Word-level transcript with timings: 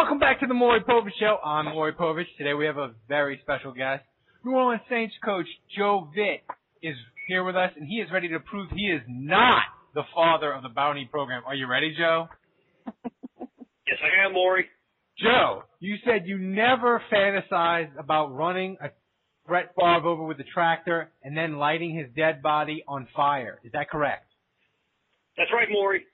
Welcome 0.00 0.18
back 0.18 0.40
to 0.40 0.46
the 0.46 0.54
Maury 0.54 0.80
Povich 0.80 1.12
Show. 1.20 1.36
I'm 1.44 1.66
Maury 1.66 1.92
Povich. 1.92 2.24
Today 2.38 2.54
we 2.54 2.64
have 2.64 2.78
a 2.78 2.92
very 3.06 3.38
special 3.42 3.70
guest. 3.70 4.02
New 4.42 4.52
Orleans 4.52 4.80
Saints 4.88 5.12
coach 5.22 5.44
Joe 5.76 6.08
Vitt 6.16 6.40
is 6.82 6.96
here 7.28 7.44
with 7.44 7.54
us, 7.54 7.70
and 7.76 7.86
he 7.86 7.96
is 7.96 8.08
ready 8.10 8.26
to 8.28 8.40
prove 8.40 8.70
he 8.70 8.86
is 8.86 9.02
not 9.06 9.60
the 9.94 10.04
father 10.14 10.54
of 10.54 10.62
the 10.62 10.70
bounty 10.70 11.06
program. 11.10 11.42
Are 11.46 11.54
you 11.54 11.66
ready, 11.66 11.94
Joe? 11.98 12.28
yes, 13.04 13.98
I 14.02 14.24
am, 14.24 14.32
Maury. 14.32 14.64
Joe, 15.18 15.64
you 15.80 15.96
said 16.06 16.22
you 16.24 16.38
never 16.38 17.02
fantasized 17.12 17.98
about 17.98 18.34
running 18.34 18.78
a 18.82 18.88
Brett 19.46 19.74
Favre 19.78 20.08
over 20.08 20.24
with 20.24 20.40
a 20.40 20.44
tractor 20.54 21.12
and 21.22 21.36
then 21.36 21.58
lighting 21.58 21.94
his 21.94 22.06
dead 22.16 22.40
body 22.40 22.82
on 22.88 23.06
fire. 23.14 23.60
Is 23.64 23.72
that 23.72 23.90
correct? 23.90 24.32
That's 25.36 25.50
right, 25.52 25.68
Maury. 25.70 26.06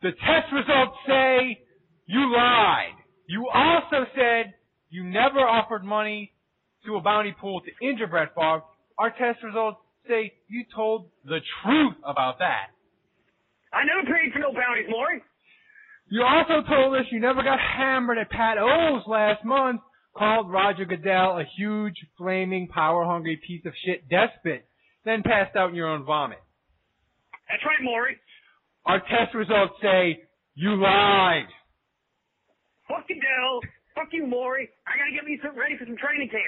The 0.00 0.12
test 0.12 0.50
results 0.54 0.96
say 1.06 1.58
you 2.06 2.32
lied. 2.34 2.94
You 3.28 3.48
also 3.52 4.06
said 4.14 4.54
you 4.90 5.04
never 5.04 5.40
offered 5.40 5.84
money 5.84 6.32
to 6.84 6.96
a 6.96 7.00
bounty 7.00 7.34
pool 7.40 7.60
to 7.60 7.86
injure 7.86 8.06
Brett 8.06 8.34
Favre. 8.34 8.62
Our 8.98 9.10
test 9.10 9.42
results 9.42 9.78
say 10.08 10.32
you 10.48 10.64
told 10.74 11.10
the 11.24 11.40
truth 11.62 11.94
about 12.04 12.38
that. 12.38 12.70
I 13.72 13.82
never 13.84 14.06
paid 14.06 14.32
for 14.32 14.38
no 14.38 14.52
bounties, 14.52 14.86
Maury. 14.88 15.22
You 16.08 16.22
also 16.22 16.66
told 16.68 16.94
us 16.94 17.02
you 17.10 17.20
never 17.20 17.42
got 17.42 17.58
hammered 17.58 18.18
at 18.18 18.30
Pat 18.30 18.58
O's 18.58 19.02
last 19.08 19.44
month, 19.44 19.80
called 20.16 20.50
Roger 20.50 20.84
Goodell 20.84 21.38
a 21.38 21.44
huge, 21.56 21.96
flaming, 22.16 22.68
power-hungry 22.68 23.40
piece 23.46 23.66
of 23.66 23.72
shit 23.84 24.08
despot, 24.08 24.64
then 25.04 25.22
passed 25.22 25.56
out 25.56 25.70
in 25.70 25.74
your 25.74 25.88
own 25.88 26.04
vomit. 26.04 26.38
That's 27.50 27.62
right, 27.64 27.82
Maury. 27.82 28.16
Our 28.86 29.00
test 29.00 29.34
results 29.34 29.74
say 29.82 30.22
you 30.54 30.80
lied. 30.80 31.48
Fuck 32.88 33.08
Goodell. 33.08 33.60
Fuck 33.94 34.08
you, 34.12 34.26
Maury. 34.26 34.68
I 34.86 34.96
gotta 34.96 35.12
get 35.12 35.24
me 35.24 35.38
some, 35.42 35.58
ready 35.58 35.76
for 35.76 35.86
some 35.86 35.96
training 35.96 36.28
camp. 36.28 36.44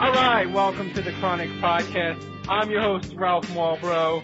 All 0.00 0.12
right, 0.12 0.50
welcome 0.50 0.94
to 0.94 1.02
the 1.02 1.12
Chronic 1.20 1.50
Podcast. 1.60 2.24
I'm 2.48 2.70
your 2.70 2.80
host, 2.80 3.12
Ralph 3.14 3.52
Marlboro. 3.54 4.22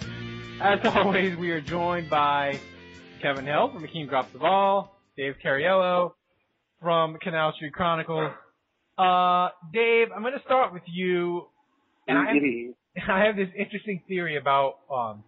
As 0.58 0.80
always, 0.96 1.36
we 1.36 1.50
are 1.50 1.60
joined 1.60 2.08
by 2.08 2.58
Kevin 3.22 3.46
Hill 3.46 3.70
from 3.72 3.82
Akeem 3.82 4.08
Drops 4.08 4.32
the 4.32 4.38
Ball, 4.38 4.94
Dave 5.16 5.34
Cariello 5.44 6.12
from 6.80 7.16
Canal 7.22 7.52
Street 7.56 7.72
Chronicles. 7.72 8.32
Uh, 8.98 9.48
Dave, 9.72 10.08
I'm 10.14 10.22
going 10.22 10.34
to 10.34 10.44
start 10.44 10.72
with 10.72 10.82
you. 10.86 11.46
And 12.08 12.18
I 12.18 12.24
have, 12.24 13.08
I 13.10 13.26
have 13.26 13.36
this 13.36 13.48
interesting 13.58 14.02
theory 14.08 14.36
about 14.36 14.76
um, 14.92 15.24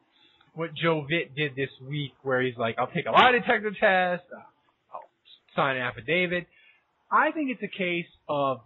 what 0.55 0.71
Joe 0.75 1.07
Vitt 1.11 1.35
did 1.37 1.57
this 1.57 1.71
week, 1.89 2.13
where 2.23 2.43
he's 2.43 2.57
like, 2.57 2.77
"I'll 2.79 2.91
take 2.91 3.07
a 3.07 3.11
lie 3.11 3.33
detector 3.33 3.71
test, 3.71 4.25
uh, 4.35 4.41
I'll 4.93 5.09
sign 5.57 5.77
an 5.77 5.83
affidavit." 5.83 6.47
I 7.11 7.31
think 7.33 7.51
it's 7.51 7.63
a 7.63 7.79
case 7.79 8.07
of 8.29 8.61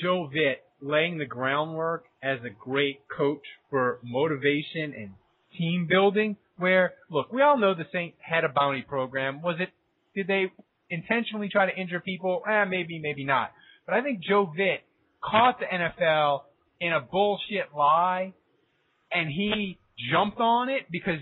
Joe 0.00 0.30
Vitt 0.34 0.56
laying 0.80 1.18
the 1.18 1.26
groundwork 1.26 2.04
as 2.22 2.38
a 2.44 2.50
great 2.50 3.00
coach 3.08 3.42
for 3.70 3.98
motivation 4.02 4.94
and 4.96 5.10
team 5.58 5.86
building. 5.88 6.36
Where, 6.58 6.94
look, 7.10 7.32
we 7.32 7.42
all 7.42 7.58
know 7.58 7.74
the 7.74 7.86
Saints 7.92 8.16
had 8.20 8.44
a 8.44 8.48
bounty 8.48 8.82
program. 8.82 9.42
Was 9.42 9.56
it? 9.58 9.70
Did 10.14 10.26
they 10.26 10.52
intentionally 10.90 11.48
try 11.50 11.70
to 11.70 11.76
injure 11.80 12.00
people? 12.00 12.42
Eh, 12.48 12.64
maybe, 12.64 12.98
maybe 12.98 13.24
not. 13.24 13.52
But 13.86 13.94
I 13.94 14.02
think 14.02 14.20
Joe 14.22 14.52
Vitt 14.56 14.78
caught 15.22 15.58
the 15.58 15.66
NFL 15.66 16.42
in 16.80 16.92
a 16.92 17.00
bullshit 17.00 17.74
lie, 17.76 18.34
and 19.10 19.28
he 19.28 19.78
jumped 20.12 20.40
on 20.40 20.68
it 20.68 20.82
because 20.90 21.18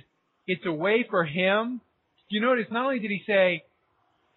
it's 0.46 0.64
a 0.66 0.72
way 0.72 1.06
for 1.08 1.24
him. 1.24 1.80
You 2.28 2.40
notice 2.40 2.66
not 2.70 2.84
only 2.84 2.98
did 2.98 3.10
he 3.10 3.22
say 3.26 3.64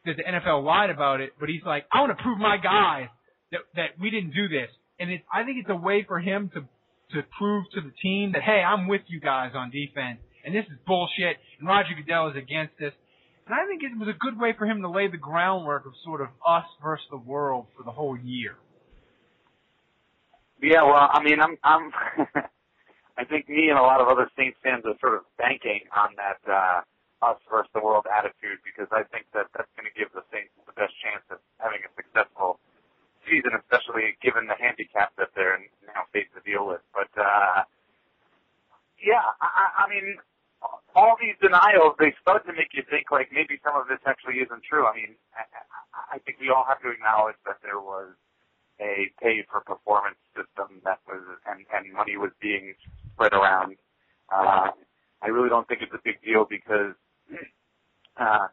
that 0.05 0.17
the 0.17 0.23
NFL 0.23 0.63
lied 0.63 0.89
about 0.89 1.21
it, 1.21 1.31
but 1.39 1.49
he's 1.49 1.63
like, 1.65 1.85
I 1.91 2.01
want 2.01 2.17
to 2.17 2.23
prove 2.23 2.37
my 2.37 2.57
guys 2.57 3.07
that 3.51 3.61
that 3.75 3.99
we 3.99 4.09
didn't 4.09 4.33
do 4.33 4.47
this, 4.47 4.69
and 4.99 5.11
it, 5.11 5.21
I 5.33 5.43
think 5.43 5.59
it's 5.59 5.69
a 5.69 5.75
way 5.75 6.03
for 6.07 6.19
him 6.19 6.51
to 6.53 6.61
to 7.15 7.23
prove 7.37 7.65
to 7.75 7.81
the 7.81 7.91
team 8.01 8.33
that 8.33 8.41
hey, 8.41 8.61
I'm 8.61 8.87
with 8.87 9.01
you 9.07 9.19
guys 9.19 9.51
on 9.55 9.69
defense, 9.69 10.19
and 10.43 10.53
this 10.53 10.65
is 10.65 10.77
bullshit, 10.85 11.37
and 11.59 11.67
Roger 11.67 11.95
Goodell 11.95 12.29
is 12.29 12.35
against 12.35 12.77
this. 12.79 12.93
And 13.45 13.55
I 13.55 13.67
think 13.67 13.83
it 13.83 13.91
was 13.97 14.07
a 14.07 14.17
good 14.17 14.39
way 14.39 14.53
for 14.57 14.65
him 14.65 14.81
to 14.81 14.89
lay 14.89 15.07
the 15.07 15.19
groundwork 15.19 15.85
of 15.85 15.93
sort 16.03 16.21
of 16.21 16.27
us 16.47 16.63
versus 16.81 17.05
the 17.11 17.17
world 17.17 17.67
for 17.75 17.83
the 17.83 17.91
whole 17.91 18.17
year. 18.17 18.55
Yeah, 20.61 20.83
well, 20.83 21.11
I 21.11 21.19
mean, 21.21 21.41
I'm, 21.43 21.59
I'm, 21.63 21.91
I 23.19 23.25
think 23.27 23.49
me 23.49 23.67
and 23.67 23.77
a 23.77 23.83
lot 23.83 23.99
of 23.99 24.07
other 24.07 24.31
Saints 24.39 24.55
fans 24.63 24.87
are 24.87 24.95
sort 25.03 25.15
of 25.19 25.27
banking 25.35 25.83
on 25.91 26.15
that 26.15 26.39
uh, 26.47 26.87
us 27.19 27.39
versus 27.51 27.67
the 27.75 27.83
world 27.83 28.07
attitude 28.07 28.63
because 28.63 28.87
I 28.95 29.03
think 29.11 29.27
that 29.35 29.51
that's 29.51 29.67
going 29.75 29.91
to 29.91 29.95
give 29.95 30.11
the 30.15 30.23
Saints 30.31 30.55
the 30.63 30.71
best 30.75 30.95
chance 31.03 31.23
of 31.27 31.43
having 31.59 31.83
a 31.83 31.91
successful 31.99 32.63
season, 33.27 33.55
especially 33.59 34.15
given 34.23 34.47
the 34.47 34.55
handicap 34.55 35.11
that 35.19 35.35
they're 35.35 35.59
now 35.87 36.07
faced 36.11 36.31
to 36.35 36.43
deal 36.47 36.67
with. 36.67 36.83
But 36.95 37.11
uh, 37.19 37.67
yeah, 39.03 39.23
I, 39.43 39.83
I 39.83 39.91
mean, 39.91 40.15
all 40.95 41.17
these 41.19 41.35
denials 41.41 41.97
they 41.99 42.13
start 42.21 42.45
to 42.45 42.53
make 42.53 42.73
you 42.73 42.83
think 42.89 43.09
like 43.11 43.29
maybe 43.33 43.59
some 43.63 43.75
of 43.75 43.87
this 43.87 44.01
actually 44.05 44.41
isn't 44.41 44.63
true. 44.63 44.85
I 44.85 44.93
mean, 44.95 45.13
I, 46.13 46.17
think 46.21 46.37
we 46.39 46.49
all 46.49 46.65
have 46.67 46.81
to 46.81 46.89
acknowledge 46.89 47.37
that 47.45 47.57
there 47.61 47.79
was 47.79 48.13
a 48.79 49.09
pay 49.21 49.45
for 49.49 49.61
performance 49.61 50.19
system 50.33 50.81
that 50.85 50.99
was 51.07 51.21
and 51.45 51.65
and 51.73 51.93
money 51.93 52.17
was 52.17 52.31
being 52.41 52.73
spread 53.13 53.33
around. 53.33 53.77
Uh, 54.29 54.73
I 55.21 55.27
really 55.27 55.49
don't 55.49 55.67
think 55.67 55.81
it's 55.81 55.93
a 55.93 56.03
big 56.03 56.21
deal 56.21 56.45
because 56.45 56.97
uh, 58.17 58.47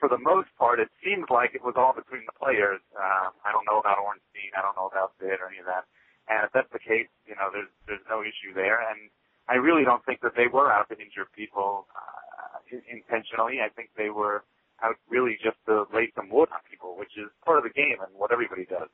for 0.00 0.08
the 0.08 0.18
most 0.18 0.48
part 0.58 0.80
it 0.80 0.88
seems 1.04 1.26
like 1.30 1.54
it 1.54 1.64
was 1.64 1.74
all 1.76 1.92
between 1.92 2.24
the 2.26 2.36
players. 2.36 2.80
Uh, 2.96 3.32
I 3.44 3.52
don't 3.52 3.64
know 3.64 3.80
about 3.80 3.98
Ornstein, 4.00 4.52
I 4.56 4.62
don't 4.62 4.76
know 4.76 4.88
about 4.88 5.16
Vitt 5.20 5.40
or 5.40 5.48
any 5.48 5.60
of 5.60 5.66
that. 5.66 5.84
And 6.28 6.44
if 6.44 6.52
that's 6.52 6.68
the 6.72 6.82
case, 6.82 7.08
you 7.24 7.32
know, 7.36 7.48
there's 7.48 7.72
there's 7.88 8.04
no 8.08 8.20
issue 8.20 8.52
there. 8.52 8.84
And 8.84 9.08
I 9.48 9.56
really 9.56 9.84
don't 9.84 10.04
think 10.04 10.20
that 10.20 10.36
they 10.36 10.46
were 10.46 10.70
out 10.72 10.88
to 10.92 10.96
injure 11.00 11.24
people 11.34 11.88
uh, 11.96 12.60
intentionally. 12.68 13.64
I 13.64 13.72
think 13.72 13.90
they 13.96 14.10
were 14.10 14.44
out 14.84 14.96
really 15.08 15.40
just 15.42 15.56
to 15.66 15.88
lay 15.90 16.12
some 16.14 16.28
wood 16.30 16.52
on 16.52 16.60
people, 16.70 16.94
which 16.96 17.16
is 17.16 17.32
part 17.44 17.58
of 17.58 17.64
the 17.64 17.74
game 17.74 17.98
and 18.04 18.12
what 18.14 18.30
everybody 18.30 18.68
does. 18.68 18.92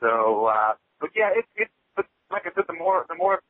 So, 0.00 0.46
uh, 0.46 0.74
but 1.00 1.10
yeah, 1.14 1.30
it, 1.36 1.44
it, 1.54 1.68
but 1.94 2.06
like 2.30 2.46
I 2.46 2.50
said, 2.54 2.64
the 2.66 2.78
more, 2.78 3.04
the 3.08 3.14
more, 3.14 3.42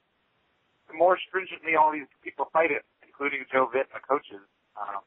the 0.91 0.97
more 0.97 1.17
stringently 1.29 1.77
all 1.79 1.93
these 1.93 2.09
people 2.25 2.51
fight 2.53 2.73
it, 2.73 2.83
including 3.07 3.45
Joe 3.53 3.71
Vitt 3.71 3.89
and 3.93 3.97
the 3.97 4.05
coaches, 4.05 4.45
um, 4.77 5.05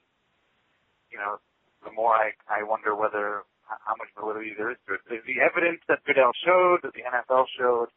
you 1.12 1.18
know, 1.20 1.38
the 1.84 1.92
more 1.92 2.14
I, 2.14 2.32
I 2.48 2.64
wonder 2.64 2.96
whether 2.96 3.44
how 3.66 3.96
much 3.96 4.12
validity 4.20 4.52
there 4.58 4.72
is 4.72 4.78
to 4.88 5.00
it. 5.00 5.02
The 5.08 5.40
evidence 5.40 5.80
that 5.88 6.04
Goodell 6.04 6.36
showed, 6.44 6.84
that 6.84 6.94
the 6.94 7.08
NFL 7.08 7.48
showed, 7.56 7.88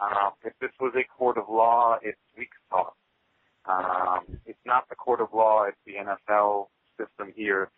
um, 0.00 0.32
if 0.44 0.52
this 0.60 0.70
was 0.80 0.92
a 0.94 1.04
court 1.04 1.38
of 1.38 1.44
law, 1.48 1.96
it's 2.02 2.18
weak 2.36 2.50
sauce. 2.70 2.92
Um, 3.64 4.38
it's 4.46 4.58
not 4.64 4.88
the 4.88 4.94
court 4.94 5.20
of 5.20 5.28
law; 5.32 5.64
it's 5.64 5.78
the 5.86 5.94
NFL 5.94 6.66
system 6.98 7.32
here. 7.34 7.70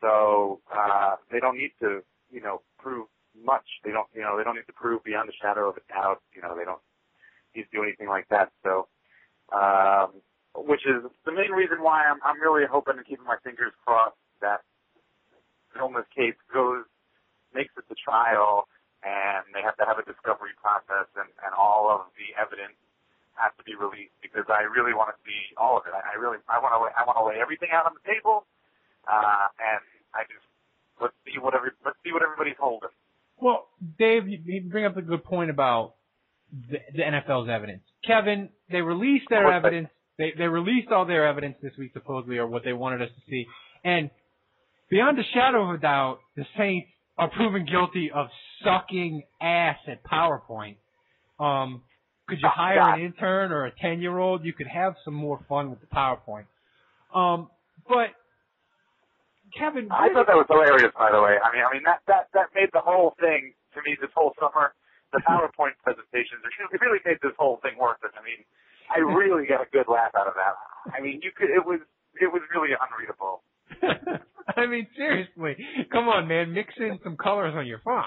So 0.00 0.60
uh, 0.74 1.16
they 1.30 1.38
don't 1.38 1.56
need 1.56 1.72
to, 1.80 2.02
you 2.30 2.40
know, 2.40 2.62
prove 2.78 3.06
much. 3.44 3.64
They 3.84 3.92
don't, 3.92 4.08
you 4.14 4.20
know, 4.20 4.36
they 4.36 4.44
don't 4.44 4.56
need 4.56 4.66
to 4.66 4.72
prove 4.72 5.04
beyond 5.04 5.28
a 5.30 5.32
shadow 5.40 5.70
of 5.70 5.76
a 5.76 5.92
doubt. 5.92 6.20
You 6.34 6.42
know, 6.42 6.56
they 6.56 6.64
don't 6.64 6.82
need 7.54 7.62
to 7.62 7.72
do 7.72 7.82
anything 7.82 8.08
like 8.08 8.28
that. 8.28 8.50
So, 8.62 8.88
um, 9.54 10.20
which 10.54 10.82
is 10.86 11.02
the 11.24 11.32
main 11.32 11.52
reason 11.52 11.82
why 11.82 12.04
I'm, 12.04 12.18
I'm 12.24 12.40
really 12.40 12.66
hoping 12.70 12.98
and 12.98 13.06
keeping 13.06 13.24
my 13.24 13.36
fingers 13.44 13.72
crossed 13.84 14.16
that 14.40 14.60
Vilma's 15.76 16.04
case 16.14 16.36
goes, 16.52 16.84
makes 17.54 17.72
it 17.78 17.84
to 17.88 17.94
trial, 17.94 18.68
and 19.02 19.42
they 19.54 19.62
have 19.62 19.76
to 19.78 19.84
have 19.86 19.98
a 19.98 20.06
discovery 20.06 20.54
process, 20.58 21.10
and, 21.18 21.28
and 21.42 21.52
all 21.58 21.90
of 21.90 22.10
the 22.14 22.30
evidence 22.38 22.78
has 23.34 23.50
to 23.58 23.64
be 23.64 23.74
released 23.74 24.14
because 24.22 24.46
I 24.46 24.62
really 24.68 24.94
want 24.94 25.10
to 25.10 25.18
see 25.26 25.54
all 25.56 25.78
of 25.78 25.84
it. 25.88 25.94
I, 25.94 26.14
I 26.14 26.14
really, 26.20 26.38
I 26.46 26.60
want 26.62 26.72
to, 26.74 26.78
I 26.94 27.02
want 27.06 27.16
to 27.18 27.24
lay 27.26 27.40
everything 27.40 27.70
out 27.72 27.86
on 27.86 27.94
the 27.98 28.04
table, 28.06 28.46
uh, 29.08 29.46
and 29.58 29.82
I 30.14 30.22
just 30.28 30.46
let's 31.00 31.16
see 31.26 31.38
what 31.40 31.54
every, 31.54 31.70
let's 31.84 31.98
see 32.04 32.12
what 32.12 32.22
everybody's 32.22 32.58
holding. 32.60 32.92
Well, 33.40 33.66
Dave, 33.98 34.28
you, 34.28 34.38
you 34.44 34.62
bring 34.70 34.84
up 34.84 34.96
a 34.96 35.02
good 35.02 35.24
point 35.24 35.50
about 35.50 35.94
the, 36.52 36.78
the 36.94 37.02
NFL's 37.02 37.48
evidence. 37.48 37.82
Kevin, 38.06 38.50
they 38.70 38.80
released 38.80 39.26
their 39.30 39.44
What's 39.44 39.62
that? 39.62 39.66
evidence. 39.66 39.88
They 40.18 40.32
they 40.36 40.44
released 40.46 40.92
all 40.92 41.06
their 41.06 41.26
evidence 41.26 41.56
this 41.62 41.72
week, 41.78 41.90
supposedly, 41.94 42.36
or 42.38 42.46
what 42.46 42.62
they 42.64 42.72
wanted 42.72 43.02
us 43.02 43.08
to 43.08 43.22
see. 43.30 43.46
And 43.82 44.10
beyond 44.90 45.18
a 45.18 45.22
shadow 45.34 45.68
of 45.68 45.74
a 45.74 45.78
doubt, 45.78 46.20
the 46.36 46.44
Saints 46.56 46.91
are 47.18 47.30
proven 47.30 47.66
guilty 47.66 48.10
of 48.14 48.28
sucking 48.64 49.22
ass 49.40 49.76
at 49.88 50.02
PowerPoint. 50.04 50.76
Um, 51.38 51.82
could 52.28 52.38
you 52.40 52.48
Oh, 52.48 52.52
hire 52.54 52.80
an 52.94 53.00
intern 53.00 53.52
or 53.52 53.66
a 53.66 53.72
ten 53.80 54.00
year 54.00 54.18
old? 54.18 54.44
You 54.44 54.52
could 54.52 54.68
have 54.68 54.94
some 55.04 55.14
more 55.14 55.44
fun 55.48 55.70
with 55.70 55.80
the 55.80 55.86
PowerPoint. 55.86 56.46
Um, 57.14 57.50
but 57.88 58.10
Kevin, 59.58 59.88
I 59.92 60.08
thought 60.14 60.26
that 60.26 60.36
was 60.36 60.46
hilarious, 60.48 60.92
by 60.96 61.12
the 61.12 61.20
way. 61.20 61.36
I 61.36 61.52
mean, 61.52 61.62
I 61.62 61.70
mean 61.74 61.82
that 61.84 62.00
that 62.08 62.28
that 62.32 62.48
made 62.54 62.70
the 62.72 62.80
whole 62.80 63.14
thing 63.20 63.52
to 63.74 63.82
me 63.84 63.96
this 64.00 64.10
whole 64.16 64.32
summer. 64.40 64.72
The 65.12 65.20
PowerPoint 65.28 65.76
presentations 65.84 66.40
it 66.40 66.80
really 66.80 67.00
made 67.04 67.18
this 67.22 67.36
whole 67.38 67.60
thing 67.60 67.76
worth 67.76 68.00
it. 68.02 68.12
I 68.16 68.22
mean, 68.24 68.40
I 68.88 69.00
really 69.04 69.44
got 69.46 69.60
a 69.60 69.68
good 69.68 69.88
laugh 69.92 70.12
out 70.16 70.26
of 70.26 70.34
that. 70.40 70.56
I 70.96 71.00
mean, 71.04 71.20
you 71.22 71.32
could 71.36 71.50
it 71.52 71.60
was 71.64 71.80
it 72.16 72.32
was 72.32 72.40
really 72.54 72.72
unreadable. 72.72 73.44
I 74.56 74.66
mean, 74.66 74.86
seriously, 74.96 75.56
come 75.90 76.08
on, 76.08 76.28
man, 76.28 76.52
mix 76.52 76.74
in 76.78 76.98
some 77.02 77.16
colors 77.16 77.54
on 77.56 77.66
your 77.66 77.80
font. 77.80 78.06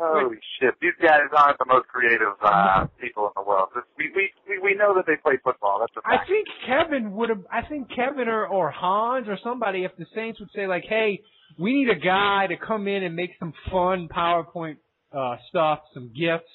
Holy 0.00 0.36
shit! 0.58 0.74
These 0.80 0.96
guys 1.02 1.28
aren't 1.36 1.58
the 1.58 1.66
most 1.66 1.86
creative 1.88 2.32
uh, 2.42 2.86
people 2.98 3.26
in 3.26 3.32
the 3.36 3.46
world. 3.46 3.68
This, 3.74 3.84
we, 3.98 4.10
we 4.16 4.30
we 4.48 4.58
we 4.72 4.74
know 4.74 4.94
that 4.94 5.04
they 5.06 5.16
play 5.22 5.34
football. 5.44 5.80
That's 5.80 5.92
a 5.96 6.08
I 6.08 6.16
fact. 6.16 6.24
I 6.24 6.32
think 6.32 6.48
Kevin 6.66 7.12
would 7.12 7.28
have. 7.28 7.42
I 7.52 7.68
think 7.68 7.88
Kevin 7.94 8.26
or 8.28 8.46
or 8.46 8.70
Hans 8.70 9.28
or 9.28 9.38
somebody, 9.44 9.84
if 9.84 9.92
the 9.98 10.06
Saints 10.14 10.40
would 10.40 10.48
say 10.54 10.66
like, 10.66 10.84
"Hey, 10.88 11.20
we 11.58 11.74
need 11.74 11.90
a 11.90 12.00
guy 12.00 12.46
to 12.48 12.56
come 12.56 12.88
in 12.88 13.04
and 13.04 13.14
make 13.14 13.32
some 13.38 13.52
fun 13.70 14.08
PowerPoint 14.08 14.76
uh, 15.12 15.36
stuff, 15.50 15.80
some 15.92 16.10
gifts 16.18 16.48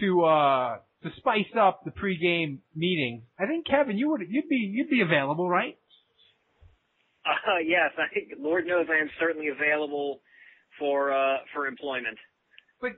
to 0.00 0.24
uh 0.24 0.76
to 1.04 1.08
spice 1.16 1.56
up 1.58 1.84
the 1.86 1.90
pregame 1.90 2.58
meeting." 2.76 3.22
I 3.40 3.46
think 3.46 3.66
Kevin, 3.66 3.96
you 3.96 4.10
would 4.10 4.20
you'd 4.28 4.48
be 4.50 4.56
you'd 4.56 4.90
be 4.90 5.00
available, 5.00 5.48
right? 5.48 5.78
Uh, 7.24 7.58
yes, 7.64 7.90
I 7.98 8.12
think 8.12 8.32
Lord 8.38 8.66
knows 8.66 8.86
I 8.90 9.00
am 9.00 9.10
certainly 9.20 9.48
available 9.48 10.20
for 10.78 11.12
uh, 11.12 11.38
for 11.54 11.66
employment. 11.66 12.18
But 12.80 12.92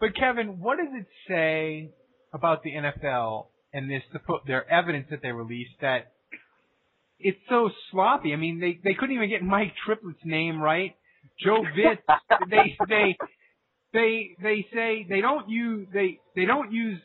but 0.00 0.16
Kevin, 0.16 0.60
what 0.60 0.78
does 0.78 0.88
it 0.92 1.06
say 1.28 1.90
about 2.32 2.62
the 2.62 2.72
NFL 2.72 3.46
and 3.72 3.90
this 3.90 4.02
their 4.46 4.70
evidence 4.70 5.06
that 5.10 5.20
they 5.22 5.30
released 5.32 5.80
that 5.80 6.12
it's 7.18 7.38
so 7.48 7.70
sloppy? 7.90 8.32
I 8.32 8.36
mean, 8.36 8.60
they 8.60 8.80
they 8.82 8.94
couldn't 8.94 9.14
even 9.14 9.30
get 9.30 9.42
Mike 9.42 9.72
Triplett's 9.86 10.24
name 10.24 10.60
right. 10.60 10.96
Joe 11.42 11.62
Vitt, 11.76 11.98
they 12.50 12.76
they 12.88 13.16
they 13.92 14.36
they 14.42 14.66
say 14.74 15.06
they 15.08 15.20
don't 15.20 15.48
use 15.48 15.86
they 15.92 16.18
they 16.34 16.44
don't 16.44 16.72
use 16.72 17.00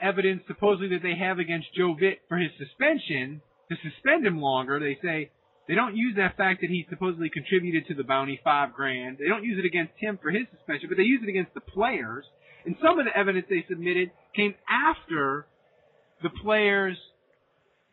evidence 0.00 0.42
supposedly 0.46 0.88
that 0.96 1.02
they 1.02 1.16
have 1.16 1.38
against 1.38 1.66
Joe 1.76 1.94
Vitt 2.00 2.18
for 2.28 2.38
his 2.38 2.50
suspension 2.58 3.42
to 3.70 3.76
suspend 3.88 4.26
him 4.26 4.40
longer. 4.40 4.78
They 4.78 4.98
say 5.02 5.30
they 5.68 5.74
don't 5.74 5.96
use 5.96 6.16
that 6.16 6.36
fact 6.36 6.60
that 6.60 6.70
he 6.70 6.84
supposedly 6.90 7.30
contributed 7.30 7.86
to 7.86 7.94
the 7.94 8.02
bounty 8.02 8.40
five 8.42 8.74
grand. 8.74 9.18
They 9.18 9.28
don't 9.28 9.44
use 9.44 9.58
it 9.58 9.64
against 9.64 9.92
him 9.96 10.18
for 10.20 10.30
his 10.30 10.42
suspension, 10.50 10.88
but 10.88 10.98
they 10.98 11.04
use 11.04 11.20
it 11.22 11.28
against 11.28 11.54
the 11.54 11.60
players. 11.60 12.24
And 12.66 12.74
some 12.84 12.98
of 12.98 13.06
the 13.06 13.16
evidence 13.16 13.46
they 13.48 13.64
submitted 13.68 14.10
came 14.34 14.54
after 14.68 15.46
the 16.22 16.30
players 16.42 16.96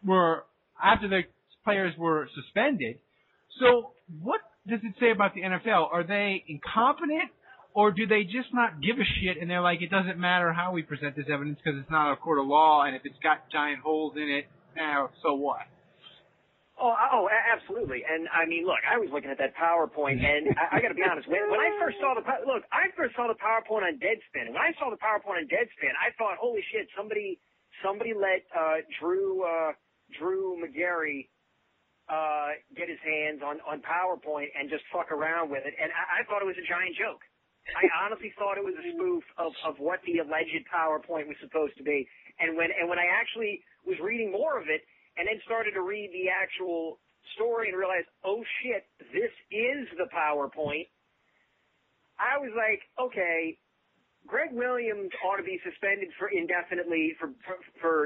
were 0.03 0.43
after 0.83 1.07
the 1.07 1.21
players 1.63 1.93
were 1.97 2.27
suspended. 2.35 2.97
So 3.59 3.91
what 4.21 4.41
does 4.67 4.79
it 4.83 4.95
say 4.99 5.11
about 5.11 5.33
the 5.33 5.41
NFL? 5.41 5.91
Are 5.91 6.03
they 6.03 6.43
incompetent 6.47 7.31
or 7.73 7.91
do 7.91 8.07
they 8.07 8.23
just 8.23 8.53
not 8.53 8.81
give 8.81 8.97
a 8.97 9.05
shit 9.21 9.37
and 9.39 9.49
they're 9.49 9.61
like 9.61 9.81
it 9.81 9.91
doesn't 9.91 10.17
matter 10.17 10.51
how 10.51 10.71
we 10.71 10.81
present 10.81 11.15
this 11.15 11.27
evidence 11.31 11.59
because 11.63 11.79
it's 11.79 11.91
not 11.91 12.11
a 12.11 12.15
court 12.15 12.39
of 12.39 12.47
law 12.47 12.83
and 12.85 12.95
if 12.95 13.03
it's 13.05 13.19
got 13.21 13.49
giant 13.51 13.81
holes 13.81 14.13
in 14.15 14.29
it, 14.29 14.45
now 14.77 15.09
so 15.23 15.33
what? 15.33 15.65
Oh, 16.77 16.93
oh, 16.93 17.25
absolutely. 17.25 18.05
And 18.05 18.29
I 18.29 18.45
mean, 18.45 18.61
look, 18.61 18.77
I 18.85 19.01
was 19.01 19.09
looking 19.09 19.33
at 19.33 19.41
that 19.41 19.57
PowerPoint, 19.57 20.21
and 20.21 20.53
I, 20.53 20.77
I 20.77 20.81
got 20.81 20.93
to 20.93 20.97
be 20.97 21.01
honest. 21.01 21.25
When, 21.25 21.49
when 21.49 21.57
I 21.57 21.73
first 21.81 21.97
saw 21.97 22.13
the 22.13 22.21
look, 22.45 22.61
I 22.69 22.93
first 22.93 23.17
saw 23.17 23.25
the 23.25 23.37
PowerPoint 23.41 23.81
on 23.81 23.97
Deadspin, 23.97 24.53
when 24.53 24.61
I 24.61 24.77
saw 24.77 24.93
the 24.93 25.01
PowerPoint 25.01 25.41
on 25.41 25.49
Deadspin, 25.49 25.89
I 25.97 26.13
thought, 26.21 26.37
holy 26.37 26.61
shit, 26.69 26.85
somebody, 26.93 27.41
somebody 27.81 28.13
let 28.13 28.45
uh, 28.53 28.85
Drew 29.01 29.41
uh, 29.41 29.73
Drew 30.21 30.61
Magary 30.61 31.29
uh, 32.13 32.61
get 32.77 32.87
his 32.93 33.01
hands 33.01 33.41
on 33.41 33.57
on 33.65 33.81
PowerPoint 33.81 34.53
and 34.53 34.69
just 34.69 34.85
fuck 34.93 35.09
around 35.11 35.49
with 35.49 35.65
it, 35.65 35.73
and 35.81 35.89
I, 35.89 36.21
I 36.21 36.29
thought 36.29 36.45
it 36.45 36.49
was 36.49 36.61
a 36.61 36.67
giant 36.69 36.93
joke. 36.93 37.25
I 37.75 37.89
honestly 38.05 38.31
thought 38.39 38.57
it 38.57 38.63
was 38.63 38.77
a 38.79 38.85
spoof 38.95 39.23
of, 39.37 39.51
of 39.65 39.75
what 39.79 39.99
the 40.07 40.23
alleged 40.23 40.63
PowerPoint 40.71 41.27
was 41.27 41.35
supposed 41.41 41.75
to 41.77 41.83
be. 41.83 42.07
And 42.39 42.55
when 42.55 42.69
and 42.71 42.87
when 42.87 42.99
I 42.99 43.07
actually 43.11 43.61
was 43.85 43.97
reading 43.99 44.31
more 44.31 44.59
of 44.59 44.69
it 44.69 44.85
and 45.17 45.27
then 45.27 45.41
started 45.43 45.73
to 45.73 45.81
read 45.81 46.13
the 46.13 46.29
actual 46.29 46.99
story 47.35 47.69
and 47.69 47.77
realized, 47.77 48.07
oh 48.23 48.43
shit, 48.61 48.85
this 49.11 49.33
is 49.51 49.89
the 49.97 50.07
PowerPoint, 50.13 50.87
I 52.21 52.37
was 52.37 52.53
like, 52.55 52.81
okay, 52.95 53.57
Gregg 54.25 54.53
Williams 54.53 55.11
ought 55.25 55.37
to 55.37 55.43
be 55.43 55.59
suspended 55.63 56.09
for 56.19 56.29
indefinitely 56.29 57.15
for 57.19 57.33
for, 57.43 57.57
for 57.81 57.97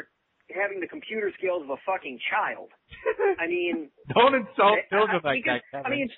having 0.54 0.80
the 0.80 0.88
computer 0.88 1.32
skills 1.38 1.64
of 1.64 1.70
a 1.70 1.80
fucking 1.86 2.20
child. 2.30 2.70
I 3.40 3.48
mean, 3.48 3.90
Don't 4.14 4.36
insult 4.36 4.80
children 4.90 5.22
like 5.24 5.44
that, 5.46 5.62
Kevin. 5.72 5.86
I 5.86 5.90
mean, 5.90 6.10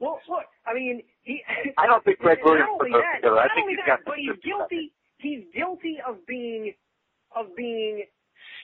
well, 0.00 0.20
look, 0.28 0.48
I 0.66 0.74
mean, 0.74 1.02
he. 1.22 1.42
I 1.78 1.86
don't 1.86 2.04
think 2.04 2.18
Gregg 2.24 2.38
Williams 2.44 2.68
put 2.78 2.90
those 2.90 3.02
that, 3.02 3.16
together. 3.22 3.40
I 3.40 3.48
think 3.54 3.70
he's 3.70 3.78
that, 3.86 4.04
got 4.04 4.04
but 4.04 4.16
he's 4.18 4.38
guilty. 4.44 4.92
He's 5.18 5.44
guilty 5.54 5.98
of 6.06 6.26
being, 6.26 6.74
of 7.36 7.54
being 7.56 8.04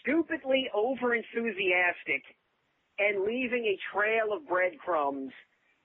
stupidly 0.01 0.69
over 0.75 1.15
enthusiastic 1.15 2.27
and 2.99 3.23
leaving 3.23 3.65
a 3.65 3.79
trail 3.95 4.35
of 4.35 4.47
breadcrumbs 4.49 5.31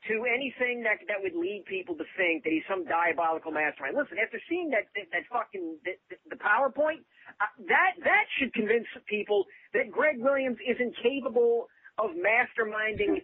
to 0.08 0.26
anything 0.28 0.84
that 0.84 1.00
that 1.08 1.22
would 1.22 1.36
lead 1.36 1.64
people 1.66 1.96
to 1.96 2.04
think 2.18 2.44
that 2.44 2.52
he's 2.52 2.66
some 2.68 2.84
diabolical 2.86 3.52
mastermind. 3.52 3.96
Listen, 3.96 4.18
after 4.20 4.42
seeing 4.50 4.70
that 4.72 4.90
that, 4.96 5.08
that 5.14 5.24
fucking 5.32 5.78
that, 5.86 5.98
the 6.28 6.36
PowerPoint, 6.36 7.06
uh, 7.40 7.54
that 7.70 7.96
that 8.04 8.26
should 8.38 8.54
convince 8.54 8.86
people 9.08 9.46
that 9.74 9.92
Gregg 9.92 10.20
Williams 10.20 10.58
is 10.68 10.76
incapable 10.80 11.70
of 11.98 12.12
masterminding 12.18 13.24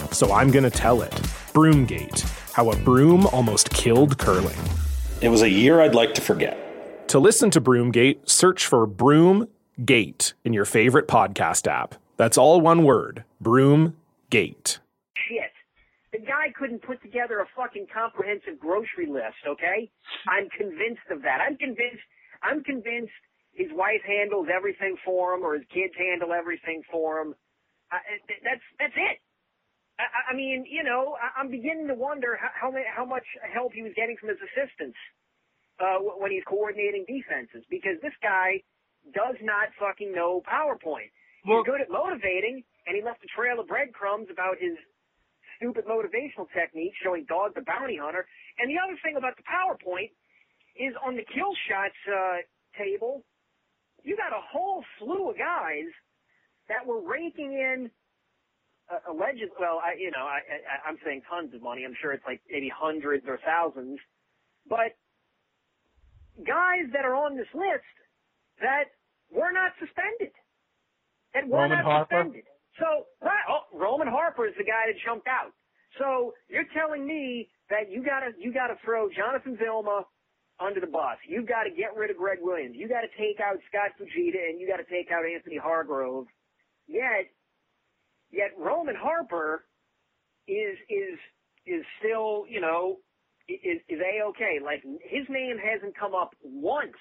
so 0.11 0.31
I'm 0.33 0.51
going 0.51 0.63
to 0.63 0.69
tell 0.69 1.01
it. 1.01 1.11
Broomgate 1.53 2.21
How 2.53 2.69
a 2.71 2.75
Broom 2.77 3.25
Almost 3.27 3.69
Killed 3.71 4.17
Curling. 4.17 4.57
It 5.21 5.29
was 5.29 5.41
a 5.41 5.49
year 5.49 5.81
I'd 5.81 5.95
like 5.95 6.13
to 6.15 6.21
forget. 6.21 7.07
To 7.09 7.19
listen 7.19 7.49
to 7.51 7.61
Broomgate, 7.61 8.29
search 8.29 8.65
for 8.65 8.87
Broomgate 8.87 10.33
in 10.43 10.53
your 10.53 10.65
favorite 10.65 11.07
podcast 11.07 11.67
app. 11.67 11.95
That's 12.17 12.37
all 12.37 12.61
one 12.61 12.83
word 12.83 13.23
Broomgate. 13.43 13.93
shit. 14.31 15.51
the 16.13 16.19
guy 16.19 16.51
couldn't 16.57 16.83
put 16.83 17.01
together 17.01 17.39
a 17.39 17.45
fucking 17.55 17.87
comprehensive 17.93 18.59
grocery 18.59 19.07
list, 19.07 19.43
okay? 19.47 19.89
I'm 20.27 20.49
convinced 20.49 21.07
of 21.09 21.21
that. 21.23 21.39
I'm 21.41 21.57
convinced, 21.57 22.03
I'm 22.43 22.63
convinced 22.63 23.11
his 23.53 23.67
wife 23.73 24.01
handles 24.05 24.47
everything 24.53 24.95
for 25.03 25.33
him 25.33 25.43
or 25.43 25.55
his 25.55 25.65
kids 25.73 25.93
handle 25.97 26.31
everything 26.33 26.81
for 26.91 27.19
him. 27.19 27.35
I, 27.91 27.97
that's, 28.43 28.61
that's 28.79 28.93
it. 28.95 29.19
I, 30.01 30.31
I 30.31 30.35
mean, 30.35 30.65
you 30.69 30.83
know, 30.83 31.15
I, 31.21 31.39
I'm 31.39 31.49
beginning 31.49 31.87
to 31.87 31.95
wonder 31.95 32.37
how, 32.39 32.49
how, 32.53 32.69
how 32.95 33.05
much 33.05 33.25
help 33.53 33.73
he 33.73 33.81
was 33.81 33.93
getting 33.95 34.17
from 34.17 34.29
his 34.29 34.39
assistants, 34.41 34.97
uh, 35.79 35.97
when 36.17 36.31
he's 36.31 36.43
coordinating 36.45 37.05
defenses 37.07 37.65
because 37.69 37.97
this 38.01 38.13
guy 38.21 38.61
does 39.13 39.35
not 39.41 39.69
fucking 39.79 40.13
know 40.13 40.41
PowerPoint. 40.45 41.09
He's 41.43 41.49
Well- 41.49 41.63
good 41.63 41.81
at 41.81 41.89
motivating 41.89 42.63
and 42.85 42.95
he 42.95 43.01
left 43.01 43.23
a 43.23 43.27
trail 43.35 43.59
of 43.59 43.67
breadcrumbs 43.67 44.29
about 44.29 44.57
his 44.59 44.77
stupid 45.57 45.85
motivational 45.85 46.49
technique 46.53 46.93
showing 47.03 47.25
Dog 47.25 47.53
the 47.53 47.61
Bounty 47.61 47.97
Hunter. 47.97 48.25
And 48.59 48.69
the 48.69 48.77
other 48.77 48.97
thing 49.03 49.15
about 49.17 49.37
the 49.37 49.43
PowerPoint 49.43 50.11
is 50.75 50.93
on 51.05 51.15
the 51.15 51.25
kill 51.33 51.53
shots 51.69 51.97
uh, 52.07 52.37
table, 52.77 53.23
you 54.03 54.17
got 54.17 54.33
a 54.33 54.41
whole 54.41 54.83
slew 54.97 55.29
of 55.29 55.37
guys 55.37 55.89
that 56.69 56.85
were 56.85 57.01
raking 57.01 57.53
in 57.53 57.91
uh, 58.91 59.11
alleged. 59.11 59.47
Well, 59.59 59.79
I, 59.79 59.95
you 59.97 60.11
know, 60.11 60.25
I, 60.25 60.39
I, 60.43 60.89
I'm 60.89 60.97
saying 61.05 61.21
tons 61.29 61.53
of 61.53 61.61
money. 61.61 61.85
I'm 61.85 61.95
sure 62.01 62.11
it's 62.11 62.25
like 62.25 62.41
maybe 62.49 62.69
hundreds 62.69 63.25
or 63.27 63.39
thousands, 63.45 63.99
but 64.67 64.93
guys 66.45 66.91
that 66.93 67.05
are 67.05 67.15
on 67.15 67.37
this 67.37 67.49
list 67.53 67.87
that 68.59 68.91
were 69.31 69.51
not 69.51 69.71
suspended, 69.79 70.33
that 71.33 71.47
were 71.47 71.63
Roman 71.63 71.79
not 71.79 71.85
Harper? 71.85 72.15
suspended. 72.15 72.43
So, 72.79 73.07
right, 73.21 73.45
oh, 73.49 73.67
Roman 73.73 74.07
Harper 74.07 74.47
is 74.47 74.53
the 74.57 74.63
guy 74.63 74.87
that 74.87 74.95
jumped 75.05 75.27
out. 75.27 75.51
So 75.99 76.33
you're 76.47 76.67
telling 76.73 77.05
me 77.05 77.49
that 77.69 77.91
you 77.91 78.03
gotta 78.03 78.31
you 78.39 78.53
gotta 78.53 78.75
throw 78.83 79.09
Jonathan 79.11 79.57
Vilma 79.59 80.05
under 80.61 80.79
the 80.79 80.87
bus. 80.87 81.17
You've 81.27 81.47
got 81.47 81.63
to 81.63 81.71
get 81.71 81.95
rid 81.97 82.11
of 82.11 82.17
Gregg 82.17 82.37
Williams. 82.41 82.75
You 82.77 82.87
got 82.87 83.01
to 83.01 83.11
take 83.17 83.41
out 83.41 83.57
Scott 83.67 83.91
Fujita, 83.97 84.39
and 84.49 84.61
you 84.61 84.67
got 84.69 84.77
to 84.77 84.87
take 84.87 85.11
out 85.11 85.25
Anthony 85.25 85.57
Hargrove. 85.57 86.27
Yet, 86.87 87.33
yet 88.31 88.51
Roman 88.57 88.95
Harper 88.95 89.65
is 90.47 90.77
is 90.89 91.19
is 91.65 91.83
still 91.99 92.45
you 92.49 92.61
know 92.61 92.97
is 93.47 93.79
is 93.89 93.99
a 93.99 94.25
okay. 94.29 94.59
Like 94.63 94.83
his 94.83 95.25
name 95.29 95.57
hasn't 95.57 95.97
come 95.97 96.15
up 96.15 96.35
once 96.43 96.97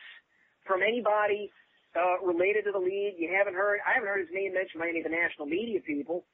from 0.67 0.83
anybody 0.83 1.51
uh, 1.97 2.21
related 2.25 2.65
to 2.67 2.73
the 2.73 2.79
league. 2.79 3.15
You 3.19 3.33
haven't 3.37 3.55
heard. 3.55 3.81
I 3.87 3.95
haven't 3.95 4.09
heard 4.09 4.21
his 4.21 4.35
name 4.35 4.55
mentioned 4.55 4.81
by 4.81 4.89
any 4.89 5.01
of 5.01 5.05
the 5.05 5.15
national 5.15 5.47
media 5.47 5.81
people. 5.81 6.25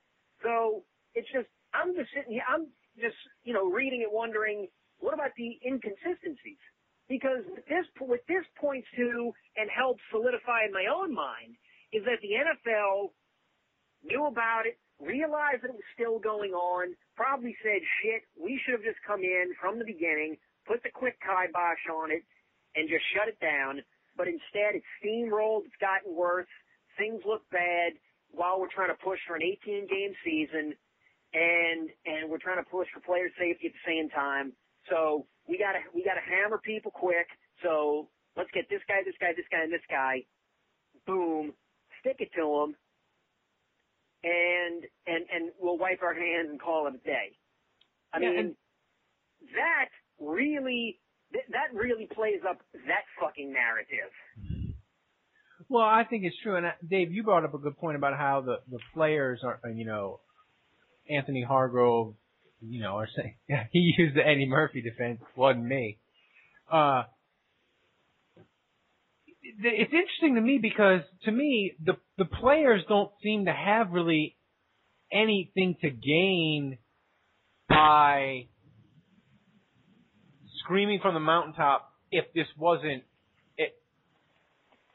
So 0.42 0.84
it's 1.14 1.28
just 1.32 1.48
I'm 1.72 1.94
just 1.94 2.10
sitting 2.14 2.32
here. 2.32 2.46
I'm 2.48 2.68
just 3.00 3.16
you 3.44 3.52
know 3.52 3.68
reading 3.70 4.02
it, 4.02 4.10
wondering 4.12 4.68
what 4.98 5.14
about 5.14 5.36
the 5.36 5.60
inconsistencies? 5.64 6.60
Because 7.08 7.44
this 7.68 7.86
what 8.00 8.20
this 8.28 8.44
points 8.58 8.88
to 8.96 9.32
and 9.56 9.70
helps 9.70 10.02
solidify 10.10 10.66
in 10.66 10.72
my 10.72 10.86
own 10.90 11.14
mind 11.14 11.54
is 11.92 12.02
that 12.04 12.18
the 12.20 12.34
NFL 12.34 13.14
knew 14.02 14.26
about 14.26 14.66
it, 14.66 14.78
realized 15.00 15.62
that 15.62 15.70
it 15.70 15.78
was 15.78 15.92
still 15.94 16.18
going 16.18 16.52
on, 16.52 16.94
probably 17.16 17.56
said, 17.62 17.80
shit, 18.02 18.24
we 18.36 18.60
should 18.64 18.80
have 18.80 18.86
just 18.86 19.00
come 19.06 19.20
in 19.20 19.52
from 19.60 19.78
the 19.78 19.84
beginning, 19.84 20.36
put 20.66 20.82
the 20.82 20.92
quick 20.92 21.20
kibosh 21.20 21.84
on 21.92 22.10
it, 22.10 22.24
and 22.74 22.88
just 22.88 23.04
shut 23.12 23.28
it 23.28 23.38
down. 23.40 23.82
But 24.16 24.28
instead, 24.28 24.72
it's 24.76 24.88
steamrolled, 25.00 25.68
it's 25.68 25.80
gotten 25.80 26.16
worse, 26.16 26.48
things 26.96 27.20
look 27.28 27.44
bad 27.52 27.92
while 28.32 28.60
we're 28.60 28.72
trying 28.72 28.92
to 28.92 29.00
push 29.04 29.20
for 29.28 29.36
an 29.36 29.44
18 29.44 29.86
game 29.88 30.12
season, 30.24 30.72
and, 31.36 31.92
and 32.08 32.30
we're 32.30 32.40
trying 32.40 32.62
to 32.62 32.68
push 32.68 32.88
for 32.92 33.00
player 33.00 33.28
safety 33.36 33.68
at 33.68 33.76
the 33.76 33.84
same 33.84 34.08
time. 34.08 34.52
So 34.88 35.26
we 35.48 35.58
gotta, 35.58 35.84
we 35.92 36.04
gotta 36.04 36.24
hammer 36.24 36.58
people 36.58 36.90
quick. 36.90 37.28
So 37.62 38.08
let's 38.36 38.50
get 38.52 38.68
this 38.70 38.80
guy, 38.88 39.04
this 39.04 39.16
guy, 39.20 39.36
this 39.36 39.48
guy, 39.50 39.62
and 39.64 39.72
this 39.72 39.88
guy. 39.90 40.24
Boom. 41.06 41.52
Stick 42.00 42.16
it 42.20 42.32
to 42.36 42.44
them 42.44 42.76
and 44.26 44.82
and 45.06 45.24
and 45.32 45.52
we'll 45.60 45.78
wipe 45.78 46.02
our 46.02 46.14
hands 46.14 46.48
and 46.50 46.60
call 46.60 46.88
it 46.88 46.94
a 46.94 46.98
day. 47.06 47.38
I 48.12 48.18
Yeah, 48.20 48.30
mean, 48.30 48.56
that 49.54 49.88
really 50.20 50.98
th- 51.32 51.44
that 51.50 51.74
really 51.78 52.08
plays 52.12 52.40
up 52.48 52.58
that 52.72 53.04
fucking 53.20 53.52
narrative. 53.52 54.10
Well, 55.68 55.84
I 55.84 56.04
think 56.08 56.24
it's 56.24 56.36
true, 56.42 56.56
and 56.56 56.66
Dave, 56.88 57.12
you 57.12 57.22
brought 57.22 57.44
up 57.44 57.54
a 57.54 57.58
good 57.58 57.76
point 57.76 57.96
about 57.96 58.16
how 58.16 58.40
the 58.40 58.56
the 58.70 58.78
players 58.94 59.40
are, 59.44 59.58
uh, 59.64 59.68
you 59.68 59.84
know, 59.84 60.20
Anthony 61.10 61.42
Hargrove, 61.42 62.14
you 62.60 62.80
know, 62.80 62.96
are 62.96 63.08
saying 63.16 63.36
he 63.72 63.94
used 63.98 64.16
the 64.16 64.26
Eddie 64.26 64.46
Murphy 64.46 64.82
defense, 64.82 65.20
wasn't 65.36 65.64
me. 65.64 65.98
Uh, 66.70 67.04
it's 69.62 69.92
interesting 69.92 70.34
to 70.34 70.40
me 70.40 70.58
because 70.60 71.00
to 71.24 71.32
me 71.32 71.72
the 71.84 71.94
the 72.18 72.24
players 72.24 72.82
don't 72.88 73.10
seem 73.22 73.46
to 73.46 73.52
have 73.52 73.90
really 73.90 74.36
anything 75.12 75.76
to 75.80 75.90
gain 75.90 76.78
by 77.68 78.46
screaming 80.64 80.98
from 81.00 81.14
the 81.14 81.20
mountaintop 81.20 81.90
if 82.10 82.24
this 82.34 82.46
wasn't 82.58 83.02
it 83.56 83.74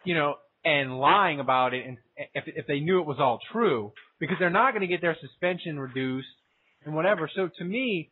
you 0.03 0.13
know 0.15 0.35
and 0.63 0.99
lying 0.99 1.39
about 1.39 1.73
it 1.73 1.85
and 1.85 1.97
if 2.33 2.43
if 2.47 2.67
they 2.67 2.79
knew 2.79 2.99
it 2.99 3.07
was 3.07 3.17
all 3.19 3.39
true 3.51 3.91
because 4.19 4.37
they're 4.39 4.49
not 4.49 4.71
going 4.71 4.81
to 4.81 4.87
get 4.87 5.01
their 5.01 5.17
suspension 5.19 5.79
reduced 5.79 6.27
and 6.85 6.93
whatever. 6.93 7.29
So 7.35 7.49
to 7.57 7.63
me 7.63 8.11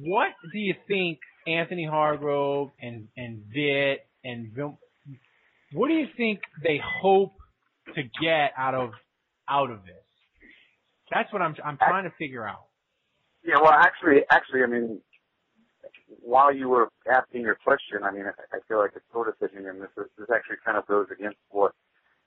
what 0.00 0.30
do 0.52 0.58
you 0.58 0.74
think 0.88 1.20
Anthony 1.46 1.86
Hargrove 1.86 2.70
and 2.80 3.08
and 3.16 3.42
Vitt 3.56 3.98
and 4.24 4.52
what 5.72 5.88
do 5.88 5.94
you 5.94 6.06
think 6.16 6.40
they 6.62 6.80
hope 7.02 7.34
to 7.94 8.02
get 8.20 8.52
out 8.56 8.74
of 8.74 8.90
out 9.48 9.70
of 9.70 9.84
this? 9.84 10.04
That's 11.12 11.32
what 11.32 11.42
I'm 11.42 11.54
I'm 11.64 11.76
trying 11.78 12.04
to 12.04 12.12
figure 12.18 12.46
out. 12.46 12.66
Yeah, 13.44 13.56
well, 13.60 13.72
actually, 13.72 14.22
actually, 14.30 14.62
I 14.62 14.66
mean, 14.66 15.00
while 16.20 16.54
you 16.54 16.68
were 16.68 16.88
asking 17.10 17.42
your 17.42 17.56
question, 17.56 18.04
I 18.04 18.12
mean, 18.12 18.24
I, 18.26 18.56
I 18.56 18.60
feel 18.68 18.78
like 18.78 18.92
it's 18.94 19.04
sort 19.12 19.28
of 19.28 19.34
fitting, 19.38 19.66
and 19.66 19.82
this 19.82 19.90
is, 19.98 20.06
this 20.16 20.28
actually 20.32 20.62
kind 20.64 20.78
of 20.78 20.86
goes 20.86 21.08
against 21.10 21.38
what 21.50 21.72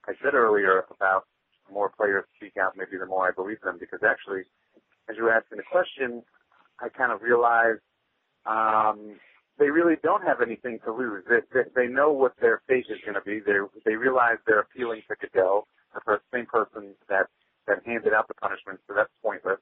I 0.07 0.13
said 0.21 0.33
earlier 0.33 0.83
about 0.91 1.23
more 1.71 1.89
players 1.95 2.25
speak 2.35 2.57
out, 2.61 2.73
maybe 2.75 2.97
the 2.99 3.05
more 3.05 3.27
I 3.27 3.31
believe 3.31 3.61
them, 3.61 3.77
because 3.79 3.99
actually, 4.05 4.43
as 5.09 5.15
you 5.17 5.23
were 5.23 5.31
asking 5.33 5.57
the 5.57 5.63
question, 5.71 6.21
I 6.79 6.89
kind 6.89 7.11
of 7.11 7.21
realized 7.21 7.81
um, 8.45 9.15
they 9.57 9.69
really 9.69 9.95
don't 10.03 10.24
have 10.24 10.41
anything 10.41 10.79
to 10.85 10.91
lose. 10.91 11.24
They, 11.29 11.39
they, 11.53 11.69
they 11.75 11.88
know 11.88 12.12
what 12.12 12.33
their 12.41 12.62
fate 12.67 12.85
is 12.89 13.00
going 13.05 13.15
to 13.15 13.21
be. 13.21 13.39
They 13.39 13.59
they 13.85 13.95
realize 13.95 14.38
they're 14.45 14.59
appealing 14.59 15.01
to 15.07 15.15
Goodell, 15.19 15.67
the 15.93 16.01
first, 16.05 16.24
same 16.33 16.45
person 16.45 16.95
that 17.09 17.27
that 17.67 17.79
handed 17.85 18.13
out 18.13 18.27
the 18.27 18.33
punishment, 18.35 18.79
so 18.88 18.93
that's 18.95 19.09
pointless. 19.24 19.59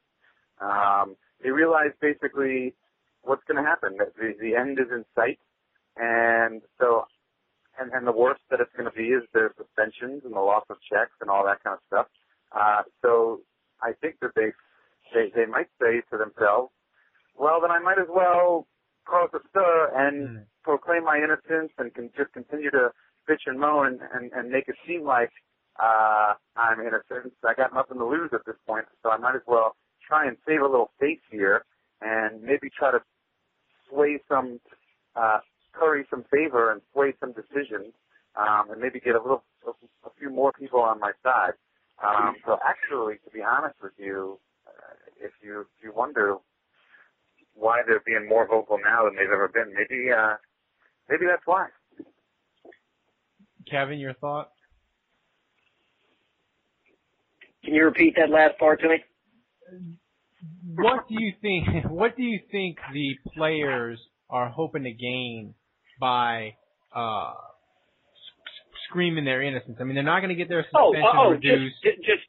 Um, 0.59 1.15
they 1.43 1.51
realize 1.51 1.91
basically 2.01 2.73
what's 3.21 3.43
going 3.47 3.63
to 3.63 3.69
happen. 3.69 3.97
That 3.97 4.15
the, 4.15 4.33
the 4.39 4.55
end 4.55 4.79
is 4.79 4.87
in 4.91 5.05
sight, 5.15 5.39
and 5.95 6.61
so, 6.79 7.05
and, 7.79 7.91
and 7.93 8.07
the 8.07 8.11
worst 8.11 8.41
that 8.49 8.59
it's 8.59 8.73
going 8.75 8.89
to 8.89 8.97
be 8.97 9.13
is 9.13 9.23
their 9.33 9.53
suspensions 9.57 10.23
and 10.25 10.33
the 10.33 10.39
loss 10.41 10.65
of 10.69 10.77
checks 10.89 11.13
and 11.21 11.29
all 11.29 11.45
that 11.45 11.63
kind 11.63 11.75
of 11.75 11.83
stuff. 11.87 12.07
Uh, 12.51 12.81
so 13.01 13.41
I 13.81 13.93
think 14.01 14.15
that 14.21 14.31
they, 14.35 14.51
they 15.13 15.31
they 15.35 15.45
might 15.45 15.69
say 15.79 16.01
to 16.11 16.17
themselves, 16.17 16.71
well, 17.37 17.61
then 17.61 17.71
I 17.71 17.79
might 17.79 17.99
as 17.99 18.09
well 18.09 18.67
cause 19.05 19.29
a 19.33 19.39
stir 19.49 19.91
and 19.95 20.45
proclaim 20.63 21.03
my 21.03 21.17
innocence 21.17 21.71
and 21.77 21.93
can 21.93 22.09
just 22.15 22.33
continue 22.33 22.71
to 22.71 22.89
bitch 23.29 23.45
and 23.47 23.59
moan 23.59 23.87
and, 23.87 23.99
and, 24.13 24.31
and 24.33 24.49
make 24.49 24.67
it 24.67 24.75
seem 24.87 25.03
like 25.03 25.31
uh, 25.81 26.33
I'm 26.55 26.79
innocent. 26.79 27.33
I 27.47 27.53
got 27.53 27.73
nothing 27.73 27.97
to 27.97 28.05
lose 28.05 28.29
at 28.33 28.45
this 28.45 28.55
point, 28.67 28.85
so 29.01 29.09
I 29.09 29.17
might 29.17 29.35
as 29.35 29.41
well 29.47 29.75
try 30.07 30.27
and 30.27 30.37
save 30.47 30.61
a 30.61 30.67
little 30.67 30.91
face 30.99 31.23
here 31.31 31.65
and 32.01 32.41
maybe 32.41 32.69
try 32.69 32.91
to 32.91 32.99
sway 33.89 34.19
some, 34.27 34.59
uh, 35.15 35.39
curry 35.73 36.05
some 36.09 36.25
favor 36.31 36.71
and 36.71 36.81
sway 36.91 37.13
some 37.19 37.33
decisions, 37.33 37.93
um, 38.35 38.69
and 38.71 38.81
maybe 38.81 38.99
get 38.99 39.15
a 39.15 39.21
little, 39.21 39.43
a, 39.65 39.71
a 40.05 40.11
few 40.19 40.29
more 40.29 40.51
people 40.51 40.81
on 40.81 40.99
my 40.99 41.11
side. 41.23 41.53
Um, 42.03 42.35
so 42.45 42.57
actually, 42.67 43.15
to 43.23 43.29
be 43.31 43.41
honest 43.41 43.75
with 43.81 43.93
you, 43.97 44.39
uh, 44.67 44.93
if 45.19 45.31
you 45.41 45.61
if 45.61 45.83
you 45.83 45.93
wonder 45.95 46.35
why 47.55 47.81
they're 47.87 48.01
being 48.05 48.27
more 48.27 48.47
vocal 48.47 48.77
now 48.83 49.05
than 49.05 49.15
they've 49.15 49.31
ever 49.33 49.47
been, 49.53 49.73
maybe 49.73 50.11
uh, 50.11 50.35
maybe 51.09 51.25
that's 51.29 51.45
why. 51.45 51.67
Kevin 53.69 53.97
your 53.99 54.13
thought 54.13 54.49
Can 57.63 57.73
you 57.73 57.85
repeat 57.85 58.15
that 58.17 58.29
last 58.29 58.57
part 58.59 58.81
to 58.81 58.89
me? 58.89 58.97
what 60.75 61.07
do 61.07 61.15
you 61.17 61.33
think? 61.41 61.67
What 61.89 62.17
do 62.17 62.23
you 62.23 62.39
think 62.51 62.77
the 62.91 63.15
players 63.35 63.99
are 64.29 64.49
hoping 64.49 64.83
to 64.83 64.91
gain 64.91 65.53
by 65.99 66.55
uh, 66.93 67.33
screaming 68.89 69.23
their 69.25 69.41
innocence? 69.41 69.77
I 69.79 69.83
mean, 69.85 69.95
they're 69.95 70.03
not 70.03 70.19
going 70.19 70.29
to 70.29 70.35
get 70.35 70.49
their 70.49 70.65
Oh, 70.75 70.91
suspension 70.91 71.11
oh, 71.15 71.27
oh, 71.27 71.31
reduced. 71.31 71.75
just, 71.83 71.97
just, 71.99 72.23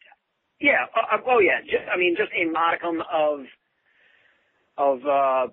yeah, 0.60 0.86
uh, 0.96 1.16
uh, 1.16 1.20
oh 1.26 1.40
yeah, 1.40 1.60
just, 1.64 1.82
I 1.92 1.98
mean, 1.98 2.14
just 2.16 2.30
a 2.32 2.44
modicum 2.50 3.02
of, 3.12 3.40
of 4.78 4.98
uh 5.06 5.48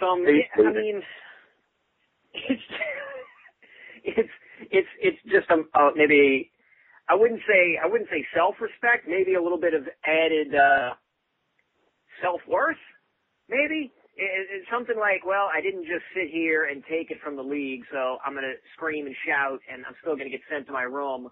some. 0.00 0.24
I 0.66 0.72
mean, 0.72 1.02
it's 2.34 2.62
it's 4.04 4.30
it's 4.72 4.88
it's 5.00 5.18
just 5.32 5.50
a 5.50 5.62
uh, 5.78 5.90
maybe 5.96 6.50
I 7.08 7.14
wouldn't 7.14 7.40
say 7.48 7.78
I 7.82 7.86
wouldn't 7.88 8.10
say 8.10 8.26
self 8.34 8.56
respect, 8.60 9.08
maybe 9.08 9.34
a 9.34 9.42
little 9.42 9.60
bit 9.60 9.74
of 9.74 9.84
added 10.06 10.54
uh 10.54 10.94
self 12.22 12.40
worth, 12.48 12.80
maybe. 13.48 13.92
It, 14.16 14.48
it's 14.50 14.68
something 14.70 14.96
like, 14.98 15.24
well, 15.26 15.48
I 15.54 15.60
didn't 15.62 15.84
just 15.84 16.04
sit 16.14 16.30
here 16.32 16.66
and 16.66 16.84
take 16.90 17.10
it 17.10 17.18
from 17.24 17.36
the 17.36 17.42
league, 17.42 17.82
so 17.92 18.18
I'm 18.26 18.34
gonna 18.34 18.54
scream 18.74 19.06
and 19.06 19.16
shout, 19.26 19.60
and 19.72 19.84
I'm 19.86 19.94
still 20.02 20.16
gonna 20.16 20.30
get 20.30 20.40
sent 20.50 20.66
to 20.66 20.72
my 20.72 20.82
room, 20.84 21.30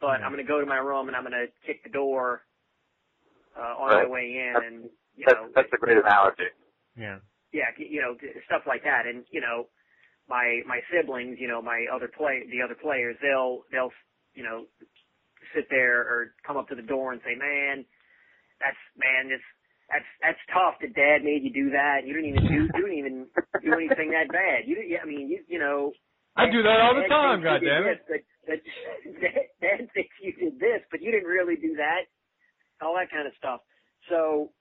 but 0.00 0.22
I'm 0.22 0.32
gonna 0.32 0.44
go 0.44 0.60
to 0.60 0.66
my 0.66 0.78
room 0.78 1.08
and 1.08 1.16
I'm 1.16 1.24
gonna 1.24 1.46
kick 1.66 1.82
the 1.84 1.90
door 1.90 2.42
uh, 3.58 3.74
on 3.78 3.92
Right. 3.92 4.04
my 4.04 4.06
way 4.06 4.22
in, 4.22 4.62
and 4.62 4.90
you 5.16 5.24
That's, 5.26 5.40
know, 5.40 5.48
that's 5.54 5.72
a 5.72 5.78
great 5.78 5.98
analogy. 5.98 6.48
Yeah. 6.96 7.18
yeah, 7.52 7.72
you 7.78 8.00
know, 8.00 8.16
stuff 8.46 8.62
like 8.66 8.84
that. 8.84 9.06
And 9.06 9.24
you 9.32 9.40
know, 9.40 9.68
my 10.28 10.60
my 10.66 10.80
siblings, 10.92 11.38
you 11.40 11.48
know, 11.48 11.60
my 11.62 11.86
other 11.92 12.08
play, 12.08 12.44
the 12.50 12.62
other 12.64 12.76
players, 12.76 13.16
they'll 13.20 13.62
they'll 13.72 13.92
you 14.34 14.42
know 14.44 14.64
sit 15.54 15.66
there 15.70 16.00
or 16.02 16.34
come 16.46 16.56
up 16.56 16.68
to 16.68 16.74
the 16.74 16.82
door 16.82 17.12
and 17.12 17.20
say, 17.24 17.34
"Man, 17.36 17.84
that's 18.60 18.80
man, 18.96 19.28
this 19.28 19.40
that's 19.88 20.08
that's 20.20 20.42
tough 20.52 20.76
that 20.82 20.94
Dad 20.94 21.24
made 21.24 21.44
you 21.44 21.52
do 21.52 21.70
that. 21.70 22.04
You 22.04 22.14
didn't 22.14 22.30
even 22.30 22.44
do 22.48 22.54
you 22.54 22.82
didn't 22.84 22.98
even 22.98 23.26
do 23.62 23.72
anything 23.74 24.10
that 24.12 24.28
bad. 24.32 24.66
You 24.66 24.76
didn't. 24.76 24.90
yeah, 24.90 25.00
I 25.02 25.06
mean, 25.06 25.28
you 25.28 25.40
you 25.48 25.58
know." 25.58 25.92
I 26.36 26.50
do 26.52 26.60
that 26.62 26.80
all 26.84 26.92
the 26.92 27.08
time, 27.08 27.40
thinks 27.40 27.64
you 27.64 27.72
did 27.72 27.80
goddammit. 27.80 27.96
this, 28.04 28.04
But, 28.12 28.22
but 28.44 28.60
Dad, 29.24 29.46
Dad 29.64 29.88
thinks 29.96 30.12
you 30.20 30.32
did 30.36 30.60
this, 30.60 30.84
but 30.92 31.00
you 31.00 31.10
didn't 31.10 31.28
really 31.32 31.56
do 31.56 31.76
that. 31.80 32.04
All 32.84 32.92
that 33.00 33.08
kind 33.08 33.24
of 33.26 33.32
stuff. 33.40 33.60
So, 34.10 34.52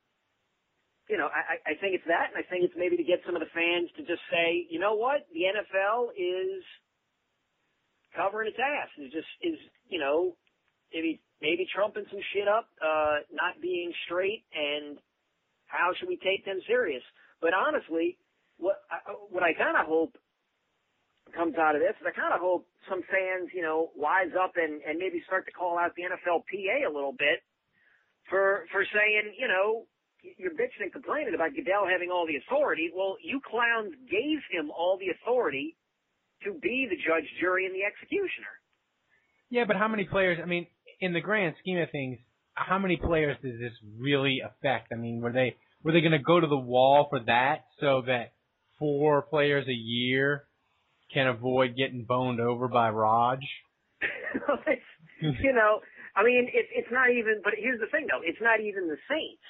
you 1.09 1.17
know, 1.17 1.29
I, 1.29 1.61
I 1.61 1.73
think 1.77 1.93
it's 1.93 2.07
that, 2.09 2.33
and 2.33 2.37
I 2.37 2.45
think 2.49 2.65
it's 2.65 2.73
maybe 2.77 2.97
to 2.97 3.05
get 3.05 3.21
some 3.25 3.35
of 3.35 3.41
the 3.41 3.53
fans 3.53 3.93
to 3.97 4.01
just 4.01 4.25
say, 4.33 4.65
you 4.69 4.79
know 4.79 4.95
what, 4.95 5.29
the 5.29 5.45
NFL 5.53 6.09
is 6.17 6.63
covering 8.15 8.49
its 8.49 8.57
ass. 8.57 8.89
Is 8.97 9.13
just 9.13 9.29
is 9.41 9.59
you 9.89 9.99
know, 9.99 10.35
maybe 10.93 11.21
maybe 11.41 11.67
trumping 11.69 12.05
some 12.09 12.21
shit 12.33 12.47
up, 12.47 12.69
uh, 12.81 13.21
not 13.31 13.61
being 13.61 13.93
straight, 14.05 14.45
and 14.49 14.97
how 15.67 15.91
should 15.97 16.09
we 16.09 16.17
take 16.17 16.45
them 16.45 16.59
serious? 16.65 17.03
But 17.41 17.53
honestly, 17.53 18.17
what 18.57 18.81
I, 18.89 19.13
what 19.29 19.43
I 19.43 19.53
kind 19.53 19.77
of 19.77 19.85
hope 19.85 20.17
comes 21.35 21.55
out 21.57 21.75
of 21.75 21.81
this 21.81 21.93
is 22.01 22.07
I 22.07 22.17
kind 22.17 22.33
of 22.33 22.39
hope 22.39 22.65
some 22.89 23.01
fans, 23.11 23.51
you 23.53 23.61
know, 23.61 23.91
wise 23.95 24.33
up 24.33 24.57
and 24.57 24.81
and 24.81 24.97
maybe 24.97 25.21
start 25.27 25.45
to 25.45 25.53
call 25.53 25.77
out 25.77 25.93
the 25.93 26.09
NFLPA 26.09 26.89
a 26.89 26.93
little 26.93 27.13
bit 27.13 27.45
for 28.29 28.65
for 28.71 28.81
saying, 28.89 29.35
you 29.37 29.47
know, 29.47 29.85
you're 30.37 30.51
bitching 30.51 30.81
and 30.81 30.91
complaining 30.91 31.33
about 31.35 31.55
Goodell 31.55 31.87
having 31.89 32.09
all 32.09 32.25
the 32.27 32.37
authority. 32.37 32.91
Well, 32.93 33.17
you 33.23 33.41
clowns 33.43 33.93
gave 34.09 34.39
him 34.51 34.71
all 34.71 34.97
the 34.99 35.09
authority 35.09 35.75
to 36.43 36.53
be 36.53 36.87
the 36.89 36.95
judge, 36.95 37.25
jury, 37.39 37.65
and 37.65 37.73
the 37.73 37.83
executioner. 37.83 38.53
Yeah, 39.49 39.65
but 39.65 39.75
how 39.75 39.87
many 39.87 40.05
players? 40.05 40.39
I 40.41 40.45
mean, 40.45 40.67
in 40.99 41.13
the 41.13 41.21
grand 41.21 41.55
scheme 41.59 41.77
of 41.77 41.89
things, 41.91 42.19
how 42.53 42.79
many 42.79 42.97
players 42.97 43.37
does 43.43 43.59
this 43.59 43.73
really 43.99 44.41
affect? 44.43 44.91
I 44.91 44.95
mean, 44.95 45.21
were 45.21 45.31
they 45.31 45.55
were 45.83 45.91
they 45.91 46.01
going 46.01 46.11
to 46.13 46.19
go 46.19 46.39
to 46.39 46.47
the 46.47 46.57
wall 46.57 47.07
for 47.09 47.19
that 47.27 47.65
so 47.79 48.03
that 48.07 48.33
four 48.79 49.21
players 49.21 49.67
a 49.67 49.73
year 49.73 50.45
can 51.13 51.27
avoid 51.27 51.77
getting 51.77 52.05
boned 52.07 52.39
over 52.39 52.67
by 52.67 52.89
Raj? 52.89 53.39
you 55.21 55.53
know, 55.53 55.79
I 56.15 56.23
mean, 56.23 56.49
it's 56.51 56.69
it's 56.73 56.91
not 56.91 57.11
even. 57.11 57.41
But 57.43 57.53
here's 57.57 57.79
the 57.79 57.87
thing, 57.87 58.07
though, 58.09 58.21
it's 58.23 58.41
not 58.41 58.59
even 58.59 58.87
the 58.87 58.97
Saints. 59.09 59.43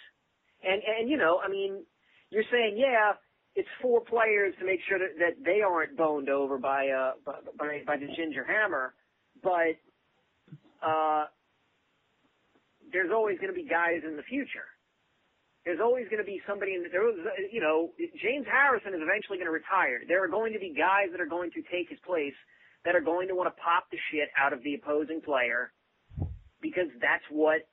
And 0.65 0.81
and 0.83 1.09
you 1.09 1.17
know, 1.17 1.39
I 1.43 1.49
mean, 1.49 1.83
you're 2.29 2.47
saying, 2.51 2.75
yeah, 2.77 3.13
it's 3.55 3.69
four 3.81 4.01
players 4.01 4.53
to 4.59 4.65
make 4.65 4.79
sure 4.87 4.99
that, 4.99 5.17
that 5.19 5.43
they 5.45 5.61
aren't 5.61 5.95
boned 5.95 6.29
over 6.29 6.57
by 6.57 6.89
uh 6.89 7.13
by 7.25 7.83
by, 7.85 7.97
the 7.97 8.07
ginger 8.15 8.43
hammer, 8.43 8.93
but 9.43 9.77
uh, 10.85 11.25
there's 12.91 13.11
always 13.13 13.37
going 13.39 13.53
to 13.53 13.55
be 13.55 13.67
guys 13.67 14.01
in 14.05 14.15
the 14.15 14.23
future. 14.23 14.67
There's 15.65 15.79
always 15.81 16.05
going 16.13 16.21
to 16.21 16.27
be 16.27 16.41
somebody 16.45 16.75
in 16.75 16.83
the, 16.83 16.89
there 16.89 17.01
was, 17.01 17.17
you 17.51 17.59
know, 17.59 17.89
James 18.21 18.45
Harrison 18.45 18.93
is 18.93 19.01
eventually 19.01 19.41
going 19.41 19.49
to 19.49 19.55
retire. 19.55 20.05
There 20.07 20.23
are 20.23 20.29
going 20.29 20.53
to 20.53 20.59
be 20.59 20.69
guys 20.77 21.09
that 21.11 21.19
are 21.19 21.25
going 21.25 21.49
to 21.57 21.61
take 21.73 21.89
his 21.89 21.97
place 22.05 22.37
that 22.85 22.93
are 22.93 23.01
going 23.01 23.27
to 23.29 23.35
want 23.35 23.49
to 23.49 23.57
pop 23.57 23.89
the 23.89 23.97
shit 24.13 24.29
out 24.37 24.53
of 24.53 24.61
the 24.61 24.75
opposing 24.75 25.21
player 25.21 25.73
because 26.61 26.85
that's 27.01 27.25
what 27.33 27.65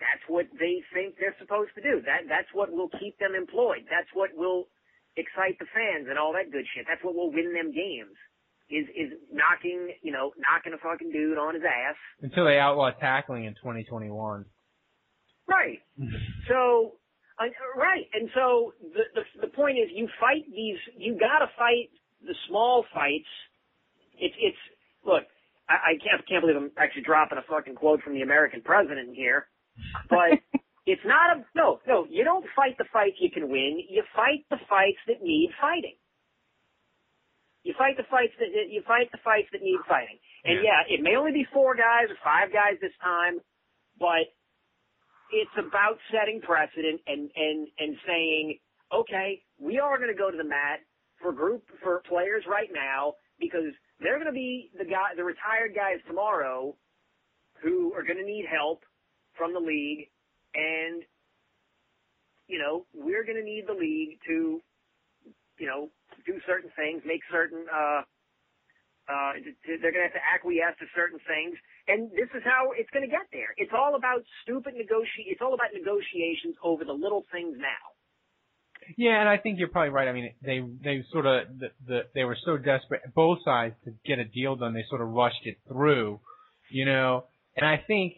that's 0.00 0.24
what 0.26 0.46
they 0.58 0.82
think 0.94 1.16
they're 1.18 1.36
supposed 1.38 1.70
to 1.74 1.82
do. 1.82 2.00
That 2.02 2.26
that's 2.28 2.48
what 2.52 2.70
will 2.72 2.90
keep 2.98 3.18
them 3.18 3.34
employed. 3.34 3.84
That's 3.90 4.08
what 4.14 4.30
will 4.34 4.68
excite 5.16 5.58
the 5.58 5.66
fans 5.74 6.06
and 6.08 6.18
all 6.18 6.32
that 6.32 6.50
good 6.50 6.64
shit. 6.74 6.86
That's 6.88 7.02
what 7.02 7.14
will 7.14 7.32
win 7.32 7.52
them 7.52 7.70
games. 7.74 8.16
Is 8.70 8.86
is 8.92 9.16
knocking 9.32 9.92
you 10.02 10.12
know 10.12 10.32
knocking 10.36 10.74
a 10.74 10.78
fucking 10.78 11.10
dude 11.10 11.38
on 11.38 11.54
his 11.54 11.64
ass. 11.64 11.96
Until 12.20 12.44
they 12.44 12.58
outlaw 12.58 12.90
tackling 12.90 13.44
in 13.44 13.54
2021. 13.54 14.44
Right. 15.48 15.80
So 16.48 16.98
uh, 17.38 17.46
right, 17.76 18.06
and 18.14 18.28
so 18.34 18.74
the, 18.82 19.04
the 19.14 19.46
the 19.46 19.52
point 19.54 19.78
is, 19.78 19.88
you 19.94 20.08
fight 20.18 20.42
these. 20.50 20.76
You 20.96 21.14
got 21.14 21.38
to 21.38 21.46
fight 21.56 21.90
the 22.26 22.34
small 22.48 22.84
fights. 22.92 23.30
It's 24.18 24.34
it's 24.40 24.58
look. 25.06 25.22
I, 25.68 25.74
I 25.74 25.92
can't 26.02 26.26
can't 26.26 26.42
believe 26.42 26.56
I'm 26.56 26.72
actually 26.76 27.02
dropping 27.02 27.38
a 27.38 27.46
fucking 27.48 27.76
quote 27.76 28.02
from 28.02 28.14
the 28.14 28.22
American 28.22 28.60
president 28.60 29.14
here, 29.14 29.46
but 30.08 30.38
it's 30.86 31.04
not 31.04 31.36
a 31.36 31.44
no 31.54 31.80
no. 31.86 32.06
You 32.08 32.24
don't 32.24 32.44
fight 32.56 32.76
the 32.78 32.86
fights 32.92 33.16
you 33.20 33.30
can 33.30 33.48
win. 33.48 33.80
You 33.88 34.02
fight 34.14 34.44
the 34.50 34.58
fights 34.68 35.00
that 35.06 35.22
need 35.22 35.50
fighting. 35.60 35.96
You 37.62 37.74
fight 37.76 37.96
the 37.96 38.08
fights 38.10 38.32
that 38.38 38.48
you 38.70 38.82
fight 38.86 39.10
the 39.12 39.18
fights 39.24 39.48
that 39.52 39.62
need 39.62 39.80
fighting. 39.88 40.18
And 40.44 40.64
yeah, 40.64 40.88
it 40.88 41.02
may 41.02 41.16
only 41.16 41.32
be 41.32 41.46
four 41.52 41.74
guys 41.74 42.08
or 42.08 42.16
five 42.24 42.52
guys 42.52 42.80
this 42.80 42.94
time, 43.02 43.40
but 43.98 44.30
it's 45.30 45.56
about 45.58 45.98
setting 46.10 46.40
precedent 46.40 47.00
and 47.06 47.30
and 47.34 47.68
and 47.78 47.96
saying, 48.06 48.58
okay, 48.94 49.42
we 49.58 49.78
are 49.78 49.98
going 49.98 50.08
to 50.10 50.16
go 50.16 50.30
to 50.30 50.36
the 50.36 50.48
mat 50.48 50.80
for 51.20 51.32
group 51.32 51.64
for 51.82 52.02
players 52.08 52.44
right 52.48 52.70
now 52.72 53.14
because 53.40 53.74
they're 54.00 54.16
going 54.16 54.32
to 54.32 54.32
be 54.32 54.70
the 54.78 54.84
guy, 54.84 55.12
the 55.16 55.24
retired 55.24 55.74
guys 55.74 55.98
tomorrow, 56.06 56.74
who 57.62 57.92
are 57.92 58.02
going 58.02 58.18
to 58.18 58.24
need 58.24 58.46
help 58.48 58.82
from 59.38 59.54
the 59.54 59.60
league, 59.60 60.10
and 60.54 61.02
you 62.48 62.58
know 62.58 62.84
we're 62.92 63.24
going 63.24 63.38
to 63.38 63.44
need 63.44 63.64
the 63.66 63.78
league 63.78 64.18
to, 64.26 64.60
you 65.58 65.66
know, 65.66 65.88
do 66.26 66.40
certain 66.46 66.70
things, 66.76 67.02
make 67.06 67.22
certain. 67.30 67.64
uh 67.72 68.02
uh, 69.08 69.32
they're 69.64 69.88
going 69.88 70.04
to 70.04 70.12
have 70.12 70.12
to 70.12 70.20
acquiesce 70.20 70.76
to 70.78 70.84
certain 70.92 71.16
things, 71.24 71.56
and 71.88 72.12
this 72.12 72.28
is 72.36 72.44
how 72.44 72.76
it's 72.76 72.90
going 72.92 73.00
to 73.04 73.08
get 73.08 73.24
there. 73.32 73.56
It's 73.56 73.72
all 73.72 73.96
about 73.96 74.20
stupid 74.44 74.74
negoti. 74.76 75.24
It's 75.32 75.40
all 75.40 75.54
about 75.54 75.72
negotiations 75.72 76.60
over 76.62 76.84
the 76.84 76.92
little 76.92 77.24
things 77.32 77.56
now. 77.56 77.96
Yeah, 78.96 79.20
and 79.20 79.28
I 79.28 79.38
think 79.38 79.58
you're 79.58 79.68
probably 79.68 79.90
right. 79.90 80.08
I 80.08 80.12
mean, 80.12 80.32
they 80.42 80.60
they 80.60 81.04
sort 81.12 81.26
of 81.26 81.58
the, 81.58 81.68
the 81.86 82.00
they 82.14 82.24
were 82.24 82.36
so 82.44 82.56
desperate 82.56 83.02
both 83.14 83.38
sides 83.44 83.74
to 83.84 83.92
get 84.06 84.18
a 84.18 84.24
deal 84.24 84.56
done. 84.56 84.72
They 84.72 84.84
sort 84.88 85.00
of 85.00 85.08
rushed 85.08 85.44
it 85.44 85.56
through, 85.68 86.20
you 86.70 86.84
know. 86.84 87.24
And 87.56 87.66
I 87.66 87.82
think 87.86 88.14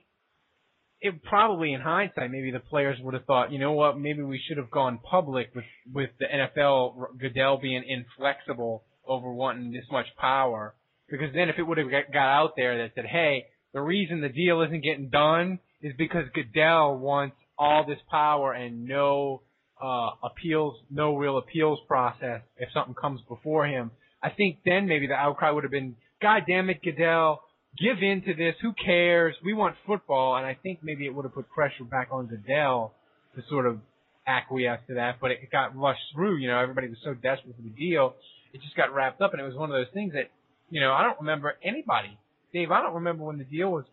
it 1.01 1.23
probably 1.25 1.73
in 1.73 1.81
hindsight 1.81 2.31
maybe 2.31 2.51
the 2.51 2.61
players 2.61 2.99
would 3.01 3.15
have 3.15 3.25
thought, 3.25 3.53
you 3.53 3.59
know 3.59 3.73
what, 3.73 3.99
maybe 3.99 4.23
we 4.23 4.41
should 4.47 4.59
have 4.59 4.71
gone 4.71 4.99
public 4.99 5.51
with 5.55 5.65
with 5.93 6.11
the 6.19 6.27
NFL 6.27 7.19
Goodell 7.19 7.59
being 7.59 7.83
inflexible 7.87 8.85
over 9.07 9.33
wanting 9.33 9.73
this 9.73 9.85
much 9.91 10.07
power. 10.19 10.75
Because 11.09 11.35
then 11.35 11.49
if 11.49 11.59
it 11.59 11.63
would 11.63 11.79
have 11.79 11.91
got 11.91 12.17
out 12.17 12.53
there 12.57 12.79
that 12.79 12.93
said, 12.95 13.07
hey, 13.07 13.47
the 13.73 13.81
reason 13.81 14.21
the 14.21 14.29
deal 14.29 14.63
isn't 14.63 14.85
getting 14.85 15.09
done 15.09 15.59
is 15.83 15.93
because 15.97 16.25
Goodell 16.35 16.99
wants 16.99 17.37
all 17.59 17.85
this 17.87 17.99
power 18.11 18.53
and 18.53 18.85
no 18.85 19.43
uh, 19.83 20.11
appeals, 20.23 20.77
no 20.91 21.17
real 21.17 21.39
appeals 21.39 21.79
process 21.89 22.43
if 22.59 22.69
something 22.73 22.95
comes 22.95 23.21
before 23.29 23.67
him. 23.67 23.91
I 24.23 24.31
think 24.31 24.59
then 24.65 24.87
maybe 24.87 25.07
the 25.07 25.15
outcry 25.15 25.51
would 25.51 25.65
have 25.65 25.71
been, 25.71 25.97
God 26.21 26.43
damn 26.47 26.69
it, 26.71 26.83
Goodell, 26.83 27.41
give 27.81 28.03
in 28.03 28.23
to 28.23 28.35
this. 28.35 28.55
Who 28.63 28.73
cares? 28.73 29.35
We 29.45 29.53
want 29.55 29.77
football. 29.87 30.37
And 30.37 30.47
I 30.47 30.57
think 30.63 30.81
maybe 30.83 31.07
it 31.07 31.15
would 31.15 31.25
have 31.25 31.35
put 31.35 31.49
pressure 31.51 31.85
back 31.85 32.09
on 32.11 32.27
Goodell 32.27 32.93
to 33.37 33.43
sort 33.49 33.67
of 33.67 33.79
acquiesce 34.27 34.81
to 34.89 34.95
that. 34.95 35.17
But 35.21 35.31
it 35.31 35.51
got 35.51 35.77
rushed 35.77 36.01
through. 36.15 36.37
You 36.37 36.49
know, 36.49 36.59
everybody 36.59 36.89
was 36.89 36.99
so 37.05 37.15
desperate 37.15 37.57
for 37.57 37.63
the 37.63 37.71
deal. 37.71 38.15
It 38.53 38.61
just 38.63 38.77
got 38.77 38.95
wrapped 38.95 39.21
up. 39.21 39.33
And 39.33 39.41
it 39.41 39.45
was 39.45 39.55
one 39.55 39.71
of 39.71 39.75
those 39.75 39.93
things 39.95 40.13
that, 40.13 40.31
you 40.71 40.81
know, 40.81 40.93
I 40.93 41.03
don't 41.03 41.19
remember 41.21 41.55
anybody. 41.65 42.19
Dave, 42.53 42.71
I 42.71 42.83
don't 42.83 42.95
remember 42.95 43.25
when 43.25 43.39
the 43.39 43.45
deal 43.45 43.71
was 43.71 43.85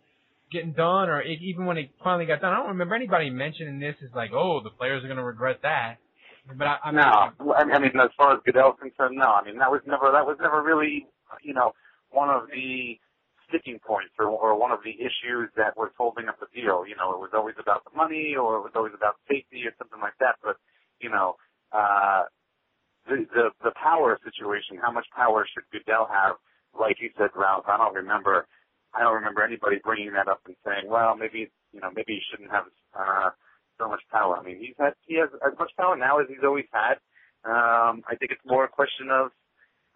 getting 0.52 0.71
done 0.71 1.10
or 1.10 1.21
it, 1.21 1.41
even 1.41 1.65
when 1.65 1.78
it 1.78 1.89
finally 2.04 2.26
got 2.26 2.41
done. 2.41 2.54
I 2.54 2.58
don't 2.58 2.69
remember 2.69 2.95
anybody 2.95 3.30
mentioning 3.30 3.80
this 3.80 3.95
as 4.04 4.10
like, 4.15 4.32
oh, 4.34 4.62
the 4.63 4.69
players 4.69 5.04
are 5.04 5.08
going 5.08 5.17
to 5.17 5.23
regret 5.23 5.60
that. 5.63 5.97
But 6.56 6.67
I, 6.67 6.78
I 6.86 6.91
mean, 6.91 7.02
no, 7.02 7.54
I 7.54 7.80
mean, 7.80 7.91
as 8.00 8.10
far 8.17 8.34
as 8.34 8.39
Goodell's 8.45 8.80
concerned, 8.80 9.17
no. 9.17 9.26
I 9.26 9.43
mean, 9.43 9.58
that 9.60 9.69
was 9.69 9.82
never 9.86 10.12
that 10.13 10.26
was 10.26 10.38
never 10.39 10.63
really, 10.63 11.06
you 11.43 11.54
know, 11.54 11.73
one 12.12 12.30
of 12.30 12.43
the 12.47 12.97
sticking 13.50 13.80
points 13.80 14.14
or, 14.20 14.28
or 14.28 14.60
one 14.60 14.72
of 14.72 14.80
the 14.84 14.96
issues 15.00 15.50
that 15.56 15.76
was 15.78 15.92
holding 15.98 16.28
up 16.28 16.40
the 16.40 16.48
deal. 16.54 16.86
You 16.88 16.96
know, 16.96 17.12
it 17.14 17.20
was 17.20 17.32
always 17.34 17.56
about 17.60 17.84
the 17.84 17.96
money 17.96 18.36
or 18.36 18.58
it 18.58 18.64
was 18.64 18.76
always 18.76 18.94
about 18.96 19.16
safety 19.28 19.64
or 19.66 19.74
something 19.78 20.00
like 20.00 20.18
that. 20.20 20.36
But, 20.44 20.58
you 21.00 21.10
know, 21.10 21.36
uh, 21.72 22.24
the, 23.08 23.26
the, 23.34 23.46
the 23.64 23.72
power 23.82 24.20
situation, 24.24 24.78
how 24.82 24.92
much 24.92 25.08
power 25.16 25.48
should 25.48 25.64
Goodell 25.72 26.08
have? 26.12 26.36
Like 26.78 26.98
you 27.00 27.10
said, 27.18 27.32
Ralph, 27.36 27.66
I 27.68 27.78
don't 27.78 27.96
remember, 27.96 28.48
I 28.94 29.02
don't 29.02 29.16
remember 29.16 29.44
anybody 29.44 29.78
bringing 29.84 30.14
that 30.14 30.28
up 30.28 30.42
and 30.46 30.56
saying, 30.66 30.86
well, 30.88 31.16
maybe, 31.16 31.50
you 31.72 31.80
know, 31.80 31.90
maybe 31.96 32.20
he 32.20 32.22
shouldn't 32.30 32.52
have, 32.52 32.66
uh, 32.94 33.30
so 33.80 33.88
much 33.88 34.02
power. 34.12 34.38
I 34.38 34.44
mean, 34.44 34.58
he's 34.60 34.76
had, 34.80 34.94
he 35.06 35.20
has 35.20 35.30
as 35.46 35.54
much 35.58 35.72
power 35.78 35.96
now 35.96 36.20
as 36.20 36.28
he's 36.28 36.44
always 36.44 36.66
had. 36.74 36.98
Um, 37.46 38.02
I 38.10 38.16
think 38.18 38.32
it's 38.32 38.42
more 38.46 38.66
a 38.66 38.68
question 38.68 39.10
of, 39.12 39.32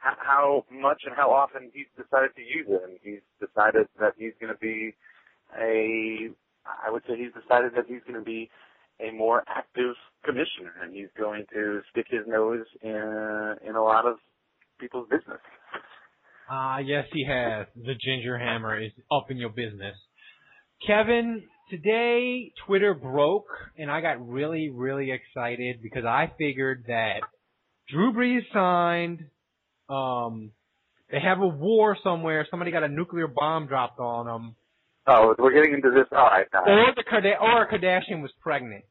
how 0.01 0.65
much 0.71 1.03
and 1.05 1.15
how 1.15 1.31
often 1.31 1.71
he's 1.73 1.89
decided 1.95 2.31
to 2.35 2.41
use 2.41 2.67
it. 2.67 2.81
And 2.83 2.97
he's 3.01 3.25
decided 3.39 3.87
that 3.99 4.13
he's 4.17 4.33
going 4.39 4.53
to 4.53 4.59
be 4.59 4.93
a, 5.57 6.29
I 6.65 6.91
would 6.91 7.03
say 7.07 7.13
he's 7.17 7.33
decided 7.33 7.73
that 7.75 7.85
he's 7.87 8.01
going 8.07 8.19
to 8.19 8.25
be 8.25 8.49
a 8.99 9.11
more 9.11 9.43
active 9.47 9.95
commissioner 10.23 10.73
and 10.81 10.93
he's 10.93 11.09
going 11.17 11.45
to 11.53 11.81
stick 11.91 12.05
his 12.09 12.21
nose 12.27 12.65
in, 12.81 13.55
in 13.67 13.75
a 13.75 13.83
lot 13.83 14.05
of 14.05 14.17
people's 14.79 15.07
business. 15.09 15.41
Ah, 16.49 16.75
uh, 16.75 16.79
yes, 16.79 17.05
he 17.13 17.25
has. 17.25 17.67
The 17.75 17.93
ginger 17.99 18.37
hammer 18.37 18.79
is 18.79 18.91
up 19.11 19.27
in 19.29 19.37
your 19.37 19.49
business. 19.49 19.95
Kevin, 20.85 21.43
today 21.69 22.51
Twitter 22.65 22.93
broke 22.93 23.47
and 23.77 23.89
I 23.89 24.01
got 24.01 24.27
really, 24.27 24.69
really 24.69 25.11
excited 25.11 25.81
because 25.81 26.05
I 26.05 26.31
figured 26.37 26.85
that 26.87 27.21
Drew 27.89 28.13
Brees 28.13 28.41
signed, 28.53 29.25
um, 29.91 30.51
they 31.11 31.19
have 31.19 31.39
a 31.39 31.47
war 31.47 31.97
somewhere. 32.03 32.47
Somebody 32.49 32.71
got 32.71 32.83
a 32.83 32.87
nuclear 32.87 33.27
bomb 33.27 33.67
dropped 33.67 33.99
on 33.99 34.25
them. 34.25 34.55
Oh, 35.07 35.35
we're 35.37 35.53
getting 35.53 35.73
into 35.73 35.91
this. 35.91 36.07
All 36.11 36.25
right. 36.25 36.47
All 36.53 36.61
right. 36.61 36.89
Or 36.89 36.93
the 36.95 37.03
Kardashian, 37.03 37.41
or 37.41 37.67
Kardashian 37.69 38.21
was 38.21 38.31
pregnant. 38.39 38.85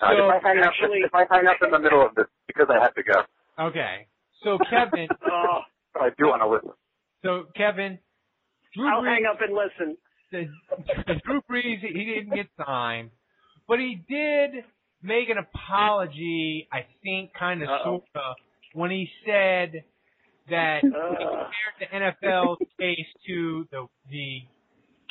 So 0.00 0.06
uh, 0.06 0.12
if 0.12 0.44
I 0.44 0.48
hang 0.48 0.58
actually, 0.62 1.02
up, 1.04 1.10
if 1.10 1.14
I 1.14 1.34
hang 1.34 1.46
up 1.46 1.56
in 1.62 1.70
the 1.70 1.78
middle 1.78 2.04
of 2.04 2.14
this 2.14 2.26
because 2.46 2.66
I 2.68 2.82
have 2.82 2.94
to 2.94 3.02
go. 3.02 3.22
Okay. 3.58 4.06
So 4.44 4.58
Kevin. 4.70 5.08
oh, 5.30 5.60
I 5.96 6.10
do 6.18 6.26
want 6.26 6.42
to 6.42 6.48
listen. 6.48 6.70
So 7.24 7.44
Kevin. 7.56 7.98
Drew 8.74 8.88
I'll 8.88 9.02
Brees, 9.02 9.14
hang 9.14 9.26
up 9.26 9.40
and 9.40 9.54
listen. 9.54 9.96
The, 10.30 10.44
the 11.06 11.14
Drew 11.24 11.40
Brees, 11.50 11.80
he 11.80 12.04
didn't 12.04 12.34
get 12.34 12.46
signed, 12.64 13.10
but 13.66 13.78
he 13.78 14.04
did 14.08 14.62
make 15.02 15.30
an 15.30 15.38
apology. 15.38 16.68
I 16.70 16.80
think, 17.02 17.30
kind 17.38 17.62
of, 17.62 17.68
sort 17.82 18.02
of, 18.14 18.36
when 18.74 18.90
he 18.90 19.08
said 19.24 19.84
that 20.50 20.80
compared 20.82 21.52
the 21.80 22.26
NFL's 22.26 22.58
case 22.78 23.06
to 23.26 23.66
the 23.70 23.86
the 24.10 24.40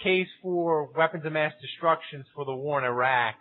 case 0.04 0.28
for 0.42 0.90
weapons 0.96 1.26
of 1.26 1.34
mass 1.34 1.54
destruction 1.62 2.24
for 2.36 2.46
the 2.46 2.54
war 2.54 2.80
in 2.80 2.86
Iraq, 2.86 3.36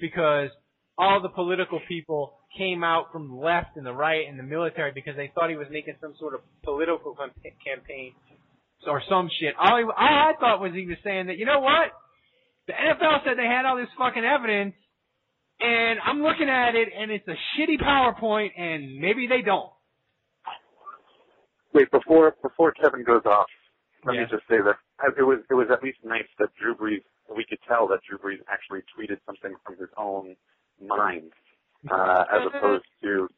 because 0.00 0.50
all 0.98 1.20
the 1.20 1.28
political 1.28 1.80
people 1.88 2.34
came 2.56 2.82
out 2.82 3.12
from 3.12 3.28
the 3.28 3.34
left 3.34 3.76
and 3.76 3.84
the 3.84 3.92
right 3.92 4.26
and 4.28 4.38
the 4.38 4.42
military 4.42 4.92
because 4.92 5.16
they 5.16 5.30
thought 5.34 5.50
he 5.50 5.56
was 5.56 5.66
making 5.70 5.94
some 6.00 6.14
sort 6.18 6.34
of 6.34 6.40
political 6.64 7.14
campaign 7.64 8.12
or 8.86 9.02
some 9.08 9.28
shit. 9.40 9.54
All, 9.58 9.78
he, 9.78 9.84
all 9.84 9.92
I 9.96 10.32
thought 10.38 10.60
was 10.60 10.72
he 10.72 10.86
was 10.86 10.96
saying 11.04 11.26
that, 11.26 11.38
you 11.38 11.44
know 11.44 11.60
what? 11.60 11.90
The 12.66 12.72
NFL 12.72 13.24
said 13.24 13.38
they 13.38 13.46
had 13.46 13.64
all 13.66 13.76
this 13.76 13.88
fucking 13.98 14.24
evidence, 14.24 14.74
and 15.60 15.98
I'm 16.04 16.22
looking 16.22 16.48
at 16.48 16.74
it, 16.74 16.88
and 16.96 17.10
it's 17.10 17.26
a 17.28 17.36
shitty 17.54 17.80
PowerPoint, 17.80 18.58
and 18.58 18.98
maybe 18.98 19.26
they 19.26 19.42
don't. 19.42 19.70
Wait, 21.76 21.90
before 21.90 22.34
before 22.40 22.72
Kevin 22.72 23.04
goes 23.04 23.22
off, 23.26 23.46
let 24.04 24.14
yeah. 24.14 24.22
me 24.22 24.26
just 24.30 24.48
say 24.48 24.56
that 24.64 24.80
it 25.18 25.22
was 25.22 25.44
it 25.50 25.54
was 25.54 25.68
at 25.70 25.82
least 25.82 25.98
nice 26.02 26.28
that 26.38 26.48
Drew 26.56 26.74
Brees 26.74 27.04
we 27.28 27.44
could 27.44 27.58
tell 27.68 27.86
that 27.88 28.00
Drew 28.08 28.16
Brees 28.16 28.40
actually 28.48 28.80
tweeted 28.96 29.18
something 29.26 29.52
from 29.64 29.76
his 29.76 29.92
own 29.98 30.36
mind, 30.80 31.32
uh, 31.90 32.24
as 32.32 32.48
opposed 32.48 32.88
to 33.02 33.28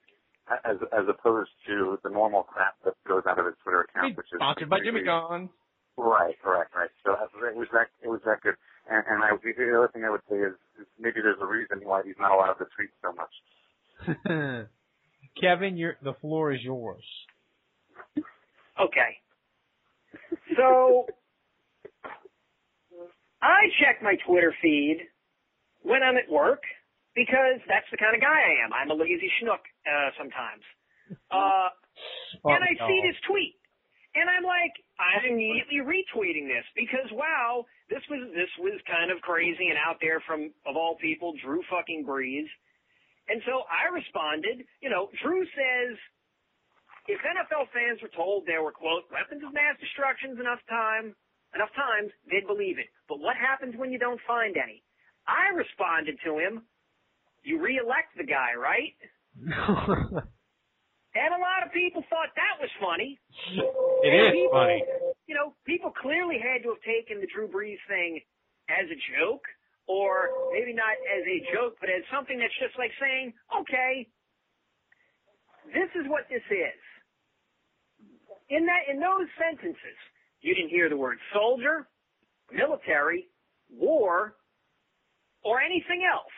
as 0.64 0.77
as 0.94 1.05
opposed 1.09 1.51
to 1.66 1.98
the 2.05 2.11
normal 2.11 2.44
crap 2.44 2.77
that 2.85 2.94
goes 3.07 3.22
out 3.29 3.40
of 3.40 3.46
his 3.46 3.55
Twitter 3.62 3.88
account, 3.90 4.16
which 4.16 4.27
is 4.33 4.38
sponsored 4.38 4.70
by 4.70 4.79
Jimmy 4.85 5.03
John. 5.05 5.51
Right, 5.96 6.37
correct, 6.40 6.77
right. 6.77 6.90
So 7.05 7.18
it 7.42 7.57
was 7.57 7.66
that 7.72 7.88
it 8.03 8.09
was 8.09 8.20
that 8.24 8.40
good. 8.42 8.55
And, 8.88 9.05
and 9.11 9.24
I, 9.24 9.31
the 9.35 9.77
other 9.77 9.90
thing 9.92 10.05
I 10.05 10.11
would 10.11 10.22
say 10.31 10.37
is, 10.37 10.55
is 10.81 10.87
maybe 10.98 11.20
there's 11.20 11.42
a 11.42 11.46
reason 11.46 11.81
why 11.83 12.03
he's 12.07 12.14
not 12.18 12.31
allowed 12.33 12.55
to 12.55 12.66
tweet 12.72 12.88
so 13.03 13.12
much. 13.12 14.68
Kevin, 15.40 15.77
your 15.77 15.96
the 16.03 16.14
floor 16.20 16.53
is 16.53 16.62
yours. 16.62 17.03
Okay. 18.80 19.12
So 20.56 21.06
I 23.42 23.68
check 23.80 24.02
my 24.02 24.16
Twitter 24.26 24.54
feed 24.62 25.06
when 25.82 26.02
I'm 26.02 26.16
at 26.16 26.30
work 26.30 26.62
because 27.14 27.58
that's 27.66 27.87
the 27.90 27.98
kind 27.98 28.14
of 28.14 28.20
guy 28.22 28.38
I 28.38 28.64
am. 28.64 28.70
I'm 28.72 28.90
a 28.90 28.98
lazy 28.98 29.30
schnook 29.38 29.62
uh, 29.87 30.11
sometimes. 30.18 30.62
Uh, 31.30 31.72
oh, 32.44 32.52
and 32.52 32.62
I 32.62 32.76
no. 32.78 32.87
see 32.87 32.98
this 33.02 33.18
tweet, 33.26 33.56
and 34.14 34.28
I'm 34.28 34.44
like, 34.44 34.74
I'm 35.00 35.24
immediately 35.24 35.80
retweeting 35.80 36.46
this 36.46 36.66
because 36.76 37.08
wow, 37.12 37.64
this 37.88 38.02
was 38.11 38.28
this 38.34 38.52
was 38.61 38.78
kind 38.87 39.11
of 39.11 39.18
crazy 39.22 39.72
and 39.72 39.78
out 39.78 39.98
there 40.02 40.20
from 40.26 40.52
of 40.66 40.76
all 40.76 40.96
people, 41.00 41.34
Drew 41.42 41.62
fucking 41.70 42.04
Brees. 42.04 42.46
And 43.28 43.42
so 43.44 43.68
I 43.68 43.92
responded, 43.92 44.64
you 44.80 44.88
know, 44.88 45.08
Drew 45.20 45.44
says 45.52 45.96
if 47.09 47.18
NFL 47.25 47.73
fans 47.73 47.99
were 48.05 48.12
told 48.12 48.44
there 48.44 48.62
were 48.62 48.71
quote 48.71 49.09
weapons 49.09 49.40
of 49.40 49.57
mass 49.57 49.81
destruction 49.81 50.37
enough 50.37 50.61
time 50.68 51.16
enough 51.57 51.73
times, 51.73 52.12
they'd 52.29 52.47
believe 52.47 52.77
it. 52.77 52.92
But 53.09 53.25
what 53.25 53.33
happens 53.37 53.73
when 53.77 53.88
you 53.88 53.99
don't 53.99 54.21
find 54.29 54.57
any? 54.61 54.85
I 55.25 55.49
responded 55.57 56.21
to 56.25 56.37
him, 56.37 56.68
you 57.40 57.57
re-elect 57.57 58.12
the 58.16 58.29
guy, 58.29 58.53
right? 58.53 58.92
and 59.40 61.31
a 61.33 61.40
lot 61.40 61.64
of 61.64 61.73
people 61.73 62.05
thought 62.12 62.29
that 62.37 62.61
was 62.61 62.68
funny. 62.77 63.16
It 64.05 64.12
and 64.12 64.29
is 64.29 64.33
people, 64.37 64.53
funny. 64.53 64.85
You 65.25 65.35
know, 65.37 65.57
people 65.64 65.88
clearly 65.88 66.37
had 66.37 66.61
to 66.68 66.77
have 66.77 66.85
taken 66.85 67.21
the 67.25 67.29
Drew 67.33 67.49
Brees 67.49 67.81
thing 67.88 68.21
as 68.68 68.85
a 68.92 68.99
joke, 69.16 69.44
or 69.88 70.29
maybe 70.53 70.77
not 70.77 71.01
as 71.09 71.25
a 71.25 71.40
joke, 71.49 71.81
but 71.81 71.88
as 71.88 72.05
something 72.12 72.37
that's 72.37 72.57
just 72.61 72.77
like 72.77 72.92
saying, 73.01 73.33
okay, 73.57 74.05
this 75.73 75.88
is 75.97 76.05
what 76.12 76.29
this 76.29 76.44
is 76.53 76.77
in 78.48 78.66
that 78.66 78.88
in 78.90 79.00
those 79.00 79.28
sentences, 79.37 79.98
you 80.40 80.54
didn't 80.54 80.70
hear 80.70 80.88
the 80.88 80.96
word 80.96 81.18
soldier, 81.32 81.88
military, 82.52 83.28
war, 83.70 84.34
or 85.42 85.61
anything 85.61 86.04
else. 86.04 86.32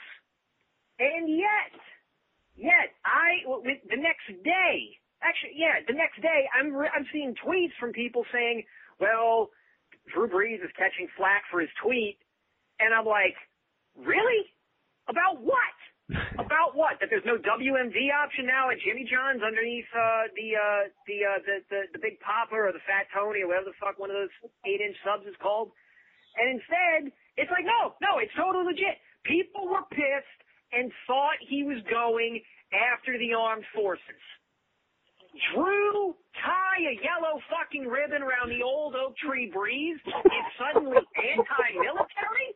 And 0.99 1.29
yet, 1.29 1.73
yet 2.57 2.93
I 3.05 3.43
the 3.65 3.97
next 3.97 4.29
day, 4.45 4.99
actually, 5.23 5.57
yeah, 5.57 5.81
the 5.87 5.95
next 5.95 6.21
day, 6.21 6.49
I'm 6.53 6.77
I'm 6.77 7.07
seeing 7.13 7.35
tweets 7.45 7.73
from 7.79 7.93
people 7.93 8.25
saying, 8.33 8.65
"Well, 8.99 9.51
Drew 10.13 10.29
Brees 10.29 10.63
is 10.65 10.71
catching 10.77 11.09
flack 11.17 11.43
for 11.51 11.61
his 11.61 11.71
tweet," 11.83 12.19
and 12.81 12.93
I'm 12.93 13.07
like, 13.07 13.37
"Really? 13.97 14.45
About 15.09 15.41
what?" 15.41 15.80
About 16.39 16.75
what? 16.75 16.99
That 17.01 17.11
there's 17.11 17.27
no 17.27 17.39
WMD 17.39 18.11
option 18.11 18.47
now 18.47 18.71
at 18.71 18.79
Jimmy 18.83 19.07
John's 19.07 19.43
underneath 19.43 19.89
uh, 19.95 20.27
the, 20.35 20.49
uh, 20.57 20.83
the, 21.07 21.19
uh, 21.23 21.39
the 21.47 21.57
the 21.71 21.81
the 21.95 22.01
Big 22.03 22.19
Popper 22.21 22.67
or 22.69 22.73
the 22.73 22.83
Fat 22.87 23.07
Tony 23.15 23.43
or 23.47 23.49
whatever 23.49 23.71
the 23.71 23.79
fuck 23.79 23.99
one 23.99 24.11
of 24.11 24.19
those 24.19 24.35
eight 24.67 24.83
inch 24.83 24.97
subs 25.07 25.27
is 25.27 25.37
called. 25.39 25.71
And 26.39 26.59
instead, 26.59 27.15
it's 27.39 27.51
like 27.51 27.67
no, 27.67 27.95
no, 28.03 28.19
it's 28.19 28.35
totally 28.35 28.75
legit. 28.75 28.99
People 29.25 29.69
were 29.71 29.87
pissed 29.91 30.41
and 30.73 30.91
thought 31.07 31.39
he 31.43 31.63
was 31.63 31.79
going 31.91 32.41
after 32.75 33.19
the 33.19 33.35
armed 33.35 33.67
forces. 33.75 34.23
Drew 35.55 36.15
tie 36.43 36.83
a 36.91 36.95
yellow 37.07 37.39
fucking 37.51 37.87
ribbon 37.87 38.23
around 38.23 38.51
the 38.51 38.63
old 38.63 38.95
oak 38.97 39.15
tree 39.19 39.51
Brees 39.55 39.95
is 39.95 40.47
suddenly 40.59 40.99
anti-military? 40.99 42.49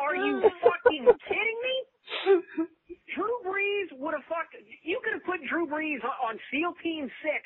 Are 0.00 0.16
you 0.16 0.40
fucking 0.64 1.04
kidding 1.28 1.58
me? 1.60 1.76
Drew 3.14 3.34
Brees 3.46 3.90
would 3.98 4.14
have 4.14 4.26
fucked. 4.28 4.54
You 4.82 5.00
could 5.04 5.14
have 5.14 5.24
put 5.24 5.42
Drew 5.48 5.66
Brees 5.66 6.02
on 6.04 6.38
SEAL 6.50 6.74
Team 6.82 7.10
Six, 7.22 7.42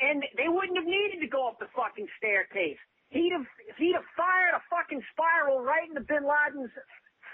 and 0.00 0.22
they 0.36 0.48
wouldn't 0.48 0.76
have 0.76 0.88
needed 0.88 1.20
to 1.20 1.28
go 1.28 1.48
up 1.48 1.58
the 1.58 1.70
fucking 1.76 2.08
staircase. 2.18 2.78
He'd 3.10 3.32
have 3.32 3.46
he'd 3.78 3.94
have 3.94 4.06
fired 4.16 4.54
a 4.54 4.62
fucking 4.70 5.02
spiral 5.12 5.60
right 5.60 5.88
into 5.88 6.00
Bin 6.02 6.24
Laden's 6.24 6.70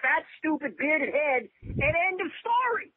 fat, 0.03 0.25
stupid, 0.39 0.77
bearded 0.77 1.13
head, 1.13 1.49
and 1.63 1.93
end 1.95 2.21
of 2.21 2.31
story. 2.41 2.91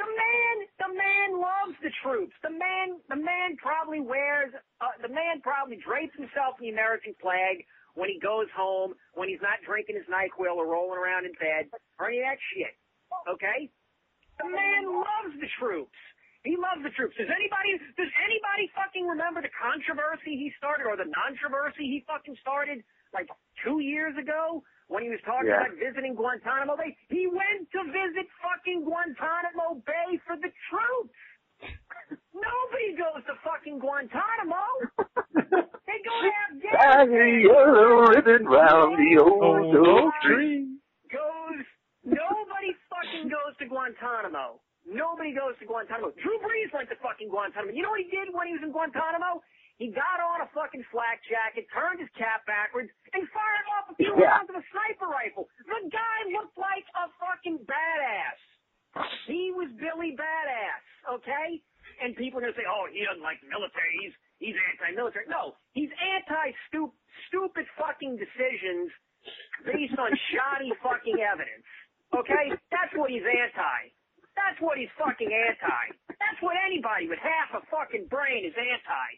The 0.00 0.08
man, 0.08 0.56
the 0.80 0.92
man 0.96 1.28
loves 1.36 1.76
the 1.84 1.92
troops. 2.00 2.32
The 2.42 2.48
man, 2.48 3.04
the 3.12 3.20
man 3.20 3.60
probably 3.60 4.00
wears, 4.00 4.48
uh, 4.80 4.96
the 5.02 5.12
man 5.12 5.44
probably 5.44 5.76
drapes 5.76 6.16
himself 6.16 6.56
in 6.56 6.68
the 6.68 6.72
American 6.72 7.12
flag 7.20 7.68
when 7.94 8.08
he 8.08 8.18
goes 8.20 8.46
home, 8.54 8.94
when 9.14 9.28
he's 9.28 9.42
not 9.42 9.58
drinking 9.66 9.96
his 9.96 10.06
NyQuil 10.06 10.54
or 10.56 10.66
rolling 10.66 10.98
around 10.98 11.26
in 11.26 11.32
bed 11.40 11.68
or 11.98 12.08
any 12.08 12.18
of 12.20 12.26
that 12.30 12.38
shit. 12.54 12.74
Okay? 13.28 13.70
The 14.38 14.48
man 14.48 14.88
loves 14.88 15.34
the 15.40 15.48
troops. 15.60 15.96
He 16.44 16.56
loves 16.56 16.80
the 16.80 16.88
troops. 16.96 17.12
Does 17.20 17.28
anybody 17.28 17.76
does 18.00 18.08
anybody 18.24 18.72
fucking 18.72 19.04
remember 19.04 19.44
the 19.44 19.52
controversy 19.52 20.40
he 20.40 20.48
started 20.56 20.88
or 20.88 20.96
the 20.96 21.10
controversy 21.12 21.84
he 21.84 22.00
fucking 22.08 22.32
started 22.40 22.80
like 23.12 23.28
two 23.60 23.84
years 23.84 24.16
ago 24.16 24.64
when 24.88 25.04
he 25.04 25.10
was 25.12 25.20
talking 25.28 25.52
Yeah. 25.52 25.68
about 25.68 25.76
visiting 25.76 26.16
Guantanamo 26.16 26.80
Bay? 26.80 26.96
He 27.12 27.28
went 27.28 27.68
to 27.76 27.84
visit 27.92 28.24
fucking 28.40 28.88
Guantanamo 28.88 29.84
Bay 29.84 30.16
for 30.24 30.40
the 30.40 30.48
troops. 30.72 31.12
Nobody 32.34 32.88
goes 32.96 33.22
to 33.26 33.34
fucking 33.44 33.78
Guantanamo. 33.78 34.64
they 35.34 35.98
go 36.02 36.14
to 36.22 36.30
Hang 36.30 37.10
a 37.10 37.16
Afghanistan. 37.16 37.40
yellow 37.44 38.06
ribbon 38.10 38.44
round 38.46 38.96
the 38.98 39.12
old 39.22 39.74
oak 39.76 40.12
tree. 40.24 40.66
Goes. 41.12 41.64
Nobody 42.04 42.72
fucking 42.88 43.28
goes 43.28 43.52
to 43.60 43.66
Guantanamo. 43.68 44.60
Nobody 44.88 45.36
goes 45.36 45.54
to 45.60 45.66
Guantanamo. 45.68 46.10
Drew 46.24 46.38
Brees 46.40 46.72
went 46.72 46.88
to 46.88 46.96
fucking 47.04 47.28
Guantanamo. 47.28 47.70
You 47.76 47.82
know 47.84 47.92
what 47.92 48.00
he 48.00 48.08
did 48.08 48.32
when 48.32 48.48
he 48.48 48.54
was 48.56 48.64
in 48.64 48.72
Guantanamo? 48.72 49.44
He 49.76 49.88
got 49.92 50.20
on 50.20 50.44
a 50.44 50.48
fucking 50.52 50.84
flak 50.92 51.20
jacket, 51.28 51.64
turned 51.72 52.00
his 52.00 52.08
cap 52.16 52.44
backwards, 52.44 52.92
and 53.16 53.24
fired 53.32 53.66
off 53.80 53.88
a 53.92 53.94
few 53.96 54.12
Yeah. 54.16 54.36
rounds 54.36 54.48
of 54.52 54.56
a 54.56 54.64
sniper 54.72 55.08
rifle. 55.08 55.48
The 55.64 55.88
guy 55.88 56.18
looked 56.36 56.56
like 56.56 56.84
a 56.96 57.08
fucking 57.20 57.64
badass. 57.64 58.40
He 59.26 59.52
was 59.52 59.70
Billy 59.78 60.16
Badass, 60.16 60.84
okay? 61.16 61.62
And 62.00 62.16
people 62.16 62.40
are 62.40 62.48
gonna 62.48 62.56
say, 62.56 62.64
"Oh, 62.64 62.88
he 62.88 63.04
doesn't 63.04 63.22
like 63.22 63.40
the 63.44 63.48
military. 63.52 63.92
He's 64.00 64.14
he's 64.40 64.56
anti-military." 64.72 65.28
No, 65.28 65.56
he's 65.76 65.92
anti-stupid, 65.92 66.96
stupid 67.28 67.66
fucking 67.76 68.16
decisions 68.16 68.88
based 69.68 69.96
on 70.00 70.10
shoddy 70.32 70.72
fucking 70.80 71.20
evidence. 71.20 71.66
Okay, 72.16 72.56
that's 72.72 72.92
what 72.96 73.12
he's 73.12 73.22
anti. 73.22 73.92
That's 74.34 74.58
what 74.64 74.78
he's 74.80 74.90
fucking 74.96 75.28
anti. 75.28 75.84
That's 76.16 76.40
what 76.40 76.56
anybody 76.56 77.06
with 77.06 77.20
half 77.20 77.52
a 77.52 77.62
fucking 77.68 78.08
brain 78.08 78.48
is 78.48 78.56
anti. 78.56 79.08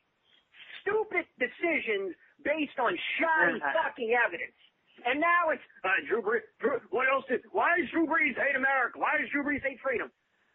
Stupid 0.83 1.25
decisions 1.39 2.19
based 2.43 2.77
on 2.83 2.99
shoddy 3.19 3.63
fucking 3.63 4.11
evidence. 4.13 4.59
And 5.07 5.19
now 5.23 5.51
it's 5.51 5.63
uh, 5.87 5.99
Drew 6.07 6.21
Brees. 6.23 6.45
Drew, 6.61 6.79
what 6.91 7.09
else? 7.09 7.25
Did, 7.31 7.43
why 7.51 7.75
does 7.79 7.89
Drew 7.91 8.07
Brees 8.07 8.37
hate 8.37 8.55
America? 8.59 8.99
Why 8.99 9.17
does 9.19 9.31
Drew 9.31 9.43
Brees 9.43 9.63
hate 9.63 9.81
freedom? 9.81 10.11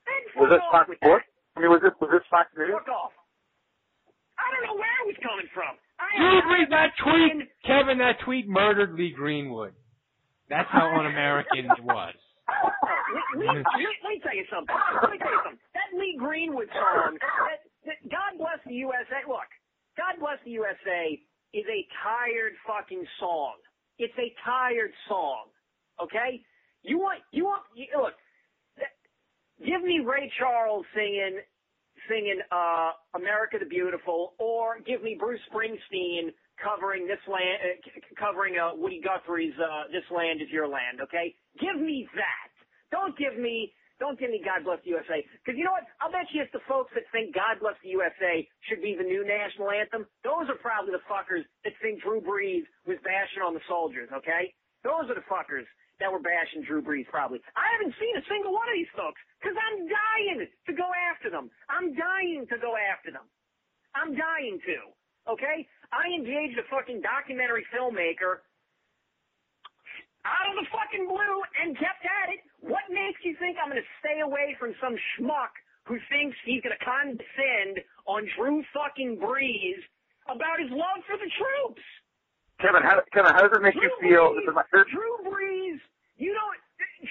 Then 0.05 0.21
Was 0.43 0.51
off 0.61 0.71
Fox 0.71 0.85
with 0.87 0.99
Sports? 0.99 1.25
That. 1.57 1.65
I 1.65 1.65
mean, 1.65 1.71
was 1.73 1.81
this 1.81 1.95
was 1.99 2.09
this 2.13 2.25
Fox 2.29 2.47
News? 2.57 2.69
Fuck 2.77 2.87
off. 2.93 3.11
I 4.37 4.45
don't 4.53 4.63
know 4.69 4.77
where 4.77 4.97
it 5.01 5.07
was 5.09 5.19
coming 5.25 5.49
from. 5.53 5.73
I 5.97 6.13
Drew 6.13 6.61
I- 6.61 6.69
that 6.69 6.93
fucking- 7.01 7.41
tweet, 7.41 7.65
Kevin, 7.65 7.97
that 7.97 8.19
tweet 8.23 8.45
murdered 8.47 8.93
Lee 8.93 9.11
Greenwood. 9.11 9.73
That's 10.49 10.69
how 10.71 10.87
un-American 10.95 11.65
it 11.65 11.83
was. 11.83 12.15
Let, 13.07 13.43
let, 13.43 13.55
let, 13.59 13.65
let 14.03 14.09
me 14.11 14.19
tell 14.23 14.35
you 14.35 14.47
something. 14.51 14.71
Let 15.03 15.11
me 15.11 15.17
tell 15.19 15.31
you 15.31 15.41
something. 15.43 15.59
That 15.75 15.89
Lee 15.99 16.15
Greenwood 16.19 16.67
song, 16.71 17.15
that, 17.19 17.59
that 17.87 17.99
God 18.07 18.39
Bless 18.39 18.59
the 18.67 18.75
USA, 18.87 19.23
look, 19.27 19.47
God 19.99 20.15
Bless 20.19 20.39
the 20.47 20.51
USA 20.55 21.19
is 21.51 21.65
a 21.67 21.79
tired 22.03 22.53
fucking 22.67 23.03
song. 23.19 23.59
It's 23.99 24.15
a 24.19 24.31
tired 24.47 24.91
song. 25.07 25.51
Okay? 26.03 26.39
You 26.83 26.99
want, 26.99 27.19
you 27.31 27.45
want, 27.45 27.63
you, 27.75 27.87
look, 27.99 28.13
that, 28.15 28.15
give 29.65 29.81
me 29.83 29.99
Ray 30.05 30.31
Charles 30.39 30.85
singing, 30.93 31.39
singing, 32.09 32.41
uh, 32.51 32.91
America 33.15 33.57
the 33.59 33.65
Beautiful, 33.65 34.33
or 34.39 34.79
give 34.85 35.03
me 35.03 35.15
Bruce 35.19 35.41
Springsteen 35.51 36.33
covering 36.61 37.07
this 37.07 37.21
land, 37.27 37.57
uh, 37.63 38.01
covering, 38.17 38.57
uh, 38.57 38.73
Woody 38.75 39.01
Guthrie's, 39.01 39.53
uh, 39.59 39.89
This 39.91 40.05
Land 40.09 40.41
is 40.41 40.49
Your 40.49 40.67
Land, 40.67 41.01
okay? 41.01 41.35
Give 41.59 41.79
me 41.79 42.07
that. 42.15 42.49
Don't 42.91 43.17
give 43.17 43.37
me, 43.37 43.73
don't 43.99 44.17
give 44.19 44.29
me 44.29 44.41
God 44.43 44.63
Bless 44.63 44.81
the 44.83 44.91
USA. 44.91 45.21
Cause 45.45 45.55
you 45.57 45.65
know 45.65 45.73
what? 45.73 45.85
I'll 46.01 46.11
bet 46.11 46.29
you 46.33 46.41
it's 46.41 46.51
the 46.53 46.63
folks 46.67 46.91
that 46.95 47.03
think 47.11 47.33
God 47.33 47.59
Bless 47.61 47.75
the 47.83 47.89
USA 47.89 48.47
should 48.69 48.81
be 48.81 48.95
the 48.97 49.05
new 49.05 49.25
national 49.25 49.69
anthem. 49.69 50.05
Those 50.23 50.49
are 50.49 50.57
probably 50.61 50.93
the 50.93 51.05
fuckers 51.09 51.45
that 51.65 51.73
think 51.81 52.01
Drew 52.01 52.21
Brees 52.21 52.65
was 52.85 52.97
bashing 53.03 53.41
on 53.45 53.53
the 53.53 53.61
soldiers, 53.67 54.09
okay? 54.13 54.53
Those 54.83 55.09
are 55.09 55.17
the 55.17 55.25
fuckers 55.29 55.65
that 55.99 56.11
were 56.11 56.21
bashing 56.21 56.63
Drew 56.63 56.81
Brees 56.81 57.07
probably. 57.09 57.41
I 57.57 57.67
haven't 57.77 57.95
seen 57.97 58.13
a 58.17 58.23
single 58.29 58.53
one 58.53 58.69
of 58.69 58.75
these 58.77 58.91
folks 58.93 59.17
because 59.41 59.57
I'm 59.57 59.89
dying 59.89 60.45
to 60.45 60.73
go 60.73 60.87
after 61.09 61.29
them. 61.29 61.49
I'm 61.69 61.93
dying 61.97 62.45
to 62.49 62.57
go 62.57 62.77
after 62.77 63.09
them. 63.09 63.25
I'm 63.97 64.13
dying 64.13 64.61
to. 64.65 64.77
Okay? 65.31 65.65
I 65.89 66.05
engaged 66.13 66.59
a 66.59 66.65
fucking 66.69 67.01
documentary 67.01 67.65
filmmaker 67.73 68.45
out 70.27 70.47
of 70.51 70.55
the 70.59 70.67
fucking 70.69 71.07
blue 71.07 71.37
and 71.63 71.73
kept 71.79 72.03
at 72.03 72.27
it. 72.35 72.43
What 72.59 72.83
makes 72.91 73.23
you 73.23 73.35
think 73.39 73.57
I'm 73.57 73.71
going 73.71 73.81
to 73.81 73.93
stay 74.03 74.19
away 74.21 74.55
from 74.59 74.75
some 74.83 74.95
schmuck 75.15 75.53
who 75.87 75.95
thinks 76.11 76.35
he's 76.43 76.59
going 76.61 76.75
to 76.75 76.83
condescend 76.83 77.79
on 78.05 78.27
Drew 78.35 78.59
fucking 78.75 79.17
Brees 79.23 79.79
about 80.27 80.59
his 80.59 80.71
love 80.71 80.99
for 81.07 81.15
the 81.15 81.31
troops? 81.39 81.83
Kevin, 82.61 82.81
how, 82.81 83.01
Kevin, 83.13 83.31
how 83.33 83.41
does 83.45 83.53
it 83.53 83.61
make 83.61 83.75
you 83.75 83.91
feel? 84.01 84.33
Brees, 84.33 84.41
This 84.41 84.49
is 84.49 84.55
my, 84.55 84.65
Drew 84.71 85.13
Brees, 85.25 85.79
you 86.17 86.33
know, 86.33 86.49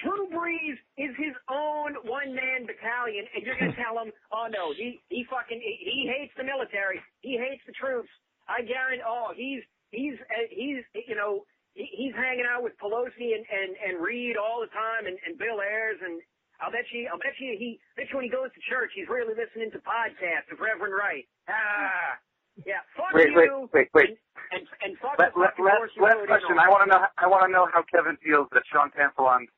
Drew 0.03 0.27
Brees 0.27 0.75
is 0.99 1.15
his 1.15 1.35
own 1.47 1.95
one-man 2.03 2.67
battalion, 2.67 3.23
and 3.35 3.43
you're 3.43 3.55
gonna 3.59 3.75
tell 3.83 3.95
him, 3.99 4.11
oh 4.31 4.47
no, 4.51 4.73
he 4.75 4.99
he 5.09 5.23
fucking 5.31 5.59
he, 5.59 5.79
he 5.79 6.01
hates 6.11 6.33
the 6.35 6.43
military, 6.43 6.99
he 7.21 7.37
hates 7.39 7.63
the 7.65 7.73
troops. 7.73 8.09
I 8.47 8.63
guarantee, 8.63 9.03
oh, 9.07 9.31
he's 9.35 9.63
he's 9.91 10.15
uh, 10.27 10.47
he's 10.51 10.83
you 11.07 11.15
know 11.15 11.43
he, 11.75 11.87
he's 11.95 12.15
hanging 12.15 12.47
out 12.47 12.63
with 12.63 12.75
Pelosi 12.79 13.35
and 13.35 13.43
and 13.47 13.71
and 13.79 13.93
Reid 14.03 14.35
all 14.35 14.59
the 14.59 14.71
time, 14.75 15.07
and 15.07 15.15
and 15.25 15.39
Bill 15.39 15.63
Ayers, 15.63 15.99
and 16.03 16.19
I'll 16.59 16.71
bet 16.71 16.87
you, 16.91 17.07
I'll 17.07 17.19
bet 17.23 17.39
you 17.39 17.55
he 17.55 17.79
bet 17.95 18.07
you 18.11 18.19
when 18.19 18.27
he 18.27 18.31
goes 18.31 18.51
to 18.51 18.61
church, 18.67 18.91
he's 18.95 19.07
really 19.07 19.35
listening 19.35 19.71
to 19.71 19.79
podcasts 19.79 20.51
of 20.51 20.59
Reverend 20.59 20.91
Wright. 20.95 21.23
Ah, 21.47 22.19
yeah, 22.65 22.81
fuck 22.95 23.13
wait, 23.13 23.29
wait, 23.35 23.45
you. 23.51 23.69
wait, 23.73 23.89
wait. 23.93 24.17
And 24.51 24.63
and 24.81 24.95
fuck 25.03 25.19
Let, 25.19 25.35
let, 25.35 25.59
last, 25.59 25.91
last 25.99 26.23
question. 26.25 26.55
I 26.57 26.69
want 26.71 26.87
to 26.87 26.89
know. 26.95 27.03
I 27.19 27.27
want 27.27 27.43
to 27.45 27.51
know 27.51 27.67
how 27.73 27.83
Kevin 27.91 28.15
feels 28.23 28.47
that 28.55 28.63
Sean 28.71 28.89
Pamphilon's 28.95 29.51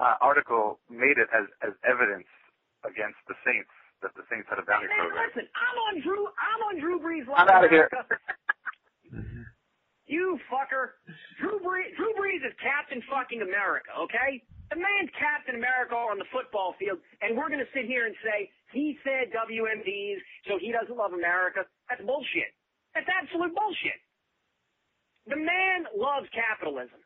uh, 0.00 0.16
article 0.24 0.80
made 0.88 1.20
it 1.20 1.28
as 1.30 1.44
as 1.60 1.76
evidence 1.84 2.26
against 2.88 3.20
the 3.28 3.36
Saints 3.44 3.68
that 4.00 4.16
the 4.16 4.24
Saints 4.32 4.48
had 4.48 4.56
a 4.56 4.64
bounty 4.64 4.88
Man, 4.88 4.96
program. 5.12 5.28
listen, 5.28 5.44
I'm 5.52 5.76
on 5.92 5.94
Drew. 6.00 6.24
I'm 6.40 6.60
on 6.72 6.74
Drew 6.80 6.96
Brees. 7.04 7.28
I'm 7.28 7.44
Live 7.46 7.52
outta 7.52 7.68
here. 7.68 7.88
You 10.06 10.38
fucker. 10.50 10.98
Drew 11.38 11.60
Brees. 11.60 11.94
Drew 11.94 12.10
Brees 12.18 12.42
is 12.42 12.54
Captain 12.58 13.02
fucking 13.06 13.42
America. 13.42 13.94
Okay, 14.08 14.42
the 14.70 14.76
man's 14.76 15.10
Captain 15.14 15.54
America 15.54 15.94
on 15.94 16.18
the 16.18 16.26
football 16.32 16.74
field, 16.80 16.98
and 17.22 17.36
we're 17.36 17.48
gonna 17.52 17.68
sit 17.74 17.84
here 17.86 18.06
and 18.06 18.14
say 18.24 18.50
he 18.72 18.98
said 19.02 19.34
WMDs, 19.34 20.20
so 20.46 20.58
he 20.58 20.70
doesn't 20.72 20.96
love 20.96 21.12
America. 21.12 21.66
That's 21.88 22.02
bullshit. 22.02 22.54
That's 22.94 23.06
absolute 23.06 23.54
bullshit. 23.54 24.00
The 25.26 25.38
man 25.38 25.86
loves 25.94 26.26
capitalism. 26.34 26.98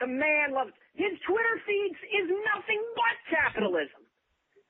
The 0.00 0.06
man 0.06 0.54
loves 0.54 0.70
his 0.94 1.18
Twitter 1.26 1.56
feeds 1.66 1.98
is 2.14 2.28
nothing 2.54 2.80
but 2.94 3.16
capitalism. 3.28 4.06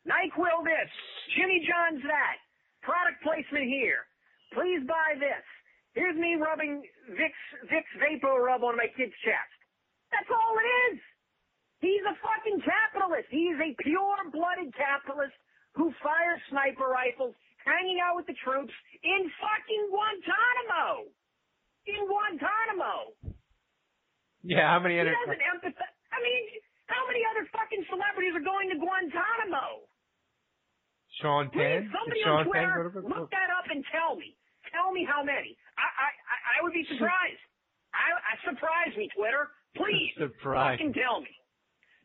NyQuil 0.08 0.64
this, 0.64 0.88
Jimmy 1.36 1.60
John's 1.68 2.00
that, 2.08 2.40
product 2.80 3.20
placement 3.20 3.68
here. 3.68 4.08
Please 4.56 4.80
buy 4.88 5.20
this. 5.20 5.44
Here's 5.92 6.16
me 6.16 6.40
rubbing 6.40 6.80
Vicks 7.12 7.44
Vicks 7.68 7.92
VapoRub 8.00 8.64
on 8.64 8.80
my 8.80 8.88
kid's 8.96 9.12
chest. 9.20 9.52
That's 10.08 10.30
all 10.32 10.54
it 10.56 10.68
is. 10.92 10.98
He's 11.84 12.04
a 12.08 12.16
fucking 12.24 12.64
capitalist. 12.64 13.28
He's 13.28 13.58
a 13.60 13.76
pure-blooded 13.84 14.72
capitalist 14.74 15.36
who 15.74 15.92
fires 16.02 16.40
sniper 16.50 16.88
rifles, 16.88 17.34
hanging 17.64 17.98
out 18.02 18.16
with 18.16 18.26
the 18.26 18.36
troops 18.44 18.72
in 19.04 19.20
fucking 19.40 19.82
Guantanamo. 19.92 21.08
In 21.88 22.00
Guantanamo. 22.06 23.14
Yeah, 24.44 24.70
how 24.70 24.80
many 24.80 24.94
He 24.96 25.00
other? 25.00 25.14
doesn't 25.16 25.40
empathize. 25.42 25.94
I 26.12 26.18
mean, 26.22 26.42
how 26.86 27.04
many 27.06 27.20
other 27.32 27.44
fucking 27.52 27.84
celebrities 27.90 28.32
are 28.36 28.44
going 28.44 28.68
to 28.72 28.76
Guantanamo? 28.80 29.84
Sean 31.20 31.50
Please, 31.50 31.88
Penn? 31.88 31.90
somebody 31.92 32.20
Sean 32.22 32.44
on 32.44 32.46
Twitter, 32.46 32.90
the- 32.94 33.02
look 33.08 33.30
that 33.32 33.50
up 33.50 33.66
and 33.70 33.84
tell 33.90 34.14
me. 34.16 34.36
Tell 34.70 34.92
me 34.92 35.04
how 35.08 35.22
many. 35.24 35.56
I 35.80 35.86
I 35.88 36.08
I, 36.12 36.36
I 36.60 36.62
would 36.62 36.72
be 36.76 36.84
surprised. 36.84 37.40
I, 37.96 38.12
I 38.20 38.32
surprise 38.44 38.92
me, 38.96 39.08
Twitter. 39.16 39.48
Please, 39.74 40.12
Surprise. 40.18 40.76
fucking 40.78 40.92
tell 40.92 41.20
me. 41.24 41.32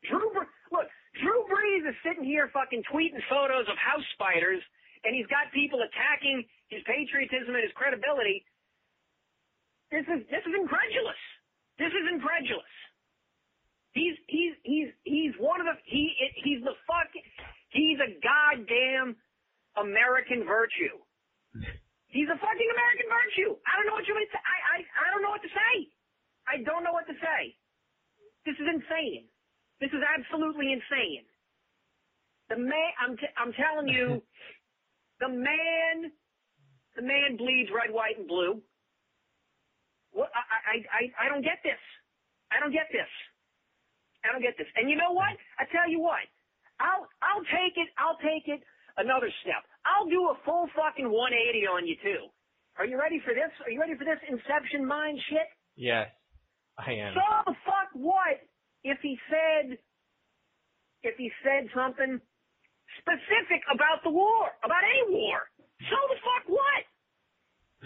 Drew, 0.10 0.32
look, 0.72 0.88
Drew 1.22 1.46
Brees 1.46 1.86
is 1.86 1.96
sitting 2.02 2.26
here 2.26 2.50
fucking 2.50 2.82
tweeting 2.90 3.22
photos 3.30 3.70
of 3.70 3.78
house 3.78 4.06
spiders, 4.18 4.62
and 5.06 5.14
he's 5.14 5.30
got 5.30 5.52
people 5.54 5.82
attacking 5.86 6.42
his 6.74 6.82
patriotism 6.90 7.54
and 7.54 7.62
his 7.62 7.74
credibility. 7.78 8.42
This 9.94 10.10
is 10.10 10.26
this 10.34 10.42
is 10.42 10.54
incredulous. 10.58 11.22
This 11.78 11.94
is 11.94 12.06
incredulous. 12.10 12.74
He's 13.94 14.18
he's 14.26 14.58
he's 14.66 14.90
he's 15.06 15.34
one 15.38 15.62
of 15.62 15.70
the 15.70 15.78
he 15.86 16.10
he's 16.42 16.66
the 16.66 16.74
fuck 16.90 17.14
he's 17.70 18.02
a 18.02 18.18
goddamn 18.18 19.14
American 19.78 20.50
virtue. 20.50 20.98
He's 22.10 22.30
a 22.30 22.38
fucking 22.38 22.70
American 22.74 23.08
virtue. 23.10 23.54
I 23.70 23.78
don't 23.78 23.86
know 23.86 23.98
what 23.98 24.10
you 24.10 24.18
say. 24.18 24.42
I 24.42 24.58
I 24.66 24.78
I 24.82 25.08
don't 25.14 25.22
know 25.22 25.34
what 25.34 25.46
to 25.46 25.54
say. 25.54 25.74
I 26.50 26.58
don't 26.66 26.82
know 26.82 26.94
what 26.94 27.06
to 27.06 27.18
say. 27.22 27.54
This 28.50 28.58
is 28.58 28.66
insane. 28.66 29.30
This 29.82 29.92
is 29.92 30.02
absolutely 30.04 30.74
insane. 30.74 31.26
The 32.50 32.58
man, 32.58 32.92
I'm 33.02 33.18
t- 33.18 33.36
I'm 33.38 33.54
telling 33.54 33.88
you, 33.90 34.20
The 35.22 35.30
man, 35.30 36.12
the 36.96 37.04
man 37.04 37.38
bleeds 37.38 37.70
red, 37.74 37.94
white, 37.94 38.18
and 38.20 38.28
blue. 38.28 38.62
What? 40.12 40.30
I, 40.36 40.44
I, 40.44 40.76
I, 40.92 41.26
I 41.26 41.30
don't 41.30 41.44
get 41.44 41.60
this. 41.64 41.80
I 42.52 42.60
don't 42.60 42.74
get 42.74 42.88
this. 42.92 43.10
I 44.24 44.32
don't 44.34 44.42
get 44.42 44.56
this. 44.58 44.68
And 44.76 44.90
you 44.90 44.98
know 44.98 45.12
what? 45.14 45.34
I 45.60 45.66
tell 45.72 45.90
you 45.90 46.02
what. 46.02 46.26
I'll, 46.80 47.08
I'll 47.22 47.46
take 47.46 47.78
it. 47.78 47.90
I'll 47.98 48.20
take 48.20 48.48
it 48.48 48.62
another 48.98 49.30
step. 49.44 49.64
I'll 49.86 50.10
do 50.10 50.32
a 50.32 50.38
full 50.46 50.68
fucking 50.76 51.10
180 51.10 51.68
on 51.68 51.88
you 51.88 51.96
too. 52.04 52.30
Are 52.78 52.86
you 52.86 53.00
ready 53.00 53.22
for 53.26 53.34
this? 53.34 53.52
Are 53.66 53.72
you 53.72 53.80
ready 53.80 53.96
for 53.98 54.06
this 54.06 54.20
Inception 54.28 54.86
mind 54.88 55.20
shit? 55.30 55.50
Yes, 55.76 56.10
I 56.78 56.92
am. 56.94 57.14
So 57.16 57.24
the 57.52 57.56
fuck 57.66 57.90
what 57.94 58.42
if 58.84 59.00
he 59.02 59.18
said, 59.30 59.78
if 61.04 61.16
he 61.18 61.32
said 61.44 61.70
something 61.76 62.20
specific 63.00 63.62
about 63.74 64.04
the 64.04 64.12
war, 64.12 64.52
about 64.64 64.84
any 64.84 65.12
war? 65.12 65.40
So 65.90 65.98
the 66.10 66.20
fuck 66.22 66.46
what? 66.48 66.84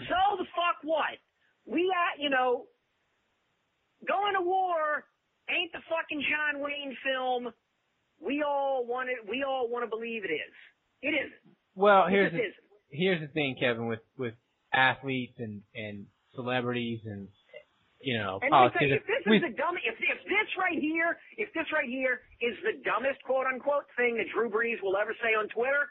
So 0.06 0.20
the 0.38 0.48
fuck 0.54 0.78
what? 0.84 1.18
We, 1.66 1.90
uh, 1.90 2.22
you 2.22 2.30
know, 2.30 2.66
going 4.06 4.34
to 4.34 4.42
war 4.42 5.04
ain't 5.50 5.72
the 5.72 5.82
fucking 5.90 6.22
John 6.22 6.62
Wayne 6.62 6.96
film 7.02 7.52
we 8.20 8.42
all 8.46 8.84
want 8.86 9.08
it. 9.10 9.28
We 9.28 9.44
all 9.46 9.68
want 9.70 9.84
to 9.84 9.88
believe 9.88 10.24
it 10.24 10.32
is. 10.32 10.54
It 11.02 11.14
isn't. 11.14 11.56
Well, 11.74 12.06
here's 12.08 12.32
the, 12.32 12.38
isn't. 12.38 12.54
here's 12.90 13.20
the 13.20 13.28
thing, 13.28 13.56
Kevin, 13.58 13.86
with 13.86 14.00
with 14.16 14.34
athletes 14.72 15.34
and 15.38 15.62
and 15.74 16.06
celebrities 16.34 17.00
and 17.04 17.28
you 18.00 18.16
know 18.18 18.38
And 18.42 18.50
tell 18.50 18.70
if 18.70 19.02
this 19.06 19.22
is 19.26 19.42
the 19.42 19.54
dumb, 19.56 19.74
if 19.82 19.98
if 19.98 20.20
this 20.24 20.48
right 20.58 20.78
here, 20.78 21.18
if 21.36 21.52
this 21.54 21.66
right 21.72 21.88
here 21.88 22.22
is 22.40 22.54
the 22.62 22.78
dumbest 22.84 23.22
quote 23.24 23.46
unquote 23.46 23.86
thing 23.96 24.16
that 24.16 24.26
Drew 24.34 24.48
Brees 24.50 24.78
will 24.82 24.96
ever 24.96 25.14
say 25.22 25.34
on 25.34 25.48
Twitter, 25.48 25.90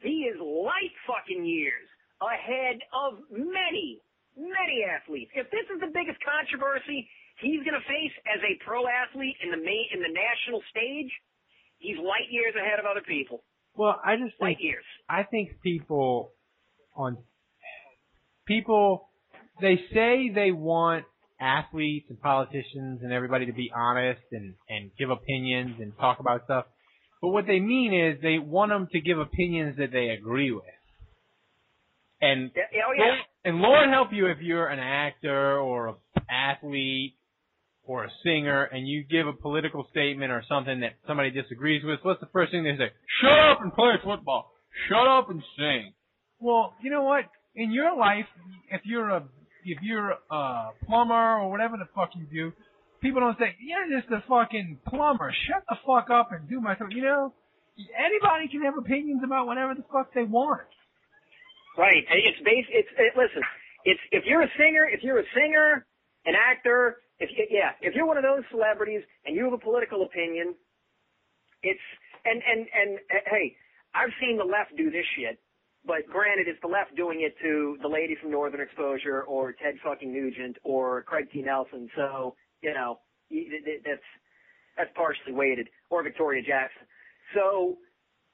he 0.00 0.28
is 0.28 0.36
light 0.40 0.92
fucking 1.08 1.44
years 1.44 1.88
ahead 2.20 2.80
of 2.92 3.20
many, 3.30 4.00
many 4.36 4.84
athletes. 4.84 5.30
If 5.34 5.50
this 5.50 5.64
is 5.72 5.80
the 5.80 5.92
biggest 5.92 6.20
controversy 6.24 7.08
he's 7.40 7.60
going 7.64 7.76
to 7.76 7.84
face 7.88 8.16
as 8.24 8.40
a 8.44 8.56
pro 8.64 8.84
athlete 8.88 9.36
in 9.44 9.50
the 9.50 9.60
main 9.60 9.86
in 9.92 10.00
the 10.00 10.12
national 10.12 10.60
stage, 10.70 11.12
he's 11.78 11.98
light 11.98 12.28
years 12.30 12.54
ahead 12.56 12.78
of 12.78 12.86
other 12.86 13.04
people. 13.06 13.44
well, 13.74 14.00
I 14.04 14.16
just 14.16 14.36
Light 14.40 14.56
think 14.56 14.64
years. 14.64 14.84
I 15.08 15.22
think 15.24 15.60
people 15.62 16.32
on 16.94 17.18
people 18.46 19.08
they 19.60 19.76
say 19.92 20.30
they 20.34 20.52
want 20.52 21.04
athletes 21.40 22.06
and 22.08 22.20
politicians 22.20 23.00
and 23.02 23.12
everybody 23.12 23.46
to 23.46 23.52
be 23.52 23.70
honest 23.74 24.22
and 24.32 24.54
and 24.68 24.90
give 24.98 25.10
opinions 25.10 25.76
and 25.80 25.92
talk 25.98 26.20
about 26.20 26.44
stuff. 26.44 26.66
But 27.20 27.28
what 27.28 27.46
they 27.46 27.60
mean 27.60 27.94
is 27.94 28.20
they 28.22 28.38
want 28.38 28.70
them 28.70 28.88
to 28.92 29.00
give 29.00 29.18
opinions 29.18 29.76
that 29.78 29.92
they 29.92 30.08
agree 30.08 30.52
with. 30.52 30.64
And 32.20 32.50
oh 32.56 32.92
yeah. 32.96 33.16
and 33.44 33.58
Lord 33.58 33.88
help 33.90 34.08
you 34.12 34.26
if 34.26 34.38
you're 34.40 34.66
an 34.66 34.78
actor 34.78 35.58
or 35.58 35.88
an 35.88 35.94
athlete 36.30 37.14
or 37.84 38.04
a 38.04 38.10
singer 38.24 38.64
and 38.64 38.88
you 38.88 39.04
give 39.04 39.26
a 39.26 39.32
political 39.32 39.86
statement 39.90 40.32
or 40.32 40.42
something 40.48 40.80
that 40.80 40.92
somebody 41.06 41.30
disagrees 41.30 41.82
with. 41.84 42.00
What's 42.02 42.20
the 42.20 42.28
first 42.32 42.52
thing 42.52 42.64
they 42.64 42.76
say? 42.76 42.90
Shut 43.20 43.38
up 43.38 43.60
and 43.60 43.72
play 43.72 43.94
football. 44.02 44.52
Shut 44.88 45.06
up 45.06 45.30
and 45.30 45.42
sing. 45.56 45.92
Well, 46.40 46.74
you 46.82 46.90
know 46.90 47.02
what? 47.02 47.24
In 47.54 47.72
your 47.72 47.96
life, 47.96 48.26
if 48.70 48.82
you're 48.84 49.10
a 49.10 49.24
if 49.66 49.82
you're 49.82 50.14
a 50.30 50.70
plumber 50.86 51.38
or 51.42 51.50
whatever 51.50 51.76
the 51.76 51.88
fuck 51.94 52.10
you 52.14 52.26
do, 52.30 52.52
people 53.00 53.20
don't 53.20 53.38
say 53.38 53.54
you're 53.60 54.00
just 54.00 54.10
a 54.12 54.22
fucking 54.28 54.78
plumber. 54.86 55.32
Shut 55.48 55.64
the 55.68 55.76
fuck 55.86 56.10
up 56.10 56.30
and 56.32 56.48
do 56.48 56.60
my. 56.60 56.74
Thing. 56.74 56.88
You 56.90 57.02
know, 57.02 57.34
anybody 57.98 58.48
can 58.48 58.62
have 58.62 58.78
opinions 58.78 59.22
about 59.24 59.46
whatever 59.46 59.74
the 59.74 59.84
fuck 59.92 60.14
they 60.14 60.24
want. 60.24 60.62
Right. 61.76 62.04
It's 62.08 62.40
base. 62.44 62.66
It's 62.70 62.88
it, 62.96 63.12
listen. 63.16 63.42
It's 63.84 64.00
if 64.12 64.24
you're 64.24 64.42
a 64.42 64.52
singer, 64.56 64.88
if 64.88 65.02
you're 65.02 65.18
a 65.18 65.28
singer, 65.34 65.86
an 66.24 66.34
actor, 66.34 66.96
if 67.18 67.30
you, 67.36 67.46
yeah, 67.50 67.72
if 67.80 67.94
you're 67.94 68.06
one 68.06 68.16
of 68.16 68.24
those 68.24 68.42
celebrities 68.50 69.02
and 69.24 69.36
you 69.36 69.44
have 69.44 69.52
a 69.52 69.58
political 69.58 70.02
opinion, 70.02 70.54
it's 71.62 71.80
and 72.24 72.42
and 72.42 72.60
and 72.60 72.98
hey, 73.30 73.56
I've 73.94 74.12
seen 74.20 74.38
the 74.38 74.44
left 74.44 74.76
do 74.76 74.90
this 74.90 75.04
shit. 75.16 75.38
But 75.86 76.06
granted, 76.10 76.48
it's 76.48 76.60
the 76.62 76.68
left 76.68 76.96
doing 76.96 77.22
it 77.22 77.34
to 77.42 77.78
the 77.80 77.88
lady 77.88 78.16
from 78.20 78.30
Northern 78.30 78.60
Exposure 78.60 79.22
or 79.22 79.52
Ted 79.52 79.74
fucking 79.84 80.12
Nugent 80.12 80.56
or 80.64 81.02
Craig 81.02 81.28
T. 81.32 81.42
Nelson. 81.42 81.88
So 81.96 82.34
you 82.62 82.74
know, 82.74 83.00
y- 83.30 83.46
th- 83.48 83.64
th- 83.64 83.82
that's 83.84 84.08
that's 84.76 84.90
partially 84.94 85.32
weighted 85.32 85.68
or 85.90 86.02
Victoria 86.02 86.42
Jackson. 86.42 86.86
So 87.34 87.78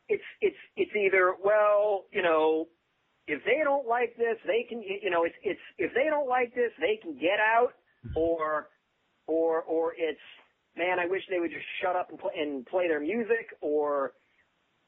it's 0.08 0.24
it's 0.40 0.56
it's 0.76 0.92
either 0.96 1.34
well, 1.44 2.04
you 2.10 2.22
know, 2.22 2.68
if 3.26 3.42
they 3.44 3.60
don't 3.62 3.86
like 3.86 4.16
this, 4.16 4.36
they 4.46 4.66
can, 4.68 4.82
you 4.82 5.10
know, 5.10 5.24
it's, 5.24 5.34
it's, 5.42 5.60
if 5.78 5.92
they 5.94 6.10
don't 6.10 6.28
like 6.28 6.54
this, 6.54 6.72
they 6.80 6.98
can 7.00 7.14
get 7.14 7.38
out, 7.38 7.72
mm-hmm. 8.06 8.18
or, 8.18 8.68
or, 9.26 9.62
or 9.62 9.94
it's, 9.96 10.20
man, 10.76 10.98
I 10.98 11.06
wish 11.06 11.22
they 11.30 11.38
would 11.38 11.50
just 11.50 11.64
shut 11.80 11.94
up 11.94 12.10
and 12.10 12.18
play, 12.18 12.32
and 12.36 12.66
play 12.66 12.88
their 12.88 13.00
music, 13.00 13.54
or, 13.60 14.12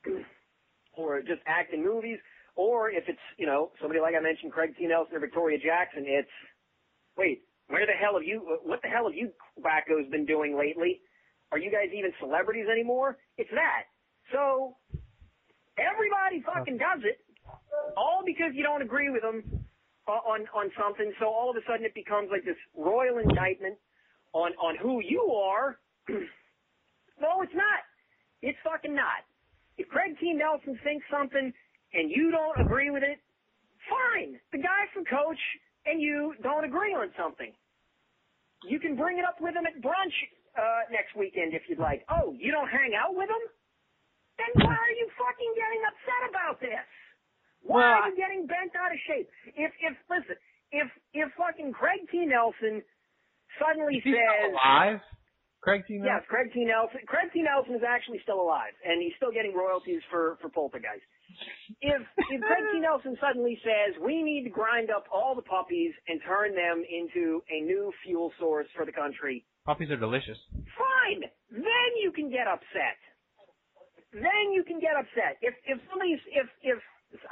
or 0.96 1.20
just 1.20 1.42
act 1.46 1.72
in 1.72 1.85
movies, 1.85 2.18
or 2.57 2.90
if 2.90 3.05
it's, 3.09 3.21
you 3.38 3.47
know, 3.47 3.71
somebody 3.81 4.01
like 4.01 4.14
I 4.19 4.23
mentioned, 4.23 4.53
Craig 4.53 4.75
T. 4.79 4.87
Nelson 4.87 5.17
or 5.17 5.21
Victoria 5.21 5.59
Jackson, 5.59 6.05
it's, 6.07 6.29
wait, 7.17 7.43
where 7.69 7.87
the 7.87 7.93
hell 7.93 8.14
have 8.14 8.25
you, 8.25 8.59
what 8.62 8.81
the 8.83 8.88
hell 8.88 9.05
have 9.09 9.14
you 9.14 9.31
wackos 9.59 10.11
been 10.11 10.27
doing 10.27 10.57
lately? 10.57 11.01
Are 11.53 11.59
you 11.59 11.71
guys 11.71 11.88
even 11.97 12.12
celebrities 12.21 12.67
anymore? 12.71 13.19
It's 13.38 13.51
that. 13.51 13.85
So, 14.33 14.77
everybody 15.79 16.43
fucking 16.43 16.79
does 16.79 17.03
it, 17.05 17.19
all 17.97 18.23
because 18.25 18.53
you 18.55 18.62
don't 18.62 18.83
agree 18.83 19.11
with 19.11 19.23
them 19.23 19.64
uh, 20.07 20.23
on 20.27 20.47
on 20.55 20.71
something. 20.79 21.12
So 21.21 21.27
all 21.27 21.51
of 21.51 21.57
a 21.57 21.64
sudden 21.67 21.85
it 21.85 21.95
becomes 21.95 22.29
like 22.31 22.45
this 22.45 22.59
royal 22.77 23.19
indictment 23.19 23.77
on 24.33 24.53
on 24.61 24.77
who 24.77 25.01
you 25.03 25.33
are. 25.33 25.79
no, 26.09 27.43
it's 27.43 27.55
not. 27.55 27.81
It's 28.43 28.59
fucking 28.64 28.95
not. 28.95 29.25
If 29.79 29.88
Craig 29.88 30.17
T. 30.21 30.33
Nelson 30.33 30.79
thinks 30.85 31.05
something 31.11 31.53
and 31.94 32.11
you 32.11 32.30
don't 32.30 32.59
agree 32.61 32.90
with 32.90 33.02
it, 33.02 33.18
fine. 33.88 34.38
The 34.52 34.59
guy 34.59 34.87
from 34.92 35.04
Coach 35.04 35.40
and 35.87 36.00
you 36.00 36.35
don't 36.42 36.64
agree 36.64 36.94
on 36.94 37.11
something. 37.18 37.52
You 38.64 38.80
can 38.80 38.96
bring 38.96 39.18
it 39.18 39.24
up 39.24 39.37
with 39.40 39.54
him 39.54 39.66
at 39.66 39.76
brunch 39.85 40.16
uh, 40.57 40.88
next 40.90 41.14
weekend 41.16 41.52
if 41.54 41.62
you'd 41.68 41.78
like. 41.78 42.04
Oh, 42.09 42.35
you 42.38 42.50
don't 42.50 42.68
hang 42.68 42.92
out 42.96 43.14
with 43.14 43.28
him? 43.28 43.44
Then 44.40 44.66
why 44.66 44.74
are 44.74 44.96
you 44.98 45.07
fucking 45.14 45.52
getting 45.54 45.83
upset 45.87 46.22
about 46.30 46.57
this? 46.61 46.87
Why 47.62 47.80
Well, 47.80 47.92
are 48.02 48.09
you 48.11 48.16
getting 48.16 48.46
bent 48.46 48.72
out 48.74 48.90
of 48.92 48.98
shape? 49.07 49.28
If 49.54 49.72
if 49.80 49.94
listen, 50.11 50.37
if 50.72 50.88
if 51.12 51.28
fucking 51.38 51.72
Craig 51.72 52.02
T. 52.11 52.26
Nelson 52.26 52.83
suddenly 53.61 53.96
Is 53.98 54.04
he 54.04 54.11
still 54.11 54.20
says 54.20 54.50
alive? 54.52 55.00
Craig 55.64 55.83
T. 55.88 55.96
Yes, 55.96 56.20
Craig 56.29 56.53
T. 56.53 56.64
Nelson. 56.68 57.00
Craig 57.09 57.33
T. 57.33 57.40
Nelson 57.40 57.74
is 57.74 57.81
actually 57.83 58.20
still 58.22 58.37
alive, 58.40 58.77
and 58.85 59.00
he's 59.00 59.16
still 59.16 59.33
getting 59.33 59.57
royalties 59.57 60.05
for 60.12 60.37
for 60.44 60.53
Poltergeist. 60.53 61.00
If 61.81 62.05
if 62.29 62.40
Craig 62.44 62.64
T. 62.72 62.81
Nelson 62.85 63.16
suddenly 63.16 63.57
says 63.64 63.96
we 64.05 64.20
need 64.20 64.44
to 64.44 64.53
grind 64.53 64.90
up 64.92 65.09
all 65.09 65.33
the 65.35 65.42
puppies 65.48 65.96
and 66.07 66.20
turn 66.29 66.53
them 66.55 66.85
into 66.85 67.40
a 67.48 67.64
new 67.64 67.88
fuel 68.05 68.29
source 68.38 68.68
for 68.77 68.85
the 68.85 68.92
country, 68.92 69.44
Puppies 69.64 69.88
are 69.90 69.96
delicious. 69.96 70.37
fine. 70.77 71.24
Then 71.50 71.90
you 72.05 72.12
can 72.12 72.29
get 72.29 72.44
upset. 72.46 73.00
Then 74.12 74.53
you 74.53 74.62
can 74.62 74.79
get 74.79 74.94
upset. 75.00 75.40
If 75.40 75.55
if 75.64 75.81
somebody's 75.90 76.20
if 76.29 76.46
if 76.62 76.79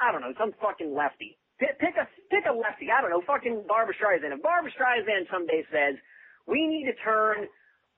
I 0.00 0.10
don't 0.10 0.22
know 0.24 0.32
some 0.40 0.50
fucking 0.56 0.88
lefty 0.90 1.36
pick, 1.60 1.78
pick 1.78 1.94
a 2.00 2.08
pick 2.32 2.48
a 2.48 2.54
lefty. 2.56 2.88
I 2.90 3.04
don't 3.04 3.10
know 3.12 3.22
fucking 3.28 3.68
Barbra 3.68 3.94
Streisand. 3.94 4.32
If 4.34 4.42
Barbra 4.42 4.72
Streisand 4.72 5.28
someday 5.30 5.62
says 5.70 5.94
we 6.48 6.66
need 6.66 6.88
to 6.90 6.96
turn 7.04 7.46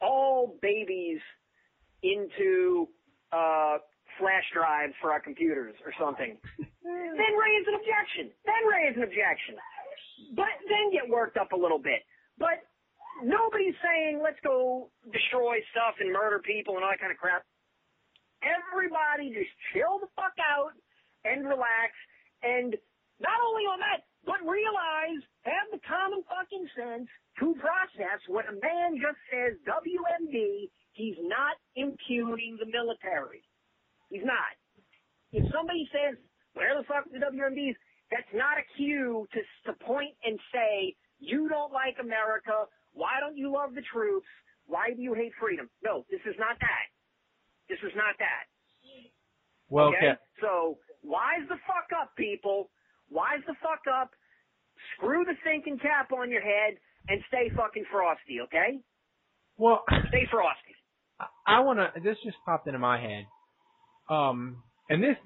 all 0.01 0.57
babies 0.63 1.21
into 2.03 2.89
uh 3.33 3.79
flash 4.19 4.45
drives 4.55 4.95
for 5.01 5.11
our 5.11 5.21
computers 5.21 5.75
or 5.85 5.93
something, 5.99 6.39
then 6.59 7.33
raise 7.35 7.65
an 7.67 7.75
objection. 7.75 8.31
Then 8.47 8.63
raise 8.71 8.95
an 8.97 9.03
objection. 9.03 9.59
But 10.37 10.55
then 10.71 10.93
get 10.93 11.09
worked 11.11 11.37
up 11.37 11.53
a 11.53 11.59
little 11.59 11.83
bit. 11.83 12.07
But 12.39 12.63
nobody's 13.23 13.75
saying 13.83 14.21
let's 14.23 14.39
go 14.45 14.91
destroy 15.11 15.59
stuff 15.75 15.99
and 15.99 16.13
murder 16.13 16.39
people 16.39 16.77
and 16.77 16.85
all 16.85 16.91
that 16.91 17.01
kind 17.01 17.11
of 17.11 17.19
crap. 17.19 17.43
Everybody 18.45 19.35
just 19.35 19.51
chill 19.73 19.99
the 19.99 20.11
fuck 20.15 20.37
out 20.39 20.77
and 21.25 21.43
relax 21.49 21.97
and 22.45 22.77
not 23.21 23.39
only 23.41 23.65
on 23.65 23.81
that, 23.81 24.05
but 24.27 24.41
realize, 24.45 25.21
have 25.45 25.69
the 25.73 25.81
common 25.85 26.25
fucking 26.27 26.67
sense 26.75 27.09
to 27.41 27.55
process 27.61 28.21
when 28.29 28.45
a 28.49 28.57
man 28.57 28.97
just 28.97 29.21
says 29.29 29.59
WMD, 29.69 30.71
he's 30.93 31.19
not 31.23 31.57
impugning 31.77 32.57
the 32.59 32.67
military. 32.67 33.45
He's 34.09 34.25
not. 34.25 34.55
If 35.33 35.45
somebody 35.53 35.89
says, 35.91 36.17
where 36.55 36.79
the 36.79 36.87
fuck 36.87 37.07
are 37.07 37.13
the 37.13 37.21
WMDs, 37.21 37.75
that's 38.11 38.31
not 38.33 38.57
a 38.57 38.65
cue 38.77 39.27
to, 39.35 39.41
to 39.67 39.73
point 39.85 40.15
and 40.25 40.39
say, 40.53 40.95
you 41.19 41.49
don't 41.49 41.73
like 41.73 41.97
America, 42.01 42.71
why 42.93 43.19
don't 43.19 43.37
you 43.37 43.51
love 43.51 43.75
the 43.75 43.83
troops, 43.93 44.29
why 44.67 44.95
do 44.95 45.03
you 45.03 45.15
hate 45.15 45.33
freedom? 45.41 45.69
No, 45.83 46.07
this 46.11 46.21
is 46.25 46.37
not 46.39 46.57
that. 46.61 46.87
This 47.69 47.79
is 47.83 47.93
not 47.97 48.15
that. 48.19 48.47
Well, 49.69 49.89
okay? 49.89 50.15
Kev, 50.15 50.17
So 50.41 50.79
Wise 51.05 51.45
the 51.53 51.61
fuck 51.69 51.93
up, 51.93 52.17
people. 52.17 52.73
Wise 53.15 53.47
the 53.47 53.55
fuck 53.63 53.87
up. 53.87 54.11
Screw 54.97 55.25
the 55.25 55.39
thinking 55.45 55.79
cap 55.79 56.11
on 56.11 56.31
your 56.31 56.43
head 56.43 56.75
and 57.09 57.23
stay 57.29 57.49
fucking 57.57 57.85
frosty, 57.91 58.43
okay? 58.45 58.83
Well, 59.57 59.85
stay 60.09 60.27
frosty. 60.31 60.75
I 61.47 61.61
want 61.61 61.79
to. 61.79 62.01
This 62.01 62.17
just 62.25 62.37
popped 62.45 62.67
into 62.67 62.81
my 62.81 63.01
head. 63.01 63.25
Um, 64.11 64.63
and 64.91 65.03
this 65.03 65.17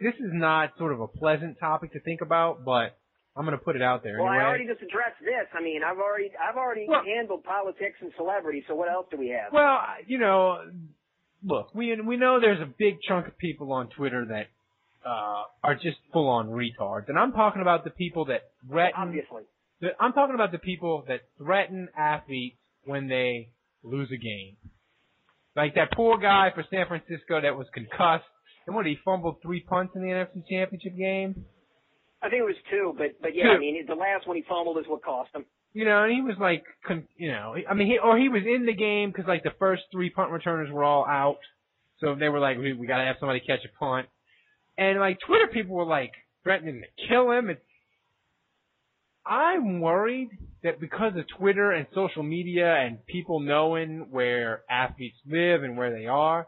this 0.00 0.14
is 0.14 0.32
not 0.32 0.70
sort 0.78 0.92
of 0.92 1.00
a 1.00 1.06
pleasant 1.06 1.58
topic 1.60 1.92
to 1.92 2.00
think 2.00 2.22
about, 2.22 2.64
but 2.64 2.96
I'm 3.36 3.44
going 3.44 3.52
to 3.52 3.62
put 3.62 3.76
it 3.76 3.82
out 3.82 4.02
there. 4.02 4.16
Well, 4.18 4.28
anyway. 4.32 4.44
I 4.44 4.48
already 4.48 4.66
just 4.66 4.80
addressed 4.80 5.20
this. 5.20 5.46
I 5.52 5.62
mean, 5.62 5.82
I've 5.84 5.98
already 5.98 6.30
I've 6.40 6.56
already 6.56 6.86
well, 6.88 7.02
handled 7.04 7.44
politics 7.44 8.00
and 8.00 8.10
celebrity. 8.16 8.64
So 8.66 8.74
what 8.74 8.90
else 8.90 9.06
do 9.10 9.18
we 9.18 9.28
have? 9.28 9.52
Well, 9.52 9.78
you 10.06 10.18
know, 10.18 10.58
look, 11.44 11.74
we 11.74 12.00
we 12.00 12.16
know 12.16 12.40
there's 12.40 12.62
a 12.62 12.72
big 12.78 12.96
chunk 13.06 13.28
of 13.28 13.36
people 13.36 13.72
on 13.72 13.90
Twitter 13.90 14.24
that 14.30 14.46
uh, 15.06 15.42
are 15.62 15.74
just 15.74 15.98
full 16.12 16.28
on 16.28 16.48
retards, 16.48 17.08
and 17.08 17.18
I'm 17.18 17.32
talking 17.32 17.62
about 17.62 17.84
the 17.84 17.90
people 17.90 18.26
that 18.26 18.42
threaten. 18.68 18.94
Obviously. 18.96 19.42
The, 19.80 19.88
I'm 20.00 20.12
talking 20.12 20.34
about 20.34 20.52
the 20.52 20.58
people 20.58 21.04
that 21.08 21.20
threaten 21.38 21.88
athletes 21.96 22.56
when 22.84 23.08
they 23.08 23.50
lose 23.82 24.08
a 24.12 24.16
game. 24.16 24.56
Like 25.54 25.74
that 25.74 25.92
poor 25.94 26.18
guy 26.18 26.50
for 26.54 26.64
San 26.70 26.86
Francisco 26.88 27.40
that 27.40 27.56
was 27.56 27.66
concussed. 27.72 28.24
And 28.66 28.74
what, 28.74 28.84
he 28.84 28.96
fumbled 29.04 29.36
three 29.42 29.60
punts 29.60 29.94
in 29.94 30.02
the 30.02 30.08
NFC 30.08 30.42
Championship 30.50 30.96
game? 30.98 31.44
I 32.20 32.28
think 32.28 32.40
it 32.40 32.44
was 32.44 32.56
two, 32.70 32.94
but 32.96 33.20
but 33.22 33.34
yeah, 33.34 33.44
two. 33.44 33.50
I 33.50 33.58
mean 33.58 33.84
the 33.86 33.94
last 33.94 34.26
one 34.26 34.36
he 34.36 34.44
fumbled 34.48 34.78
is 34.78 34.84
what 34.88 35.04
cost 35.04 35.30
him. 35.34 35.44
You 35.72 35.84
know, 35.84 36.04
and 36.04 36.12
he 36.12 36.22
was 36.22 36.36
like, 36.40 36.64
con- 36.86 37.06
you 37.16 37.30
know, 37.30 37.54
I 37.68 37.74
mean, 37.74 37.86
he 37.86 37.98
or 38.02 38.18
he 38.18 38.28
was 38.28 38.42
in 38.46 38.64
the 38.64 38.72
game 38.72 39.10
because 39.10 39.28
like 39.28 39.42
the 39.42 39.52
first 39.58 39.82
three 39.92 40.10
punt 40.10 40.30
returners 40.30 40.70
were 40.72 40.82
all 40.82 41.04
out, 41.06 41.38
so 42.00 42.14
they 42.18 42.28
were 42.28 42.40
like, 42.40 42.58
we, 42.58 42.72
we 42.72 42.86
got 42.86 42.98
to 42.98 43.04
have 43.04 43.16
somebody 43.20 43.40
catch 43.40 43.60
a 43.64 43.78
punt, 43.78 44.08
and 44.78 44.98
like 44.98 45.18
Twitter 45.26 45.48
people 45.52 45.76
were 45.76 45.86
like 45.86 46.12
threatening 46.42 46.82
to 46.82 47.08
kill 47.08 47.30
him. 47.30 47.48
And 47.48 47.58
I'm 49.24 49.80
worried 49.80 50.30
that 50.62 50.80
because 50.80 51.12
of 51.16 51.24
Twitter 51.38 51.72
and 51.72 51.86
social 51.94 52.22
media 52.22 52.74
and 52.74 53.04
people 53.06 53.40
knowing 53.40 54.08
where 54.10 54.62
athletes 54.70 55.16
live 55.26 55.62
and 55.62 55.76
where 55.76 55.96
they 55.96 56.06
are, 56.06 56.46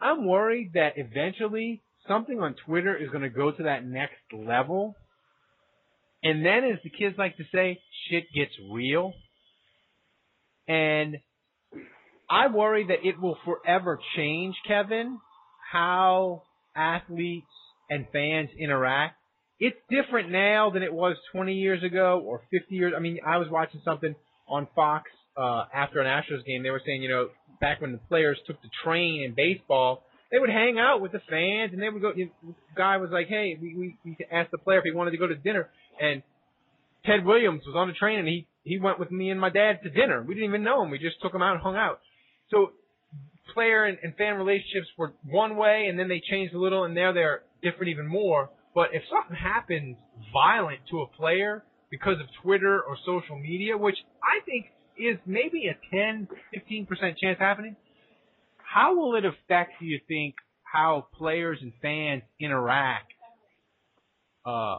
I'm 0.00 0.26
worried 0.26 0.72
that 0.74 0.94
eventually 0.96 1.82
something 2.06 2.40
on 2.40 2.54
Twitter 2.66 2.96
is 2.96 3.10
going 3.10 3.22
to 3.22 3.30
go 3.30 3.50
to 3.50 3.62
that 3.64 3.84
next 3.84 4.14
level. 4.32 4.96
And 6.22 6.44
then, 6.44 6.64
as 6.64 6.78
the 6.84 6.90
kids 6.90 7.16
like 7.18 7.36
to 7.38 7.44
say, 7.52 7.80
shit 8.08 8.24
gets 8.34 8.52
real. 8.70 9.14
And 10.68 11.18
I 12.28 12.48
worry 12.48 12.86
that 12.88 13.06
it 13.06 13.20
will 13.20 13.38
forever 13.44 13.98
change, 14.16 14.54
Kevin, 14.66 15.18
how 15.72 16.42
athletes 16.76 17.46
and 17.90 18.06
fans 18.12 18.48
interact 18.58 19.16
it's 19.60 19.76
different 19.90 20.30
now 20.30 20.70
than 20.70 20.82
it 20.82 20.92
was 20.92 21.16
20 21.32 21.52
years 21.52 21.84
ago 21.84 22.22
or 22.24 22.40
50 22.50 22.74
years. 22.74 22.94
I 22.96 23.00
mean, 23.00 23.18
I 23.24 23.36
was 23.36 23.48
watching 23.50 23.82
something 23.84 24.14
on 24.48 24.66
Fox 24.74 25.10
uh, 25.36 25.64
after 25.72 26.00
an 26.00 26.06
Astros 26.06 26.44
game. 26.46 26.62
They 26.62 26.70
were 26.70 26.80
saying, 26.84 27.02
you 27.02 27.10
know, 27.10 27.28
back 27.60 27.82
when 27.82 27.92
the 27.92 27.98
players 27.98 28.38
took 28.46 28.60
the 28.62 28.70
train 28.82 29.22
in 29.22 29.34
baseball, 29.34 30.02
they 30.32 30.38
would 30.38 30.48
hang 30.48 30.78
out 30.78 31.02
with 31.02 31.12
the 31.12 31.20
fans 31.28 31.72
and 31.74 31.82
they 31.82 31.90
would 31.90 32.00
go. 32.00 32.12
You 32.16 32.30
know, 32.42 32.54
guy 32.74 32.96
was 32.96 33.10
like, 33.10 33.28
hey, 33.28 33.58
we, 33.60 33.74
we 33.74 33.96
we 34.04 34.16
asked 34.32 34.50
the 34.50 34.58
player 34.58 34.78
if 34.78 34.84
he 34.84 34.92
wanted 34.92 35.10
to 35.10 35.18
go 35.18 35.26
to 35.26 35.34
dinner, 35.34 35.68
and 36.00 36.22
Ted 37.04 37.24
Williams 37.26 37.62
was 37.66 37.76
on 37.76 37.88
the 37.88 37.94
train 37.94 38.18
and 38.20 38.28
he 38.28 38.46
he 38.62 38.78
went 38.78 38.98
with 38.98 39.10
me 39.10 39.30
and 39.30 39.40
my 39.40 39.50
dad 39.50 39.80
to 39.82 39.90
dinner. 39.90 40.22
We 40.22 40.34
didn't 40.34 40.48
even 40.48 40.62
know 40.62 40.82
him. 40.82 40.90
We 40.90 40.98
just 40.98 41.20
took 41.20 41.34
him 41.34 41.42
out 41.42 41.54
and 41.54 41.62
hung 41.62 41.76
out. 41.76 42.00
So 42.50 42.70
player 43.52 43.84
and, 43.84 43.98
and 44.02 44.14
fan 44.16 44.36
relationships 44.36 44.86
were 44.96 45.12
one 45.28 45.56
way, 45.56 45.86
and 45.90 45.98
then 45.98 46.08
they 46.08 46.22
changed 46.30 46.54
a 46.54 46.58
little, 46.58 46.84
and 46.84 46.94
now 46.94 47.12
they're 47.12 47.42
different 47.62 47.90
even 47.90 48.06
more. 48.06 48.50
But 48.74 48.88
if 48.92 49.02
something 49.10 49.36
happens 49.36 49.96
violent 50.32 50.80
to 50.90 51.00
a 51.00 51.06
player 51.08 51.64
because 51.90 52.20
of 52.20 52.26
Twitter 52.42 52.80
or 52.80 52.96
social 53.04 53.38
media, 53.38 53.76
which 53.76 53.96
I 54.22 54.44
think 54.44 54.66
is 54.96 55.18
maybe 55.26 55.66
a 55.66 55.76
10, 55.90 56.28
15% 56.54 56.88
chance 57.18 57.38
happening, 57.38 57.76
how 58.58 58.96
will 58.96 59.16
it 59.16 59.24
affect, 59.24 59.72
do 59.80 59.86
you 59.86 59.98
think, 60.06 60.34
how 60.62 61.08
players 61.18 61.58
and 61.60 61.72
fans 61.82 62.22
interact? 62.38 63.12
Uh, 64.46 64.78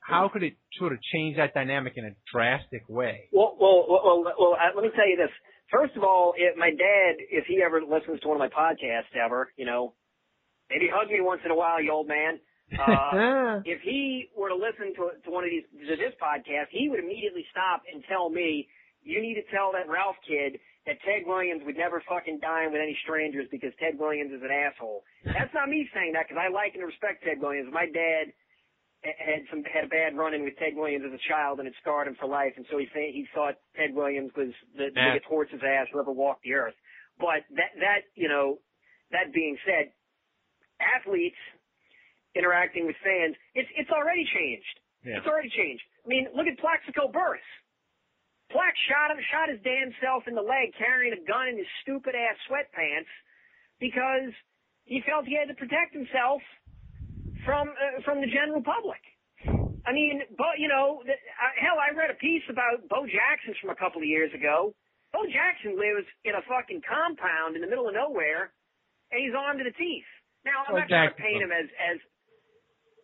how 0.00 0.28
could 0.32 0.42
it 0.42 0.54
sort 0.78 0.92
of 0.92 0.98
change 1.12 1.36
that 1.36 1.54
dynamic 1.54 1.92
in 1.96 2.04
a 2.04 2.10
drastic 2.32 2.82
way? 2.88 3.28
Well, 3.32 3.56
well, 3.60 3.86
well, 3.88 4.02
well, 4.04 4.34
well 4.38 4.52
uh, 4.54 4.74
let 4.74 4.82
me 4.82 4.90
tell 4.96 5.08
you 5.08 5.16
this. 5.16 5.30
First 5.70 5.96
of 5.96 6.02
all, 6.02 6.34
if 6.36 6.56
my 6.56 6.70
dad, 6.70 7.22
if 7.30 7.44
he 7.46 7.62
ever 7.64 7.80
listens 7.80 8.20
to 8.20 8.28
one 8.28 8.40
of 8.40 8.40
my 8.40 8.48
podcasts 8.48 9.14
ever, 9.14 9.52
you 9.56 9.64
know, 9.64 9.94
maybe 10.70 10.88
hug 10.88 11.10
me 11.10 11.20
once 11.20 11.42
in 11.44 11.50
a 11.50 11.58
while, 11.58 11.82
you 11.82 11.92
old 11.92 12.08
man. 12.08 12.38
Uh, 12.70 13.58
if 13.66 13.82
he 13.82 14.30
were 14.38 14.48
to 14.48 14.54
listen 14.54 14.94
to, 14.94 15.10
to 15.26 15.28
one 15.28 15.42
of 15.42 15.50
these 15.50 15.66
to 15.90 15.98
this 15.98 16.14
podcast, 16.22 16.70
he 16.70 16.86
would 16.86 17.02
immediately 17.02 17.42
stop 17.50 17.82
and 17.90 17.98
tell 18.06 18.30
me, 18.30 18.70
"You 19.02 19.18
need 19.20 19.34
to 19.34 19.46
tell 19.50 19.74
that 19.74 19.90
Ralph 19.90 20.14
kid 20.22 20.54
that 20.86 21.02
Ted 21.02 21.26
Williams 21.26 21.66
would 21.66 21.76
never 21.76 21.98
fucking 22.06 22.38
dine 22.38 22.70
with 22.70 22.78
any 22.80 22.96
strangers 23.02 23.50
because 23.50 23.74
Ted 23.82 23.98
Williams 23.98 24.30
is 24.30 24.46
an 24.46 24.54
asshole." 24.54 25.02
That's 25.26 25.50
not 25.52 25.68
me 25.68 25.82
saying 25.90 26.14
that 26.14 26.30
because 26.30 26.38
I 26.38 26.46
like 26.46 26.78
and 26.78 26.86
respect 26.86 27.26
Ted 27.26 27.42
Williams. 27.42 27.74
My 27.74 27.90
dad 27.90 28.30
had 29.02 29.42
some 29.48 29.64
had 29.64 29.84
a 29.84 29.88
bad 29.88 30.16
run 30.16 30.34
in 30.34 30.44
with 30.44 30.56
Ted 30.58 30.76
Williams 30.76 31.04
as 31.08 31.12
a 31.12 31.28
child, 31.28 31.58
and 31.58 31.66
it 31.66 31.74
scarred 31.80 32.06
him 32.06 32.16
for 32.20 32.28
life. 32.28 32.52
And 32.56 32.66
so 32.70 32.78
he 32.78 32.86
he 32.94 33.26
thought 33.34 33.54
Ted 33.76 33.94
Williams 33.94 34.30
was 34.36 34.52
the, 34.76 34.92
the 34.92 35.00
biggest 35.10 35.26
horse's 35.26 35.62
ass 35.64 35.88
who 35.92 36.00
ever 36.00 36.12
walked 36.12 36.44
the 36.44 36.54
earth. 36.54 36.76
But 37.18 37.48
that 37.56 37.72
that 37.80 38.00
you 38.14 38.28
know, 38.28 38.58
that 39.10 39.32
being 39.32 39.56
said, 39.64 39.92
athletes 40.80 41.38
interacting 42.34 42.86
with 42.86 42.96
fans, 43.04 43.36
it's 43.54 43.68
it's 43.76 43.90
already 43.90 44.24
changed. 44.24 44.76
Yeah. 45.04 45.18
It's 45.18 45.26
already 45.26 45.50
changed. 45.50 45.82
I 46.04 46.08
mean, 46.08 46.28
look 46.34 46.46
at 46.46 46.58
Plaxico 46.58 47.08
Burress. 47.08 47.44
Plax 48.52 48.74
shot 48.90 49.14
him, 49.14 49.22
shot 49.30 49.48
his 49.48 49.62
damn 49.62 49.94
self 50.02 50.26
in 50.26 50.34
the 50.34 50.42
leg 50.42 50.74
carrying 50.76 51.14
a 51.14 51.22
gun 51.22 51.54
in 51.54 51.56
his 51.56 51.70
stupid 51.82 52.18
ass 52.18 52.34
sweatpants 52.50 53.08
because 53.78 54.34
he 54.84 55.00
felt 55.06 55.24
he 55.24 55.38
had 55.38 55.46
to 55.48 55.54
protect 55.54 55.94
himself 55.94 56.42
from 57.46 57.70
uh, 57.70 58.02
from 58.04 58.20
the 58.20 58.26
general 58.26 58.60
public. 58.60 59.00
I 59.86 59.92
mean, 59.94 60.22
but 60.36 60.58
you 60.58 60.68
know, 60.68 61.00
the, 61.06 61.14
uh, 61.14 61.54
hell, 61.56 61.78
I 61.80 61.94
read 61.96 62.10
a 62.10 62.18
piece 62.18 62.44
about 62.50 62.84
Bo 62.90 63.06
Jackson 63.06 63.54
from 63.60 63.70
a 63.70 63.78
couple 63.78 64.02
of 64.02 64.08
years 64.08 64.34
ago. 64.34 64.74
Bo 65.12 65.24
Jackson 65.26 65.78
lives 65.78 66.06
in 66.26 66.34
a 66.34 66.42
fucking 66.44 66.82
compound 66.86 67.56
in 67.56 67.62
the 67.62 67.70
middle 67.70 67.88
of 67.88 67.94
nowhere, 67.94 68.52
and 69.10 69.18
he's 69.22 69.34
armed 69.34 69.58
to 69.58 69.64
the 69.64 69.74
teeth. 69.74 70.06
Now, 70.44 70.64
I'm 70.68 70.76
not 70.76 70.88
trying 70.88 71.10
to 71.10 71.16
paint 71.20 71.42
him 71.42 71.52
as 71.52 71.68
as 71.78 71.98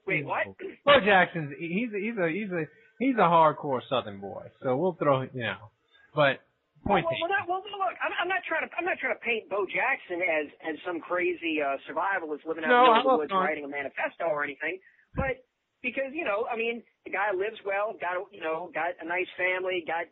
Wait, 0.06 0.24
what? 0.24 0.46
Bo 0.86 1.00
Jackson's 1.04 1.50
he's 1.58 1.90
a, 1.90 1.98
he's 1.98 2.16
a 2.16 2.28
he's 2.30 2.50
a 2.54 2.62
he's 3.02 3.16
a 3.18 3.26
hardcore 3.26 3.80
Southern 3.90 4.20
boy, 4.20 4.46
so 4.62 4.76
we'll 4.76 4.94
throw 4.94 5.22
you 5.22 5.42
know. 5.42 5.74
But 6.14 6.40
point 6.86 7.04
well, 7.04 7.18
well, 7.26 7.58
well, 7.58 7.62
well, 7.66 7.78
look, 7.90 7.98
I'm, 7.98 8.14
I'm 8.22 8.30
not 8.30 8.46
trying 8.46 8.62
to 8.62 8.70
I'm 8.78 8.86
not 8.86 8.98
trying 9.02 9.18
to 9.18 9.22
paint 9.26 9.50
Bo 9.50 9.66
Jackson 9.66 10.22
as 10.22 10.46
as 10.62 10.76
some 10.86 11.00
crazy 11.02 11.58
uh, 11.58 11.74
survivalist 11.90 12.46
living 12.46 12.62
out 12.62 12.70
No, 12.70 12.94
in 12.94 13.02
the 13.02 13.16
woods 13.18 13.34
not. 13.34 13.42
writing 13.42 13.66
a 13.66 13.68
manifesto 13.68 14.30
or 14.30 14.44
anything, 14.46 14.78
but 15.18 15.42
because 15.82 16.14
you 16.14 16.22
know, 16.24 16.46
I 16.46 16.54
mean, 16.56 16.86
the 17.04 17.10
guy 17.10 17.34
lives 17.34 17.58
well, 17.66 17.98
got 17.98 18.14
a- 18.14 18.30
you 18.30 18.40
know, 18.40 18.70
got 18.72 18.94
a 19.02 19.06
nice 19.06 19.28
family, 19.34 19.82
got 19.82 20.06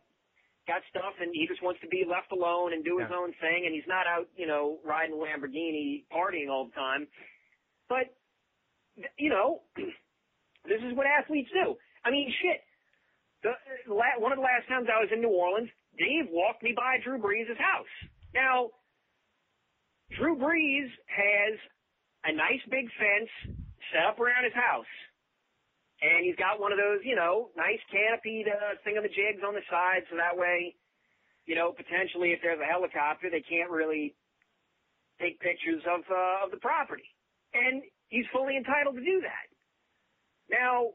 got 0.67 0.81
stuff, 0.89 1.13
and 1.21 1.29
he 1.33 1.47
just 1.47 1.61
wants 1.61 1.79
to 1.81 1.87
be 1.87 2.03
left 2.07 2.31
alone 2.31 2.73
and 2.73 2.83
do 2.83 2.97
his 2.99 3.07
Yeah. 3.09 3.17
own 3.17 3.33
thing, 3.39 3.65
and 3.65 3.73
he's 3.73 3.87
not 3.87 4.07
out, 4.07 4.27
you 4.35 4.47
know, 4.47 4.79
riding 4.83 5.15
Lamborghini, 5.15 6.05
partying 6.11 6.49
all 6.49 6.65
the 6.65 6.73
time. 6.75 7.07
But 7.87 8.13
you 9.17 9.29
know, 9.29 9.61
this 10.65 10.81
is 10.81 10.93
what 10.95 11.05
athletes 11.05 11.49
do. 11.53 11.75
I 12.03 12.11
mean, 12.11 12.31
shit. 12.41 12.61
The, 13.43 13.51
the 13.87 13.93
la- 13.93 14.17
one 14.19 14.31
of 14.31 14.37
the 14.37 14.43
last 14.43 14.67
times 14.67 14.87
I 14.89 14.99
was 14.99 15.09
in 15.13 15.21
New 15.21 15.29
Orleans, 15.29 15.69
Dave 15.97 16.29
walked 16.31 16.63
me 16.63 16.73
by 16.75 16.97
Drew 17.03 17.19
Brees' 17.19 17.55
house. 17.57 17.93
Now, 18.33 18.71
Drew 20.17 20.35
Brees 20.37 20.89
has 21.07 21.59
a 22.25 22.31
nice 22.33 22.61
big 22.69 22.85
fence 22.97 23.29
set 23.93 24.05
up 24.05 24.19
around 24.19 24.43
his 24.45 24.53
house. 24.53 24.89
And 26.05 26.21
he's 26.21 26.37
got 26.37 26.61
one 26.61 26.69
of 26.69 26.77
those, 26.77 27.01
you 27.01 27.17
know, 27.17 27.49
nice 27.57 27.81
canopied 27.89 28.45
uh, 28.45 28.77
thingamajigs 28.85 29.41
on 29.41 29.57
the 29.57 29.65
side, 29.73 30.05
so 30.05 30.13
that 30.21 30.37
way, 30.37 30.77
you 31.49 31.57
know, 31.57 31.73
potentially 31.73 32.29
if 32.29 32.45
there's 32.45 32.61
a 32.61 32.69
helicopter, 32.69 33.33
they 33.33 33.41
can't 33.41 33.73
really 33.73 34.13
take 35.17 35.41
pictures 35.41 35.81
of 35.89 36.05
uh, 36.05 36.45
of 36.45 36.53
the 36.53 36.61
property. 36.61 37.09
And 37.57 37.81
he's 38.13 38.29
fully 38.29 38.53
entitled 38.53 39.01
to 39.01 39.01
do 39.01 39.17
that. 39.25 39.49
Now, 40.45 40.93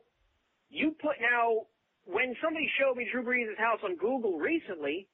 you 0.70 0.94
put 1.02 1.18
now 1.18 1.66
when 2.06 2.38
somebody 2.38 2.70
showed 2.78 2.94
me 2.94 3.10
Drew 3.10 3.26
Brees' 3.26 3.50
house 3.58 3.82
on 3.82 3.98
Google 3.98 4.38
recently, 4.38 5.10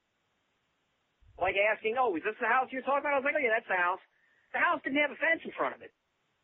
like 1.41 1.57
asking, 1.57 1.97
"Oh, 1.97 2.13
is 2.21 2.25
this 2.25 2.37
the 2.37 2.53
house 2.53 2.69
you're 2.69 2.85
talking 2.85 3.09
about?" 3.09 3.17
I 3.17 3.25
was 3.25 3.29
like, 3.33 3.39
"Oh 3.39 3.45
yeah, 3.45 3.57
that's 3.57 3.71
the 3.73 3.81
house." 3.81 4.03
The 4.53 4.61
house 4.61 4.81
didn't 4.85 5.01
have 5.01 5.13
a 5.13 5.21
fence 5.21 5.41
in 5.41 5.57
front 5.57 5.73
of 5.73 5.81
it, 5.81 5.93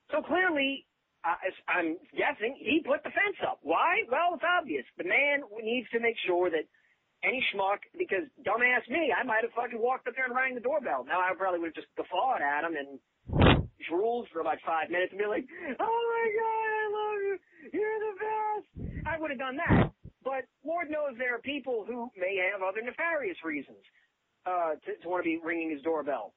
so 0.09 0.25
clearly, 0.25 0.89
I'm 1.25 1.97
guessing 2.19 2.59
he 2.59 2.83
put 2.83 3.03
the 3.07 3.15
fence 3.15 3.39
up. 3.47 3.61
Why? 3.63 4.03
Well, 4.11 4.35
it's 4.35 4.43
obvious. 4.43 4.85
The 4.99 5.07
man 5.07 5.47
needs 5.63 5.87
to 5.95 6.01
make 6.01 6.17
sure 6.27 6.51
that 6.51 6.67
any 7.23 7.43
schmuck 7.55 7.79
because 7.97 8.27
dumbass 8.43 8.83
me, 8.91 9.15
I 9.15 9.23
might 9.23 9.47
have 9.47 9.55
fucking 9.55 9.79
walked 9.79 10.09
up 10.09 10.15
there 10.19 10.27
and 10.27 10.35
rang 10.35 10.55
the 10.55 10.61
doorbell. 10.61 11.07
Now 11.07 11.21
I 11.23 11.31
probably 11.39 11.61
would 11.61 11.75
have 11.75 11.79
just 11.79 11.95
guffawed 11.95 12.43
at 12.43 12.67
him 12.67 12.75
and 12.75 12.99
drooled 13.89 14.27
for 14.33 14.41
about 14.41 14.59
five 14.67 14.91
minutes 14.91 15.13
and 15.15 15.19
be 15.19 15.27
like, 15.27 15.47
"Oh 15.79 15.99
my 16.11 16.27
god, 16.35 16.69
I 16.75 16.85
love 16.91 17.19
you, 17.23 17.35
you're 17.73 18.01
the 18.03 18.15
best." 18.19 18.67
I 19.07 19.19
would 19.19 19.31
have 19.31 19.39
done 19.39 19.57
that, 19.63 19.91
but 20.25 20.47
Lord 20.67 20.91
knows 20.91 21.15
there 21.19 21.35
are 21.35 21.43
people 21.43 21.85
who 21.87 22.11
may 22.19 22.39
have 22.51 22.63
other 22.63 22.83
nefarious 22.83 23.39
reasons 23.45 23.79
uh, 24.47 24.75
to, 24.75 24.91
to 25.03 25.09
want 25.09 25.23
to 25.23 25.31
be 25.31 25.39
ringing 25.43 25.71
his 25.71 25.83
doorbell, 25.83 26.35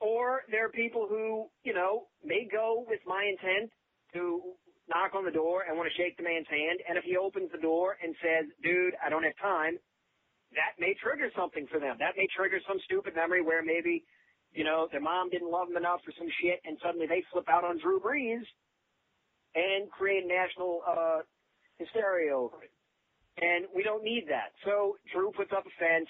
or 0.00 0.42
there 0.50 0.64
are 0.64 0.72
people 0.72 1.06
who 1.08 1.48
you 1.64 1.74
know 1.74 2.08
may 2.24 2.48
go 2.50 2.84
with 2.88 3.00
my 3.06 3.24
intent 3.28 3.70
to 4.14 4.54
knock 4.88 5.14
on 5.14 5.24
the 5.24 5.30
door 5.30 5.64
and 5.68 5.76
want 5.76 5.88
to 5.90 5.96
shake 5.96 6.16
the 6.16 6.22
man's 6.22 6.48
hand, 6.48 6.80
and 6.88 6.98
if 6.98 7.04
he 7.04 7.16
opens 7.16 7.50
the 7.52 7.58
door 7.58 7.96
and 8.02 8.14
says, 8.22 8.46
"Dude, 8.62 8.94
I 9.04 9.08
don't 9.08 9.24
have 9.24 9.36
time," 9.38 9.78
that 10.54 10.76
may 10.78 10.94
trigger 10.94 11.30
something 11.36 11.66
for 11.68 11.80
them. 11.80 11.96
That 11.98 12.16
may 12.16 12.26
trigger 12.36 12.60
some 12.68 12.78
stupid 12.84 13.14
memory 13.16 13.42
where 13.42 13.62
maybe, 13.62 14.04
you 14.52 14.64
know, 14.64 14.88
their 14.92 15.00
mom 15.00 15.30
didn't 15.30 15.50
love 15.50 15.68
them 15.68 15.76
enough 15.76 16.00
for 16.04 16.12
some 16.18 16.28
shit 16.40 16.60
and 16.64 16.78
suddenly 16.82 17.06
they 17.06 17.22
flip 17.32 17.48
out 17.48 17.64
on 17.64 17.78
Drew 17.80 18.00
Brees 18.00 18.44
and 19.54 19.90
create 19.90 20.24
national 20.26 20.82
uh 20.86 21.20
hysteria 21.78 22.36
over 22.36 22.62
it. 22.64 22.72
And 23.40 23.66
we 23.74 23.82
don't 23.82 24.04
need 24.04 24.26
that. 24.28 24.52
So 24.64 24.96
Drew 25.12 25.32
puts 25.32 25.52
up 25.56 25.64
a 25.66 25.74
fence 25.80 26.08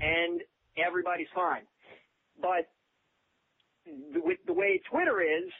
and 0.00 0.40
everybody's 0.76 1.28
fine. 1.34 1.64
But 2.40 2.68
with 3.86 4.38
the 4.46 4.52
way 4.52 4.80
Twitter 4.90 5.20
is 5.20 5.50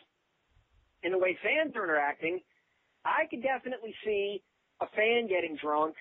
and 1.03 1.13
the 1.15 1.19
way 1.19 1.37
fans 1.43 1.75
are 1.77 1.85
interacting, 1.85 2.41
I 3.05 3.27
could 3.31 3.43
definitely 3.43 3.95
see 4.05 4.43
a 4.81 4.87
fan 4.97 5.29
getting 5.29 5.57
drunk 5.61 5.95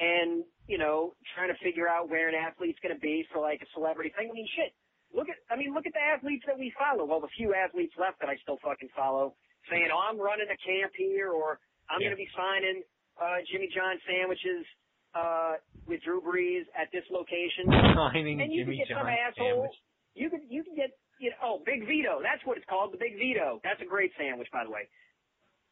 and 0.00 0.44
you 0.68 0.78
know 0.78 1.14
trying 1.36 1.48
to 1.52 1.58
figure 1.62 1.88
out 1.88 2.08
where 2.08 2.28
an 2.28 2.34
athlete's 2.34 2.78
going 2.82 2.94
to 2.94 3.00
be 3.00 3.24
for 3.32 3.40
like 3.40 3.60
a 3.62 3.68
celebrity 3.74 4.12
thing. 4.16 4.28
I 4.30 4.34
mean, 4.34 4.48
shit. 4.56 4.72
Look 5.12 5.28
at 5.28 5.36
I 5.52 5.56
mean, 5.60 5.74
look 5.76 5.84
at 5.86 5.92
the 5.92 6.00
athletes 6.00 6.44
that 6.48 6.56
we 6.58 6.72
follow. 6.78 7.04
Well, 7.04 7.20
the 7.20 7.28
few 7.36 7.52
athletes 7.52 7.92
left 8.00 8.20
that 8.24 8.28
I 8.32 8.36
still 8.40 8.56
fucking 8.64 8.88
follow, 8.96 9.36
saying, 9.68 9.88
"Oh, 9.92 10.00
I'm 10.00 10.16
running 10.16 10.48
a 10.48 10.56
camp 10.64 10.92
here," 10.96 11.30
or 11.32 11.60
"I'm 11.92 12.00
Yeah. 12.00 12.08
going 12.08 12.16
to 12.16 12.22
be 12.24 12.30
signing 12.32 12.80
uh, 13.20 13.44
Jimmy 13.52 13.68
John 13.76 14.00
sandwiches 14.08 14.64
uh, 15.12 15.60
with 15.84 16.00
Drew 16.00 16.24
Brees 16.24 16.64
at 16.72 16.88
this 16.96 17.04
location." 17.12 17.68
Signing 17.92 18.40
and 18.40 18.48
you 18.50 18.64
Jimmy 18.64 18.80
could 18.80 18.88
get 18.88 18.96
some 18.96 19.04
John 19.04 19.12
asshole. 19.12 19.44
sandwich. 19.68 19.76
You 20.16 20.30
could 20.32 20.44
you 20.48 20.64
could 20.64 20.76
get 20.80 20.96
you 21.22 21.30
know, 21.30 21.38
oh 21.38 21.56
Big 21.62 21.86
Vito. 21.86 22.18
That's 22.18 22.42
what 22.42 22.58
it's 22.58 22.66
called, 22.66 22.90
the 22.90 22.98
Big 22.98 23.14
Vito. 23.14 23.62
That's 23.62 23.78
a 23.78 23.86
great 23.86 24.10
sandwich, 24.18 24.50
by 24.50 24.66
the 24.66 24.74
way. 24.74 24.90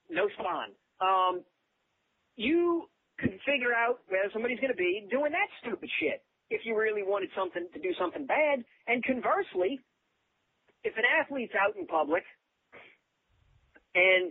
No 0.07 0.31
spawn. 0.39 0.71
Um, 1.03 1.43
you 2.39 2.87
could 3.19 3.35
figure 3.43 3.75
out 3.75 3.99
where 4.07 4.31
somebody's 4.33 4.63
going 4.63 4.71
to 4.71 4.79
be 4.79 5.03
doing 5.11 5.35
that 5.35 5.51
stupid 5.59 5.91
shit 5.99 6.23
if 6.55 6.63
you 6.63 6.79
really 6.79 7.03
wanted 7.03 7.35
something 7.35 7.67
to 7.75 7.81
do 7.83 7.91
something 7.99 8.27
bad. 8.31 8.63
And 8.87 9.03
conversely, 9.03 9.83
if 10.87 10.95
an 10.95 11.05
athlete's 11.05 11.53
out 11.59 11.75
in 11.75 11.87
public 11.91 12.23
and 13.95 14.31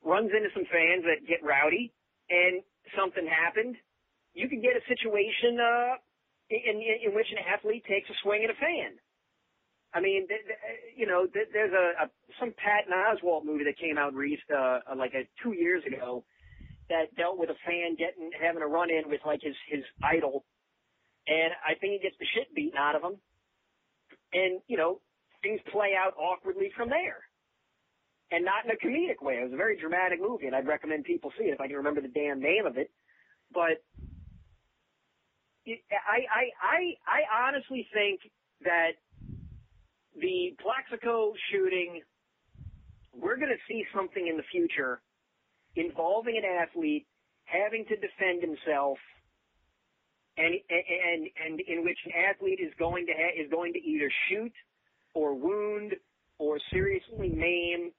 runs 0.00 0.32
into 0.32 0.48
some 0.56 0.64
fans 0.72 1.04
that 1.04 1.28
get 1.28 1.44
rowdy 1.44 1.92
and 2.32 2.64
something 2.96 3.28
happened, 3.28 3.76
you 4.32 4.48
could 4.48 4.64
get 4.64 4.72
a 4.72 4.84
situation 4.88 5.60
uh, 5.60 6.00
in, 6.48 6.80
in 6.80 6.96
in 7.08 7.10
which 7.14 7.28
an 7.30 7.44
athlete 7.44 7.84
takes 7.84 8.08
a 8.08 8.16
swing 8.24 8.42
at 8.44 8.50
a 8.50 8.58
fan. 8.58 8.96
I 9.94 10.00
mean, 10.00 10.26
th- 10.26 10.42
th- 10.42 10.58
you 10.96 11.06
know, 11.06 11.26
th- 11.26 11.48
there's 11.52 11.72
a, 11.72 12.04
a 12.04 12.10
some 12.40 12.52
Patton 12.58 12.92
Oswalt 12.92 13.44
movie 13.44 13.64
that 13.64 13.78
came 13.78 13.96
out 13.96 14.12
recent, 14.12 14.50
uh, 14.50 14.80
uh, 14.90 14.96
like 14.96 15.14
a, 15.14 15.22
two 15.42 15.52
years 15.54 15.84
ago 15.86 16.24
that 16.90 17.14
dealt 17.16 17.38
with 17.38 17.48
a 17.48 17.58
fan 17.64 17.94
getting 17.96 18.30
having 18.34 18.62
a 18.62 18.66
run 18.66 18.90
in 18.90 19.08
with 19.08 19.20
like 19.24 19.40
his 19.40 19.54
his 19.70 19.84
idol, 20.02 20.44
and 21.28 21.54
I 21.62 21.78
think 21.78 21.94
he 21.94 21.98
gets 22.02 22.16
the 22.18 22.26
shit 22.34 22.52
beaten 22.54 22.76
out 22.76 22.96
of 22.96 23.02
him, 23.02 23.16
and 24.32 24.60
you 24.66 24.76
know 24.76 25.00
things 25.42 25.60
play 25.70 25.94
out 25.94 26.14
awkwardly 26.18 26.72
from 26.76 26.90
there, 26.90 27.22
and 28.32 28.44
not 28.44 28.64
in 28.66 28.72
a 28.72 28.78
comedic 28.82 29.22
way. 29.22 29.38
It 29.38 29.44
was 29.44 29.54
a 29.54 29.56
very 29.56 29.78
dramatic 29.78 30.20
movie, 30.20 30.46
and 30.46 30.56
I'd 30.56 30.66
recommend 30.66 31.04
people 31.04 31.30
see 31.38 31.44
it 31.44 31.54
if 31.54 31.60
I 31.60 31.68
can 31.68 31.76
remember 31.76 32.00
the 32.00 32.08
damn 32.08 32.40
name 32.40 32.66
of 32.66 32.76
it. 32.78 32.90
But 33.52 33.78
I 35.64 36.26
I 36.26 36.44
I 36.58 36.78
I 37.06 37.46
honestly 37.46 37.86
think 37.94 38.20
that 38.64 38.98
the 40.20 40.54
Plaxico 40.62 41.32
shooting, 41.50 42.02
we're 43.12 43.36
going 43.36 43.50
to 43.50 43.62
see 43.68 43.84
something 43.94 44.26
in 44.26 44.36
the 44.36 44.42
future 44.50 45.00
involving 45.76 46.36
an 46.36 46.44
athlete 46.44 47.06
having 47.44 47.84
to 47.86 47.96
defend 47.96 48.42
himself, 48.42 48.98
and 50.36 50.54
and 50.70 51.28
and 51.44 51.60
in 51.60 51.84
which 51.84 51.98
an 52.06 52.12
athlete 52.30 52.58
is 52.60 52.72
going 52.78 53.06
to 53.06 53.12
ha- 53.12 53.34
is 53.40 53.50
going 53.50 53.72
to 53.72 53.78
either 53.78 54.10
shoot 54.28 54.52
or 55.14 55.34
wound 55.34 55.94
or 56.38 56.58
seriously 56.72 57.28
maim 57.28 57.92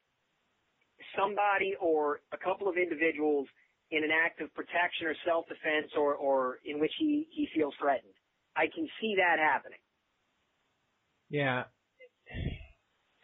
somebody 1.18 1.76
or 1.80 2.22
a 2.34 2.38
couple 2.38 2.68
of 2.68 2.76
individuals 2.78 3.47
in 3.91 4.03
an 4.03 4.09
act 4.11 4.41
of 4.41 4.53
protection 4.53 5.07
or 5.07 5.16
self-defense 5.26 5.91
or 5.97 6.16
or 6.16 6.59
in 6.66 6.80
which 6.80 6.91
he 6.99 7.28
he 7.32 7.47
feels 7.55 7.74
threatened. 7.80 8.13
I 8.55 8.68
can 8.74 8.88
see 8.99 9.16
that 9.18 9.38
happening. 9.39 9.80
Yeah. 11.30 11.63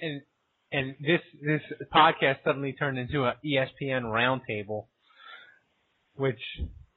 And 0.02 0.22
and 0.72 0.96
this 1.00 1.22
this 1.42 1.62
podcast 1.94 2.44
suddenly 2.44 2.74
turned 2.74 2.98
into 2.98 3.26
an 3.26 3.34
ESPN 3.46 4.04
roundtable, 4.04 4.86
which 6.16 6.40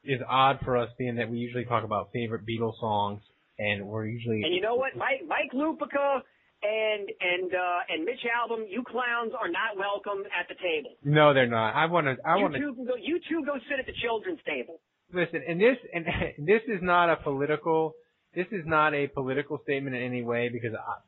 is 0.05 0.21
odd 0.29 0.61
for 0.65 0.77
us, 0.77 0.91
being 0.99 1.17
that 1.17 1.29
we 1.31 1.39
usually 1.39 1.65
talk 1.65 1.85
about 1.85 2.11
favorite 2.13 2.43
Beatles 2.47 2.79
songs, 2.81 3.21
and 3.59 3.87
we're 3.87 4.07
usually 4.07 4.43
And 4.43 4.55
you 4.55 4.61
know 4.61 4.75
what, 4.75 4.97
Mike 4.97 5.23
Mike 5.27 5.53
Lupica 5.53 6.21
and 6.63 7.09
and 7.21 7.53
uh 7.53 7.81
and 7.89 8.05
Mitch 8.05 8.25
Albom, 8.25 8.65
you 8.69 8.83
clowns 8.87 9.33
are 9.39 9.49
not 9.49 9.77
welcome 9.77 10.25
at 10.39 10.49
the 10.49 10.55
table. 10.55 10.97
no, 11.05 11.35
they're 11.35 11.47
not. 11.47 11.75
I 11.75 11.87
want 11.87 12.07
to. 12.07 12.17
I 12.27 12.37
you 12.37 12.43
want 12.43 12.55
to 12.55 12.61
two 12.61 12.75
go. 12.87 12.95
You 13.01 13.21
two 13.29 13.45
go 13.45 13.55
sit 13.69 13.79
at 13.79 13.87
the 13.87 13.93
children's 14.03 14.41
table. 14.47 14.81
listen. 15.13 15.43
And 15.47 15.61
this 15.61 15.77
and 15.93 16.07
this 16.47 16.63
is 16.69 16.81
not 16.81 17.11
a 17.11 17.17
political. 17.17 17.95
This 18.35 18.47
is 18.51 18.65
not 18.67 18.95
a 18.95 19.07
political 19.09 19.61
statement 19.63 19.95
in 19.95 20.03
any 20.03 20.23
way 20.23 20.49
because 20.49 20.73
I, 20.75 20.99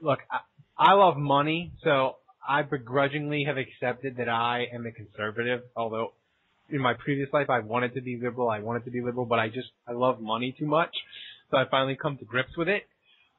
look, 0.00 0.20
I, 0.30 0.38
I 0.80 0.94
love 0.94 1.18
money, 1.18 1.72
so 1.84 2.16
I 2.48 2.62
begrudgingly 2.62 3.44
have 3.44 3.58
accepted 3.58 4.16
that 4.16 4.30
I 4.30 4.64
am 4.72 4.86
a 4.86 4.92
conservative. 4.92 5.60
Although 5.76 6.14
in 6.70 6.80
my 6.80 6.94
previous 6.94 7.28
life 7.34 7.50
I 7.50 7.60
wanted 7.60 7.94
to 7.94 8.00
be 8.00 8.18
liberal, 8.20 8.48
I 8.48 8.60
wanted 8.60 8.86
to 8.86 8.90
be 8.90 9.02
liberal, 9.02 9.26
but 9.26 9.38
I 9.38 9.48
just 9.48 9.68
I 9.86 9.92
love 9.92 10.20
money 10.20 10.54
too 10.58 10.66
much, 10.66 10.94
so 11.50 11.58
I 11.58 11.64
finally 11.70 11.98
come 12.00 12.16
to 12.16 12.24
grips 12.24 12.56
with 12.56 12.68
it. 12.68 12.84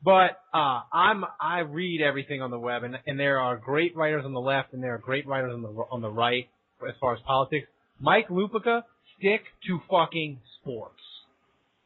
But 0.04 0.39
uh, 0.54 0.82
I'm 0.94 1.26
I 1.42 1.60
read 1.60 2.02
everything 2.02 2.44
on 2.44 2.52
the 2.52 2.60
web, 2.60 2.84
and 2.84 2.96
and 3.08 3.20
there 3.20 3.39
are 3.39 3.58
great 3.58 3.96
writers 3.96 4.24
on 4.24 4.34
the 4.34 4.39
left, 4.39 4.74
and 4.74 4.84
there 4.84 4.94
are 4.94 5.00
great 5.00 5.26
writers 5.26 5.52
on 5.54 5.64
the 5.64 5.70
on 5.70 6.02
the 6.02 6.12
right 6.12 6.48
as 6.88 6.94
far 7.00 7.16
as 7.16 7.20
politics. 7.26 7.68
Mike 8.00 8.30
Lupica, 8.30 8.84
stick 9.18 9.42
to 9.66 9.80
fucking 9.89 10.39
sports. 10.60 11.02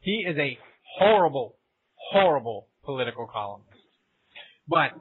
He 0.00 0.24
is 0.28 0.36
a 0.36 0.58
horrible, 0.98 1.54
horrible 1.94 2.66
political 2.84 3.26
columnist. 3.26 3.72
But, 4.68 4.92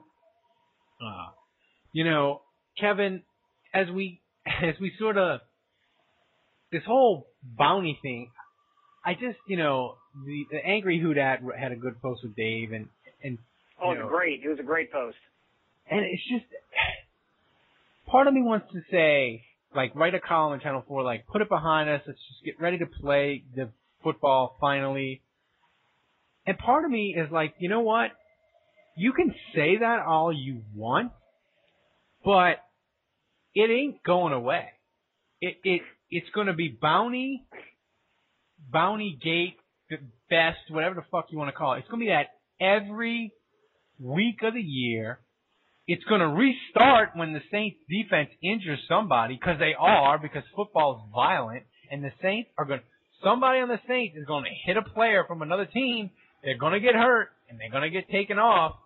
uh, 1.01 1.27
you 1.91 2.03
know, 2.03 2.41
Kevin, 2.79 3.23
as 3.73 3.87
we 3.89 4.21
as 4.45 4.75
we 4.79 4.91
sort 4.99 5.17
of 5.17 5.41
this 6.71 6.83
whole 6.85 7.27
bounty 7.57 7.97
thing, 8.01 8.29
I 9.05 9.13
just 9.13 9.37
you 9.47 9.57
know 9.57 9.95
the, 10.25 10.45
the 10.51 10.65
angry 10.65 10.99
Who 10.99 11.13
Dat 11.13 11.39
had 11.57 11.71
a 11.71 11.75
good 11.75 12.01
post 12.01 12.21
with 12.23 12.35
Dave 12.35 12.71
and 12.71 12.87
and 13.23 13.37
Oh, 13.81 13.91
it 13.91 13.95
was 13.95 14.03
know, 14.03 14.09
great. 14.09 14.41
It 14.43 14.47
was 14.47 14.59
a 14.59 14.63
great 14.63 14.91
post. 14.91 15.17
and 15.89 15.99
it's 16.05 16.23
just 16.29 16.45
part 18.07 18.27
of 18.27 18.33
me 18.33 18.41
wants 18.41 18.67
to 18.71 18.81
say 18.89 19.43
like 19.75 19.93
write 19.95 20.15
a 20.15 20.19
column 20.19 20.53
in 20.53 20.59
Channel 20.61 20.83
Four 20.87 21.03
like 21.03 21.27
put 21.27 21.41
it 21.41 21.49
behind 21.49 21.89
us. 21.89 22.01
Let's 22.07 22.19
just 22.29 22.43
get 22.45 22.59
ready 22.59 22.77
to 22.79 22.85
play 22.85 23.43
the 23.55 23.69
football 24.03 24.55
finally. 24.61 25.21
And 26.47 26.57
part 26.57 26.85
of 26.85 26.91
me 26.91 27.15
is 27.17 27.31
like, 27.31 27.55
you 27.57 27.69
know 27.69 27.81
what? 27.81 28.11
You 28.95 29.13
can 29.13 29.33
say 29.53 29.77
that 29.79 29.99
all 30.05 30.31
you 30.31 30.61
want, 30.73 31.11
but 32.23 32.57
it 33.53 33.69
ain't 33.69 34.03
going 34.03 34.33
away. 34.33 34.67
It 35.41 35.57
it 35.63 35.81
it's 36.09 36.29
going 36.33 36.47
to 36.47 36.53
be 36.53 36.69
bounty, 36.69 37.45
bounty 38.71 39.17
gate, 39.21 39.57
the 39.89 39.97
best, 40.29 40.59
whatever 40.69 40.95
the 40.95 41.05
fuck 41.11 41.27
you 41.29 41.37
want 41.37 41.49
to 41.49 41.57
call 41.57 41.73
it. 41.73 41.79
It's 41.79 41.87
going 41.89 41.99
to 42.01 42.05
be 42.05 42.11
that 42.11 42.27
every 42.59 43.33
week 43.99 44.39
of 44.43 44.53
the 44.53 44.61
year. 44.61 45.19
It's 45.87 46.03
going 46.05 46.21
to 46.21 46.27
restart 46.27 47.09
when 47.13 47.33
the 47.33 47.41
Saints 47.51 47.77
defense 47.87 48.29
injures 48.41 48.79
somebody 48.89 49.35
because 49.35 49.59
they 49.59 49.73
are 49.77 50.17
because 50.17 50.41
football 50.55 50.95
is 50.95 51.13
violent 51.13 51.63
and 51.91 52.03
the 52.03 52.09
Saints 52.23 52.49
are 52.57 52.65
going 52.65 52.79
somebody 53.23 53.59
on 53.59 53.67
the 53.67 53.79
Saints 53.87 54.17
is 54.17 54.25
going 54.25 54.45
to 54.45 54.49
hit 54.65 54.77
a 54.77 54.81
player 54.81 55.25
from 55.27 55.43
another 55.43 55.65
team. 55.65 56.09
They're 56.43 56.57
going 56.57 56.73
to 56.73 56.79
get 56.79 56.95
hurt 56.95 57.29
and 57.49 57.59
they're 57.59 57.69
going 57.69 57.83
to 57.83 57.91
get 57.91 58.09
taken 58.09 58.39
off 58.39 58.77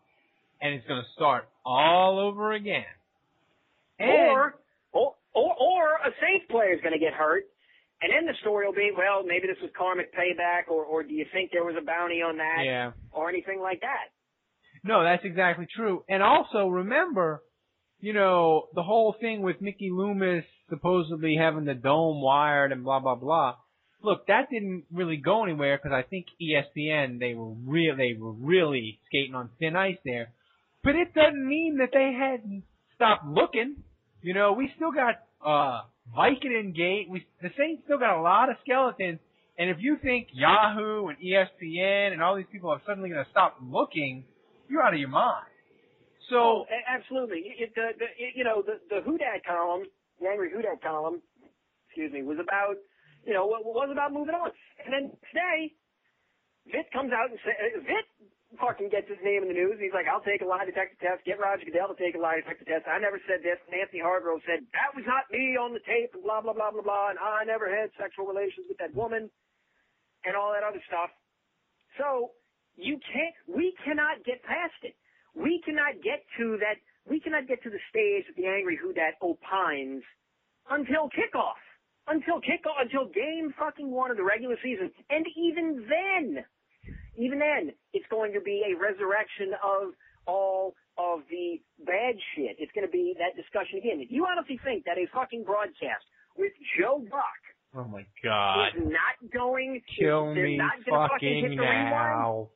and 0.62 0.74
it's 0.74 0.86
going 0.88 1.02
to 1.02 1.08
start 1.16 1.48
all 1.66 2.20
over 2.20 2.54
again. 2.54 2.86
And 4.00 4.10
or, 4.32 4.56
or 4.92 5.16
or 5.34 5.54
or 5.60 5.86
a 6.06 6.12
Saints 6.22 6.46
player 6.50 6.74
is 6.74 6.82
going 6.82 6.94
to 6.94 7.00
get 7.00 7.14
hurt, 7.14 7.44
And 8.02 8.12
then 8.12 8.26
the 8.26 8.34
story 8.42 8.66
will 8.66 8.74
be, 8.74 8.92
well, 8.98 9.24
maybe 9.26 9.48
this 9.48 9.58
was 9.62 9.72
karmic 9.78 10.14
payback, 10.16 10.70
or 10.72 10.84
or 10.86 11.04
do 11.04 11.14
you 11.14 11.26
think 11.34 11.52
there 11.52 11.66
was 11.66 11.76
a 11.82 11.86
bounty 11.86 12.22
on 12.22 12.38
that, 12.38 12.64
Yeah. 12.66 12.92
or 13.12 13.30
anything 13.30 13.60
like 13.62 13.82
that? 13.82 14.12
No, 14.84 15.04
that's 15.04 15.26
exactly 15.26 15.68
true. 15.76 16.04
And 16.08 16.24
also 16.24 16.68
remember, 16.70 17.44
you 18.00 18.14
know, 18.14 18.68
the 18.74 18.84
whole 18.84 19.14
thing 19.20 19.42
with 19.42 19.60
Mickey 19.60 19.90
Loomis 19.92 20.46
supposedly 20.70 21.36
having 21.36 21.66
the 21.66 21.74
dome 21.74 22.22
wired 22.22 22.72
and 22.72 22.84
blah 22.84 23.00
blah 23.00 23.16
blah. 23.16 23.56
Look, 24.02 24.28
that 24.28 24.50
didn't 24.50 24.86
really 24.94 25.18
go 25.18 25.44
anywhere 25.44 25.78
because 25.78 25.92
I 25.92 26.04
think 26.08 26.28
ESPN 26.42 27.20
they 27.20 27.34
were 27.34 27.52
real 27.68 27.98
they 27.98 28.14
were 28.18 28.32
really 28.32 29.00
skating 29.08 29.36
on 29.36 29.50
thin 29.60 29.76
ice 29.76 29.98
there. 30.06 30.32
But 30.84 30.96
it 30.96 31.14
doesn't 31.14 31.48
mean 31.48 31.78
that 31.80 31.90
they 31.94 32.14
hadn't 32.18 32.64
stopped 32.96 33.26
looking. 33.26 33.78
You 34.22 34.34
know, 34.34 34.54
we 34.54 34.72
still 34.76 34.92
got 34.92 35.16
uh 35.46 35.82
Vicodin 36.16 36.76
Gate. 36.76 37.08
We 37.10 37.26
the 37.42 37.50
Saints 37.58 37.84
still 37.86 38.00
got 38.00 38.18
a 38.18 38.22
lot 38.22 38.50
of 38.50 38.56
skeletons. 38.64 39.20
And 39.58 39.70
if 39.70 39.78
you 39.80 39.98
think 40.02 40.28
Yahoo 40.32 41.08
and 41.08 41.18
ESPN 41.20 42.14
and 42.14 42.22
all 42.24 42.36
these 42.38 42.48
people 42.52 42.70
are 42.70 42.82
suddenly 42.88 43.10
going 43.10 43.24
to 43.24 43.30
stop 43.30 43.58
looking, 43.62 44.24
you're 44.70 44.82
out 44.82 44.94
of 44.94 45.00
your 45.02 45.10
mind. 45.10 45.46
So 46.30 46.64
Oh, 46.64 46.66
absolutely. 46.88 47.44
It, 47.60 47.76
the, 47.76 47.92
the, 48.00 48.06
it, 48.18 48.34
you 48.36 48.46
know, 48.46 48.64
the 48.66 48.80
the 48.90 49.02
Who 49.04 49.18
Dat 49.18 49.44
column, 49.46 49.84
the 50.22 50.28
Angry 50.28 50.50
Who 50.54 50.62
Dat 50.62 50.82
column, 50.82 51.22
excuse 51.88 52.14
me, 52.14 52.24
was 52.24 52.38
about, 52.40 52.78
you 53.26 53.34
know, 53.34 53.48
wa- 53.48 53.60
was 53.60 53.90
about 53.92 54.14
moving 54.14 54.36
on. 54.36 54.52
And 54.86 54.94
then 54.94 55.12
today, 55.28 55.74
Vitt 56.72 56.88
comes 56.94 57.12
out 57.12 57.30
and 57.30 57.40
says, 57.44 57.84
Vitt 57.84 58.08
fucking 58.58 58.90
gets 58.90 59.06
his 59.06 59.22
name 59.22 59.46
in 59.46 59.50
the 59.54 59.58
news. 59.58 59.78
He's 59.78 59.94
like, 59.94 60.10
I'll 60.10 60.26
take 60.26 60.42
a 60.42 60.50
lie 60.50 60.66
detector 60.66 60.98
test. 60.98 61.22
Get 61.22 61.38
Roger 61.38 61.70
Goodell 61.70 61.94
to 61.94 62.00
take 62.00 62.18
a 62.18 62.22
lie 62.22 62.42
detector 62.42 62.66
test. 62.66 62.90
I 62.90 62.98
never 62.98 63.22
said 63.30 63.46
this. 63.46 63.62
Nancy 63.70 64.02
Hargrove 64.02 64.42
said 64.50 64.66
that 64.74 64.90
was 64.98 65.06
not 65.06 65.30
me 65.30 65.54
on 65.54 65.78
the 65.78 65.84
tape, 65.86 66.18
and 66.18 66.26
blah 66.26 66.42
blah 66.42 66.58
blah 66.58 66.74
blah 66.74 66.82
blah. 66.82 67.14
And 67.14 67.22
I 67.22 67.46
never 67.46 67.70
had 67.70 67.94
sexual 68.02 68.26
relations 68.26 68.66
with 68.66 68.82
that 68.82 68.96
woman, 68.98 69.30
and 70.26 70.34
all 70.34 70.50
that 70.58 70.66
other 70.66 70.82
stuff. 70.90 71.14
So 72.02 72.34
you 72.74 72.98
can't. 73.06 73.38
We 73.46 73.78
cannot 73.86 74.26
get 74.26 74.42
past 74.42 74.82
it. 74.82 74.98
We 75.38 75.62
cannot 75.62 76.02
get 76.02 76.26
to 76.42 76.58
that. 76.66 76.82
We 77.06 77.20
cannot 77.22 77.46
get 77.46 77.62
to 77.64 77.70
the 77.70 77.82
stage 77.90 78.26
that 78.26 78.36
the 78.38 78.50
angry 78.50 78.78
who 78.82 78.94
dat 78.94 79.22
opines 79.22 80.02
until 80.70 81.10
kickoff. 81.14 81.62
Until 82.08 82.42
kickoff. 82.42 82.82
Until 82.82 83.06
game 83.14 83.54
fucking 83.58 83.90
one 83.90 84.10
of 84.10 84.18
the 84.18 84.24
regular 84.24 84.58
season. 84.64 84.90
And 85.10 85.26
even 85.38 85.86
then, 85.86 86.46
even 87.20 87.38
then, 87.40 87.76
it's 87.94 88.08
going 88.10 88.34
to 88.34 88.42
be 88.42 88.64
a 88.64 88.74
resurrection 88.80 89.52
of 89.60 89.94
all 90.26 90.74
of 90.98 91.22
the 91.30 91.60
bad 91.86 92.16
shit. 92.36 92.56
It's 92.60 92.72
going 92.72 92.88
to 92.88 92.92
be 92.92 93.16
that 93.20 93.36
discussion 93.36 93.78
again. 93.80 94.00
If 94.00 94.12
you 94.12 94.26
honestly 94.26 94.60
think 94.64 94.86
that 94.86 94.98
a 94.98 95.06
fucking 95.14 95.44
broadcast 95.44 96.04
with 96.38 96.52
Joe 96.80 97.04
Buck 97.10 97.42
Oh 97.76 97.86
my 97.86 98.02
God. 98.24 98.74
is 98.74 98.88
not 98.90 99.16
going 99.32 99.80
to, 99.84 100.02
Kill 100.02 100.34
me 100.34 100.58
not 100.58 100.80
fucking 100.88 101.54
hit 101.54 101.54
fucking 101.54 101.58
the 101.58 101.64
now. 101.64 102.50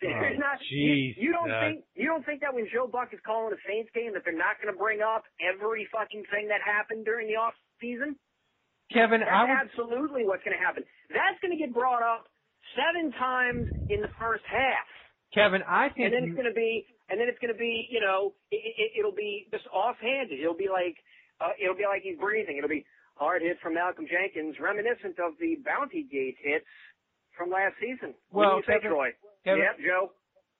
There's 0.00 0.36
Oh, 0.36 0.40
not. 0.40 0.58
You, 0.68 1.14
you 1.16 1.32
don't 1.32 1.48
think 1.48 1.84
you 1.96 2.06
don't 2.06 2.24
think 2.26 2.40
that 2.44 2.52
when 2.52 2.68
Joe 2.68 2.86
Buck 2.86 3.08
is 3.16 3.20
calling 3.24 3.54
a 3.56 3.60
Saints 3.66 3.88
game 3.94 4.12
that 4.12 4.22
they're 4.24 4.36
not 4.36 4.60
going 4.60 4.68
to 4.72 4.76
bring 4.78 5.00
up 5.00 5.24
every 5.40 5.88
fucking 5.90 6.24
thing 6.28 6.48
that 6.52 6.60
happened 6.60 7.04
during 7.08 7.26
the 7.26 7.40
off 7.40 7.54
season? 7.80 8.16
Kevin, 8.92 9.20
That's 9.24 9.32
I 9.32 9.48
would, 9.48 9.60
absolutely 9.64 10.22
what's 10.28 10.44
going 10.44 10.52
to 10.56 10.60
happen. 10.62 10.84
That's 11.08 11.40
going 11.40 11.56
to 11.56 11.58
get 11.58 11.72
brought 11.72 12.04
up 12.04 12.28
seven 12.76 13.12
times 13.12 13.66
in 13.90 14.00
the 14.00 14.10
first 14.18 14.44
half, 14.50 14.86
Kevin, 15.34 15.62
I 15.66 15.88
think 15.90 16.06
and 16.06 16.14
then 16.14 16.22
it's 16.30 16.34
going 16.38 16.46
to 16.48 16.54
be, 16.54 16.86
and 17.10 17.18
then 17.20 17.26
it's 17.28 17.38
going 17.38 17.52
to 17.52 17.58
be, 17.58 17.88
you 17.90 18.00
know, 18.00 18.34
it, 18.50 18.62
it, 18.78 18.90
it'll 19.00 19.14
be 19.14 19.46
just 19.50 19.66
offhanded. 19.72 20.38
It'll 20.38 20.56
be 20.56 20.68
like, 20.70 20.94
uh, 21.40 21.50
it'll 21.60 21.74
be 21.76 21.86
like 21.90 22.02
he's 22.02 22.18
breathing. 22.18 22.56
It'll 22.56 22.70
be 22.70 22.86
hard 23.16 23.42
hit 23.42 23.58
from 23.62 23.74
Malcolm 23.74 24.06
Jenkins, 24.06 24.56
reminiscent 24.60 25.18
of 25.18 25.34
the 25.40 25.56
Bounty 25.64 26.06
Gate 26.10 26.36
hits 26.38 26.66
from 27.36 27.50
last 27.50 27.74
season. 27.80 28.14
Well, 28.30 28.56
what 28.56 28.66
do 28.66 28.72
you 28.72 28.78
say, 28.80 28.86
Troy? 28.86 29.08
Kevin- 29.44 29.62
Yep, 29.62 29.76
Joe. 29.86 30.12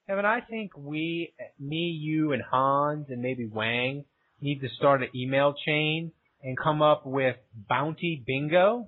Kevin, 0.07 0.25
I 0.25 0.41
think 0.41 0.71
we, 0.77 1.33
me, 1.59 1.87
you, 1.99 2.33
and 2.33 2.43
Hans, 2.43 3.07
and 3.09 3.21
maybe 3.21 3.47
Wang, 3.47 4.05
need 4.41 4.59
to 4.61 4.69
start 4.77 5.01
an 5.01 5.09
email 5.15 5.55
chain 5.65 6.11
and 6.43 6.55
come 6.57 6.81
up 6.83 7.05
with 7.07 7.37
Bounty 7.67 8.23
Bingo. 8.27 8.85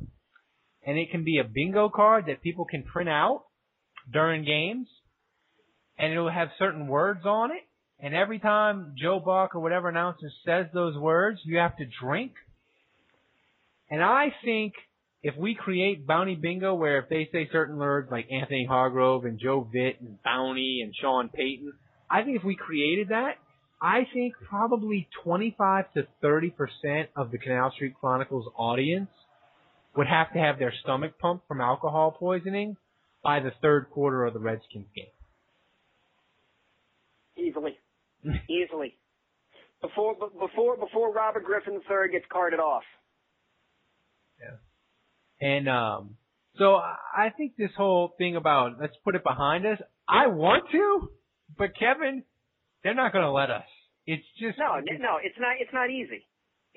And 0.88 0.98
it 0.98 1.12
can 1.12 1.26
be 1.26 1.38
a 1.38 1.44
bingo 1.44 1.90
card 1.90 2.26
that 2.28 2.42
people 2.42 2.66
can 2.66 2.82
print 2.82 3.10
out 3.10 3.44
during 4.12 4.46
games. 4.46 4.88
And 6.00 6.14
it'll 6.14 6.32
have 6.32 6.48
certain 6.58 6.88
words 6.88 7.26
on 7.26 7.52
it. 7.52 7.64
And 8.00 8.16
every 8.16 8.40
time 8.40 8.96
Joe 8.98 9.20
Buck 9.20 9.54
or 9.54 9.60
whatever 9.60 9.90
announcer 9.90 10.30
says 10.46 10.68
those 10.74 10.96
words, 10.96 11.40
you 11.44 11.58
have 11.58 11.76
to 11.78 11.86
drink. 12.02 12.32
And 13.90 14.02
I 14.02 14.34
think 14.46 14.74
if 15.24 15.36
we 15.36 15.56
create 15.56 16.08
Bounty 16.08 16.36
Bingo 16.36 16.74
where 16.76 17.00
if 17.00 17.10
they 17.10 17.28
say 17.34 17.50
certain 17.52 17.78
words 17.78 18.10
like 18.10 18.32
Anthony 18.32 18.66
Hargrove 18.66 19.26
and 19.26 19.40
Joe 19.40 19.68
Vitt 19.74 20.00
and 20.00 20.22
Bounty 20.24 20.82
and 20.84 20.94
Sean 20.96 21.30
Payton, 21.30 21.74
I 22.10 22.24
think 22.24 22.38
if 22.38 22.44
we 22.44 22.56
created 22.56 23.10
that, 23.10 23.36
I 23.82 24.08
think 24.14 24.36
probably 24.48 25.10
25 25.24 25.94
to 25.96 26.08
30% 26.24 27.08
of 27.16 27.32
the 27.32 27.38
Canal 27.40 27.72
Street 27.72 27.96
Chronicles 28.00 28.46
audience 28.56 29.10
would 29.98 30.08
have 30.08 30.32
to 30.34 30.40
have 30.40 30.60
their 30.60 30.74
stomach 30.84 31.18
pumped 31.20 31.48
from 31.48 31.60
alcohol 31.60 32.12
poisoning 32.12 32.78
by 33.24 33.40
the 33.40 33.52
third 33.62 33.90
quarter 33.92 34.26
of 34.26 34.34
the 34.34 34.40
Redskins 34.40 34.86
game. 34.96 35.06
Easily. 37.38 37.78
Easily. 38.50 38.96
Before 39.82 40.16
before 40.16 40.78
before 40.78 41.14
Robert 41.14 41.44
Griffin 41.44 41.74
III 41.74 42.12
gets 42.12 42.26
carted 42.32 42.60
off. 42.60 42.84
Yeah. 44.40 45.48
And 45.48 45.70
um, 45.70 46.18
so 46.58 46.76
I 46.76 47.30
think 47.36 47.56
this 47.58 47.72
whole 47.78 48.14
thing 48.18 48.36
about 48.36 48.80
let's 48.80 48.96
put 49.04 49.16
it 49.16 49.24
behind 49.24 49.66
us. 49.66 49.80
I 50.08 50.28
want 50.28 50.66
to, 50.72 51.10
but 51.58 51.78
Kevin, 51.78 52.24
they're 52.84 52.96
not 52.96 53.14
going 53.14 53.26
to 53.26 53.32
let 53.32 53.52
us. 53.52 53.66
It's 54.06 54.26
just 54.40 54.58
No, 54.58 54.76
n- 54.76 55.02
no, 55.02 55.18
it's 55.22 55.36
not. 55.40 55.56
It's 55.60 55.74
not 55.74 55.90
easy. 55.90 56.26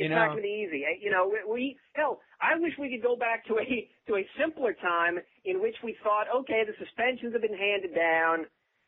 It's 0.00 0.08
You 0.08 0.16
not 0.16 0.28
going 0.28 0.38
to 0.38 0.42
be 0.42 0.64
easy. 0.66 0.84
You 1.02 1.10
know, 1.10 1.28
we, 1.28 1.52
we 1.52 1.76
hell, 1.92 2.20
I 2.40 2.58
wish 2.58 2.72
we 2.80 2.88
could 2.88 3.02
go 3.02 3.16
back 3.16 3.44
to 3.48 3.58
a 3.60 3.88
to 4.08 4.16
a 4.16 4.26
simpler 4.40 4.72
time 4.72 5.18
in 5.44 5.60
which 5.60 5.76
we 5.84 5.94
thought, 6.02 6.24
okay, 6.34 6.62
the 6.64 6.72
suspensions 6.82 7.34
have 7.34 7.42
been 7.42 7.56
handed 7.56 7.94
down, 7.94 8.46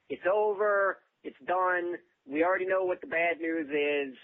it's 0.09 0.25
over, 0.25 1.01
it's 1.23 1.37
done. 1.47 2.01
We 2.27 2.45
already 2.45 2.65
know 2.65 2.85
what 2.85 3.03
the 3.03 3.09
bad 3.09 3.41
news 3.41 3.69
is, 3.69 4.17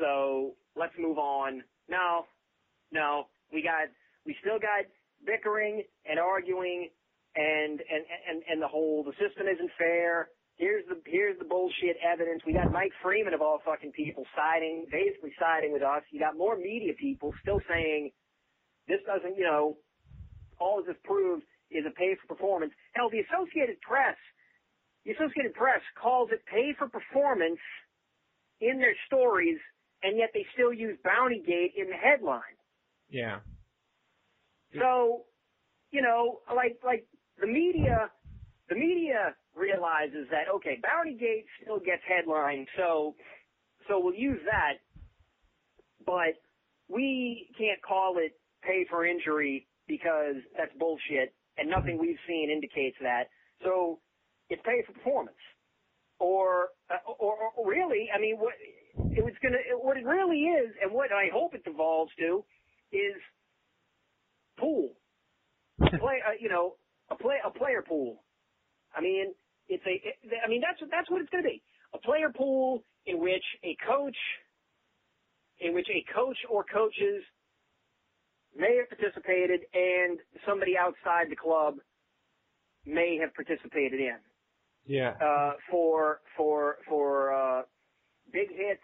so 0.00 0.54
let's 0.74 0.94
move 0.98 1.18
on. 1.18 1.62
No, 1.88 2.26
no, 2.90 3.28
we 3.52 3.62
got 3.62 3.86
we 4.26 4.34
still 4.40 4.58
got 4.58 4.90
bickering 5.24 5.84
and 6.04 6.18
arguing 6.18 6.88
and 7.36 7.78
and 7.78 8.02
and 8.28 8.42
and 8.50 8.60
the 8.60 8.66
whole 8.66 9.04
the 9.04 9.12
system 9.12 9.46
isn't 9.46 9.70
fair. 9.78 10.30
Here's 10.58 10.84
the 10.88 10.98
here's 11.06 11.38
the 11.38 11.44
bullshit 11.44 11.96
evidence. 12.02 12.42
We 12.44 12.52
got 12.52 12.72
Mike 12.72 12.92
Freeman 13.02 13.32
of 13.32 13.40
all 13.40 13.60
fucking 13.64 13.92
people 13.92 14.24
siding, 14.34 14.86
basically 14.90 15.32
siding 15.38 15.72
with 15.72 15.82
us. 15.82 16.02
You 16.10 16.18
got 16.18 16.36
more 16.36 16.56
media 16.56 16.92
people 16.98 17.32
still 17.42 17.60
saying 17.70 18.10
this 18.88 18.98
doesn't, 19.06 19.36
you 19.38 19.44
know, 19.44 19.76
all 20.58 20.82
this 20.84 20.96
proves 21.04 21.42
is 21.70 21.84
a 21.86 21.90
pay 21.94 22.16
for 22.20 22.34
performance. 22.34 22.72
Hell, 22.94 23.08
the 23.10 23.20
Associated 23.20 23.80
Press, 23.82 24.16
the 25.04 25.12
Associated 25.12 25.54
Press 25.54 25.80
calls 26.00 26.30
it 26.32 26.42
pay 26.50 26.74
for 26.76 26.88
performance 26.88 27.60
in 28.60 28.78
their 28.78 28.96
stories, 29.06 29.58
and 30.02 30.16
yet 30.18 30.30
they 30.34 30.44
still 30.54 30.72
use 30.72 30.98
Bounty 31.04 31.40
Gate 31.46 31.74
in 31.76 31.86
the 31.88 31.96
headline. 31.96 32.58
yeah. 33.10 34.80
So, 34.82 35.24
you 35.92 36.02
know, 36.02 36.40
like 36.54 36.78
like 36.84 37.06
the 37.40 37.46
media, 37.46 38.10
the 38.68 38.74
media 38.74 39.34
realizes 39.58 40.26
that 40.30 40.48
okay, 40.56 40.80
Bounty 40.82 41.14
Gate 41.14 41.46
still 41.62 41.78
gets 41.78 42.02
headlines, 42.06 42.66
so 42.76 43.14
so 43.88 44.00
we'll 44.00 44.14
use 44.14 44.40
that, 44.44 44.78
but 46.04 46.36
we 46.88 47.48
can't 47.58 47.80
call 47.82 48.16
it 48.18 48.32
pay 48.62 48.86
for 48.88 49.06
injury 49.06 49.66
because 49.86 50.36
that's 50.56 50.72
bullshit, 50.78 51.34
and 51.56 51.68
nothing 51.68 51.98
we've 51.98 52.20
seen 52.26 52.50
indicates 52.50 52.96
that. 53.00 53.24
So 53.64 53.98
it's 54.50 54.62
pay 54.64 54.82
for 54.86 54.92
performance, 54.92 55.36
or 56.18 56.68
uh, 56.90 57.12
or, 57.18 57.36
or 57.56 57.68
really, 57.68 58.08
I 58.14 58.20
mean, 58.20 58.36
what 58.36 58.54
it 59.16 59.24
was 59.24 59.34
gonna, 59.42 59.58
what 59.80 59.96
it 59.96 60.04
really 60.04 60.40
is, 60.44 60.74
and 60.82 60.92
what 60.92 61.12
I 61.12 61.28
hope 61.32 61.54
it 61.54 61.64
devolves 61.64 62.12
to, 62.18 62.44
is 62.92 63.14
pool. 64.58 64.90
Play, 65.78 66.18
uh, 66.26 66.34
you 66.38 66.48
know, 66.48 66.74
a 67.10 67.14
play, 67.14 67.36
a 67.44 67.50
player 67.50 67.84
pool. 67.86 68.22
I 68.94 69.00
mean, 69.00 69.32
it's 69.68 69.84
a, 69.86 69.90
it, 70.08 70.16
I 70.44 70.48
mean, 70.48 70.60
that's, 70.62 70.80
that's 70.90 71.10
what 71.10 71.20
it's 71.20 71.30
going 71.30 71.44
to 71.44 71.50
be. 71.50 71.62
A 71.94 71.98
player 71.98 72.30
pool 72.34 72.82
in 73.06 73.20
which 73.20 73.44
a 73.64 73.76
coach, 73.86 74.16
in 75.60 75.74
which 75.74 75.88
a 75.90 76.04
coach 76.14 76.36
or 76.50 76.64
coaches 76.64 77.22
may 78.56 78.76
have 78.78 78.88
participated 78.88 79.60
and 79.74 80.18
somebody 80.46 80.76
outside 80.78 81.30
the 81.30 81.36
club 81.36 81.76
may 82.86 83.18
have 83.20 83.34
participated 83.34 84.00
in 84.00 84.16
Yeah. 84.86 85.14
uh, 85.20 85.52
for 85.70 86.20
for 86.36 86.78
for 86.88 87.32
uh, 87.34 87.62
big 88.32 88.48
hits, 88.50 88.82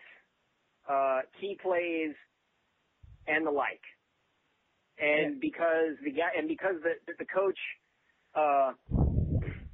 uh, 0.88 1.20
key 1.40 1.58
plays, 1.62 2.14
and 3.26 3.46
the 3.46 3.50
like. 3.50 3.80
and 4.98 5.40
because 5.40 5.96
the 6.04 6.10
guy 6.12 6.30
and 6.38 6.48
because 6.48 6.76
the 6.82 6.94
the 7.18 7.24
coach 7.24 7.58
uh 8.36 8.72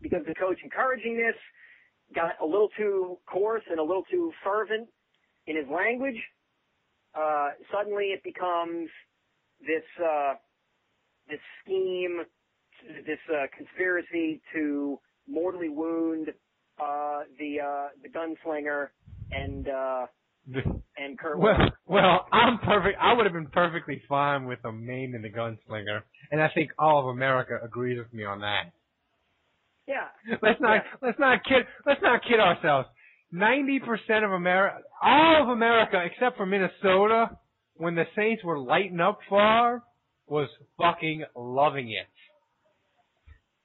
because 0.02 0.22
the 0.26 0.34
coach 0.34 0.58
encouraging 0.62 1.16
this 1.16 1.36
got 2.14 2.32
a 2.42 2.46
little 2.46 2.68
too 2.76 3.18
coarse 3.26 3.62
and 3.70 3.78
a 3.78 3.82
little 3.82 4.04
too 4.10 4.32
fervent 4.44 4.88
in 5.46 5.56
his 5.56 5.66
language, 5.72 6.20
uh 7.14 7.50
suddenly 7.72 8.06
it 8.06 8.22
becomes 8.22 8.88
this 9.60 9.84
uh 10.04 10.34
this 11.28 11.40
scheme 11.62 12.20
this 13.06 13.18
uh 13.32 13.46
conspiracy 13.56 14.40
to 14.54 14.98
mortally 15.28 15.68
wound 15.68 16.28
uh 16.80 17.20
the 17.38 17.60
uh 17.60 17.88
the 18.02 18.08
gunslinger 18.08 18.88
and 19.32 19.68
uh 19.68 20.06
and 20.96 21.18
Kurt 21.18 21.38
Well, 21.38 21.54
Warner. 21.56 21.70
well, 21.86 22.26
I'm 22.32 22.58
perfect. 22.58 22.98
I 23.00 23.12
would 23.12 23.24
have 23.26 23.32
been 23.34 23.46
perfectly 23.48 24.02
fine 24.08 24.46
with 24.46 24.64
him 24.64 24.84
naming 24.86 25.22
the 25.22 25.30
gunslinger, 25.30 26.00
and 26.32 26.40
I 26.42 26.48
think 26.54 26.70
all 26.78 26.98
of 27.00 27.06
America 27.14 27.58
agrees 27.62 27.98
with 27.98 28.12
me 28.12 28.24
on 28.24 28.40
that. 28.40 28.72
Yeah. 29.90 30.36
Let's 30.42 30.60
not 30.60 30.82
let's 31.02 31.18
not 31.18 31.42
kid 31.42 31.66
let's 31.84 32.00
not 32.02 32.22
kid 32.22 32.38
ourselves. 32.38 32.86
Ninety 33.32 33.80
percent 33.80 34.24
of 34.24 34.30
America, 34.30 34.78
all 35.02 35.42
of 35.42 35.48
America 35.48 35.98
except 36.06 36.36
for 36.36 36.46
Minnesota, 36.46 37.36
when 37.74 37.94
the 37.96 38.04
Saints 38.14 38.44
were 38.44 38.58
lighting 38.58 39.00
up 39.00 39.18
Favre, 39.28 39.82
was 40.26 40.48
fucking 40.78 41.24
loving 41.34 41.90
it. 41.90 42.06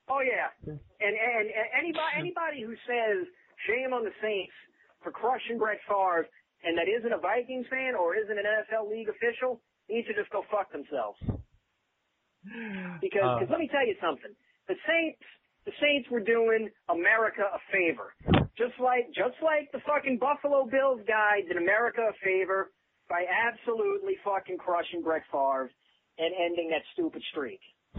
Oh 0.09 0.21
yeah. 0.21 0.49
And 0.65 0.79
and, 1.13 1.45
and 1.45 1.67
anybody 1.77 2.13
anybody 2.17 2.61
who 2.65 2.73
says 2.89 3.27
shame 3.67 3.93
on 3.93 4.03
the 4.03 4.13
Saints 4.21 4.53
for 5.03 5.11
crushing 5.11 5.57
Brett 5.57 5.79
Favre 5.87 6.25
and 6.65 6.77
that 6.77 6.89
isn't 6.89 7.13
a 7.13 7.21
Vikings 7.21 7.67
fan 7.69 7.93
or 7.93 8.15
isn't 8.17 8.37
an 8.37 8.45
NFL 8.45 8.89
league 8.89 9.09
official 9.09 9.61
needs 9.89 10.07
to 10.07 10.13
just 10.17 10.31
go 10.31 10.41
fuck 10.49 10.71
themselves. 10.71 11.21
Because 13.01 13.21
Uh. 13.25 13.39
cause 13.45 13.49
let 13.49 13.59
me 13.59 13.69
tell 13.69 13.85
you 13.85 13.95
something. 14.01 14.33
The 14.67 14.75
Saints 14.89 15.21
the 15.65 15.71
Saints 15.81 16.09
were 16.09 16.19
doing 16.19 16.69
America 16.89 17.41
a 17.41 17.59
favor. 17.71 18.13
Just 18.57 18.79
like 18.79 19.07
just 19.07 19.35
like 19.43 19.71
the 19.73 19.79
fucking 19.85 20.17
Buffalo 20.19 20.65
Bills 20.65 21.01
guy 21.07 21.41
did 21.47 21.57
America 21.57 22.01
a 22.01 22.13
favor 22.23 22.71
by 23.09 23.25
absolutely 23.27 24.15
fucking 24.23 24.57
crushing 24.57 25.01
Brett 25.01 25.23
Favre 25.31 25.69
and 26.17 26.33
ending 26.33 26.69
that 26.69 26.81
stupid 26.93 27.21
streak. 27.31 27.59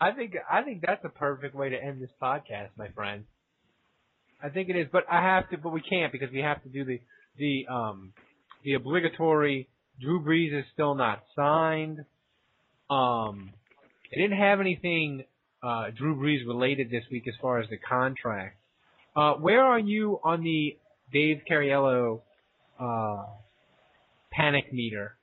I 0.00 0.10
think 0.12 0.34
I 0.50 0.62
think 0.62 0.82
that's 0.84 1.02
the 1.02 1.08
perfect 1.10 1.54
way 1.54 1.68
to 1.70 1.76
end 1.80 2.02
this 2.02 2.10
podcast, 2.20 2.70
my 2.76 2.88
friend. 2.88 3.24
I 4.42 4.48
think 4.48 4.68
it 4.68 4.76
is, 4.76 4.88
but 4.90 5.04
I 5.10 5.22
have 5.22 5.48
to, 5.50 5.58
but 5.58 5.70
we 5.70 5.80
can't 5.80 6.10
because 6.12 6.30
we 6.32 6.40
have 6.40 6.62
to 6.64 6.68
do 6.68 6.84
the 6.84 7.00
the 7.38 7.66
um 7.72 8.12
the 8.64 8.74
obligatory. 8.74 9.68
Drew 10.00 10.20
Brees 10.20 10.58
is 10.58 10.64
still 10.72 10.96
not 10.96 11.22
signed. 11.36 12.04
Um, 12.90 13.52
they 14.10 14.20
didn't 14.20 14.38
have 14.38 14.60
anything 14.60 15.24
uh, 15.64 15.90
Drew 15.96 16.14
Brees 16.14 16.46
related 16.46 16.90
this 16.90 17.04
week 17.10 17.26
as 17.26 17.34
far 17.40 17.58
as 17.58 17.68
the 17.70 17.78
contract. 17.78 18.58
Uh, 19.16 19.34
where 19.34 19.64
are 19.64 19.78
you 19.78 20.20
on 20.22 20.42
the 20.42 20.76
Dave 21.12 21.42
Cariello 21.50 22.20
uh, 22.78 23.24
panic 24.30 24.72
meter? 24.72 25.16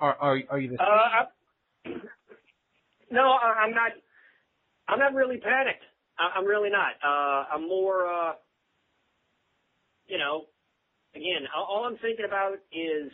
Are 0.00 0.14
are 0.14 0.40
are 0.50 0.58
you 0.58 0.70
the 0.70 0.82
Uh, 0.82 1.90
no, 3.10 3.22
I'm 3.22 3.72
not. 3.72 3.92
I'm 4.88 4.98
not 4.98 5.14
really 5.14 5.38
panicked. 5.38 5.82
I'm 6.18 6.46
really 6.46 6.70
not. 6.70 6.92
Uh, 7.04 7.54
I'm 7.54 7.68
more. 7.68 8.06
Uh, 8.06 8.32
you 10.06 10.18
know, 10.18 10.44
again, 11.14 11.46
all 11.54 11.84
I'm 11.84 11.98
thinking 11.98 12.24
about 12.26 12.54
is 12.72 13.10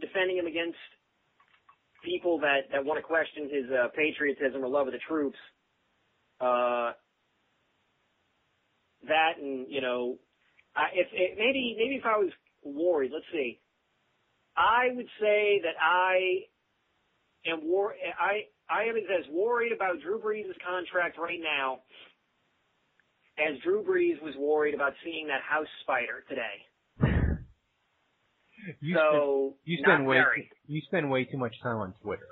defending 0.00 0.38
him 0.38 0.46
against 0.46 0.78
people 2.04 2.38
that 2.40 2.70
that 2.72 2.84
want 2.84 2.98
to 2.98 3.02
question 3.02 3.48
his 3.52 3.70
uh, 3.70 3.88
patriotism 3.94 4.64
or 4.64 4.68
love 4.68 4.86
of 4.86 4.92
the 4.92 5.00
troops. 5.06 5.38
Uh, 6.40 6.92
that 9.08 9.32
and 9.40 9.66
you 9.68 9.80
know, 9.80 10.18
I, 10.74 10.88
if 10.94 11.06
it, 11.12 11.38
maybe 11.38 11.76
maybe 11.78 11.96
if 11.96 12.04
I 12.04 12.18
was 12.18 12.30
worried, 12.64 13.10
let's 13.12 13.26
see. 13.32 13.60
I 14.56 14.88
would 14.94 15.08
say 15.20 15.60
that 15.62 15.76
I 15.80 16.46
am 17.50 17.68
war. 17.68 17.94
I 18.18 18.46
I 18.68 18.84
am 18.84 18.96
as 18.96 19.26
worried 19.30 19.72
about 19.72 20.00
Drew 20.02 20.18
Brees' 20.18 20.44
contract 20.66 21.18
right 21.18 21.40
now 21.40 21.80
as 23.38 23.58
Drew 23.62 23.82
Brees 23.82 24.22
was 24.22 24.34
worried 24.38 24.74
about 24.74 24.92
seeing 25.04 25.28
that 25.28 25.42
house 25.42 25.68
spider 25.82 26.24
today. 26.28 27.36
You 28.80 28.96
so 28.96 29.54
spend, 29.54 29.54
you 29.64 29.84
spend 29.84 30.06
way 30.06 30.16
very. 30.16 30.50
you 30.66 30.80
spend 30.86 31.10
way 31.10 31.24
too 31.24 31.36
much 31.36 31.54
time 31.62 31.76
on 31.76 31.94
Twitter. 32.02 32.26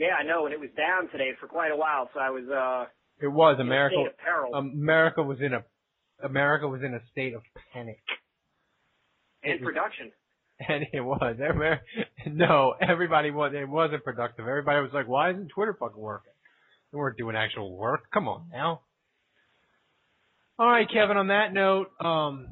Yeah, 0.00 0.14
I 0.18 0.22
know, 0.24 0.46
and 0.46 0.54
it 0.54 0.58
was 0.58 0.70
down 0.78 1.10
today 1.12 1.32
for 1.38 1.46
quite 1.46 1.70
a 1.70 1.76
while, 1.76 2.08
so 2.14 2.20
I 2.20 2.30
was 2.30 2.44
uh 2.48 2.86
It 3.20 3.28
was 3.28 3.58
America. 3.60 3.96
peril. 4.24 4.54
America 4.54 5.22
was 5.22 5.38
in 5.42 5.52
a 5.52 5.62
America 6.24 6.66
was 6.66 6.80
in 6.82 6.94
a 6.94 7.00
state 7.12 7.34
of 7.34 7.42
panic, 7.74 8.00
in 9.42 9.58
production. 9.58 10.10
and 10.68 10.86
it 10.94 11.00
was. 11.02 11.36
Every- 11.46 11.80
No, 12.26 12.74
everybody 12.80 13.30
was. 13.30 13.52
It 13.54 13.68
wasn't 13.68 14.02
productive. 14.02 14.48
Everybody 14.48 14.80
was 14.80 14.90
like, 14.94 15.06
"Why 15.06 15.32
isn't 15.32 15.48
Twitter 15.48 15.76
fucking 15.78 16.00
working?" 16.00 16.32
They 16.92 16.96
weren't 16.96 17.18
doing 17.18 17.36
actual 17.36 17.76
work. 17.76 18.04
Come 18.10 18.26
on 18.26 18.46
now. 18.50 18.80
All 20.58 20.66
right, 20.66 20.88
Kevin. 20.90 21.18
On 21.18 21.28
that 21.28 21.52
note, 21.52 21.88
um, 22.00 22.48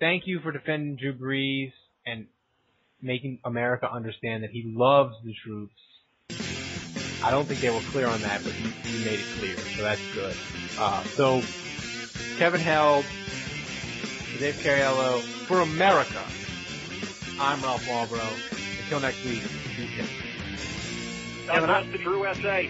thank 0.00 0.26
you 0.26 0.40
for 0.40 0.50
defending 0.50 0.96
Drew 0.96 1.14
Brees 1.14 1.72
and 2.06 2.26
making 3.02 3.40
America 3.44 3.86
understand 3.90 4.44
that 4.44 4.50
he 4.50 4.72
loves 4.74 5.14
the 5.24 5.34
troops. 5.46 5.74
I 7.24 7.30
don't 7.30 7.46
think 7.46 7.60
they 7.60 7.70
were 7.70 7.80
clear 7.90 8.06
on 8.06 8.20
that, 8.20 8.44
but 8.44 8.52
you, 8.60 8.68
made 9.02 9.18
it 9.18 9.24
clear, 9.38 9.56
so 9.56 9.82
that's 9.82 10.00
good. 10.12 10.36
Uh, 10.78 11.02
so, 11.16 11.40
Kevin 12.36 12.60
Held, 12.60 13.06
Dave 14.38 14.56
Cariello, 14.62 15.22
for 15.46 15.62
America, 15.62 16.22
I'm 17.40 17.62
Ralph 17.62 17.82
Walbro. 17.86 18.20
Until 18.82 19.00
next 19.00 19.24
week, 19.24 19.42
be 19.74 19.86
safe. 19.96 21.46
God 21.46 21.92
the 21.92 21.96
Drew 21.96 22.26
SA. 22.34 22.64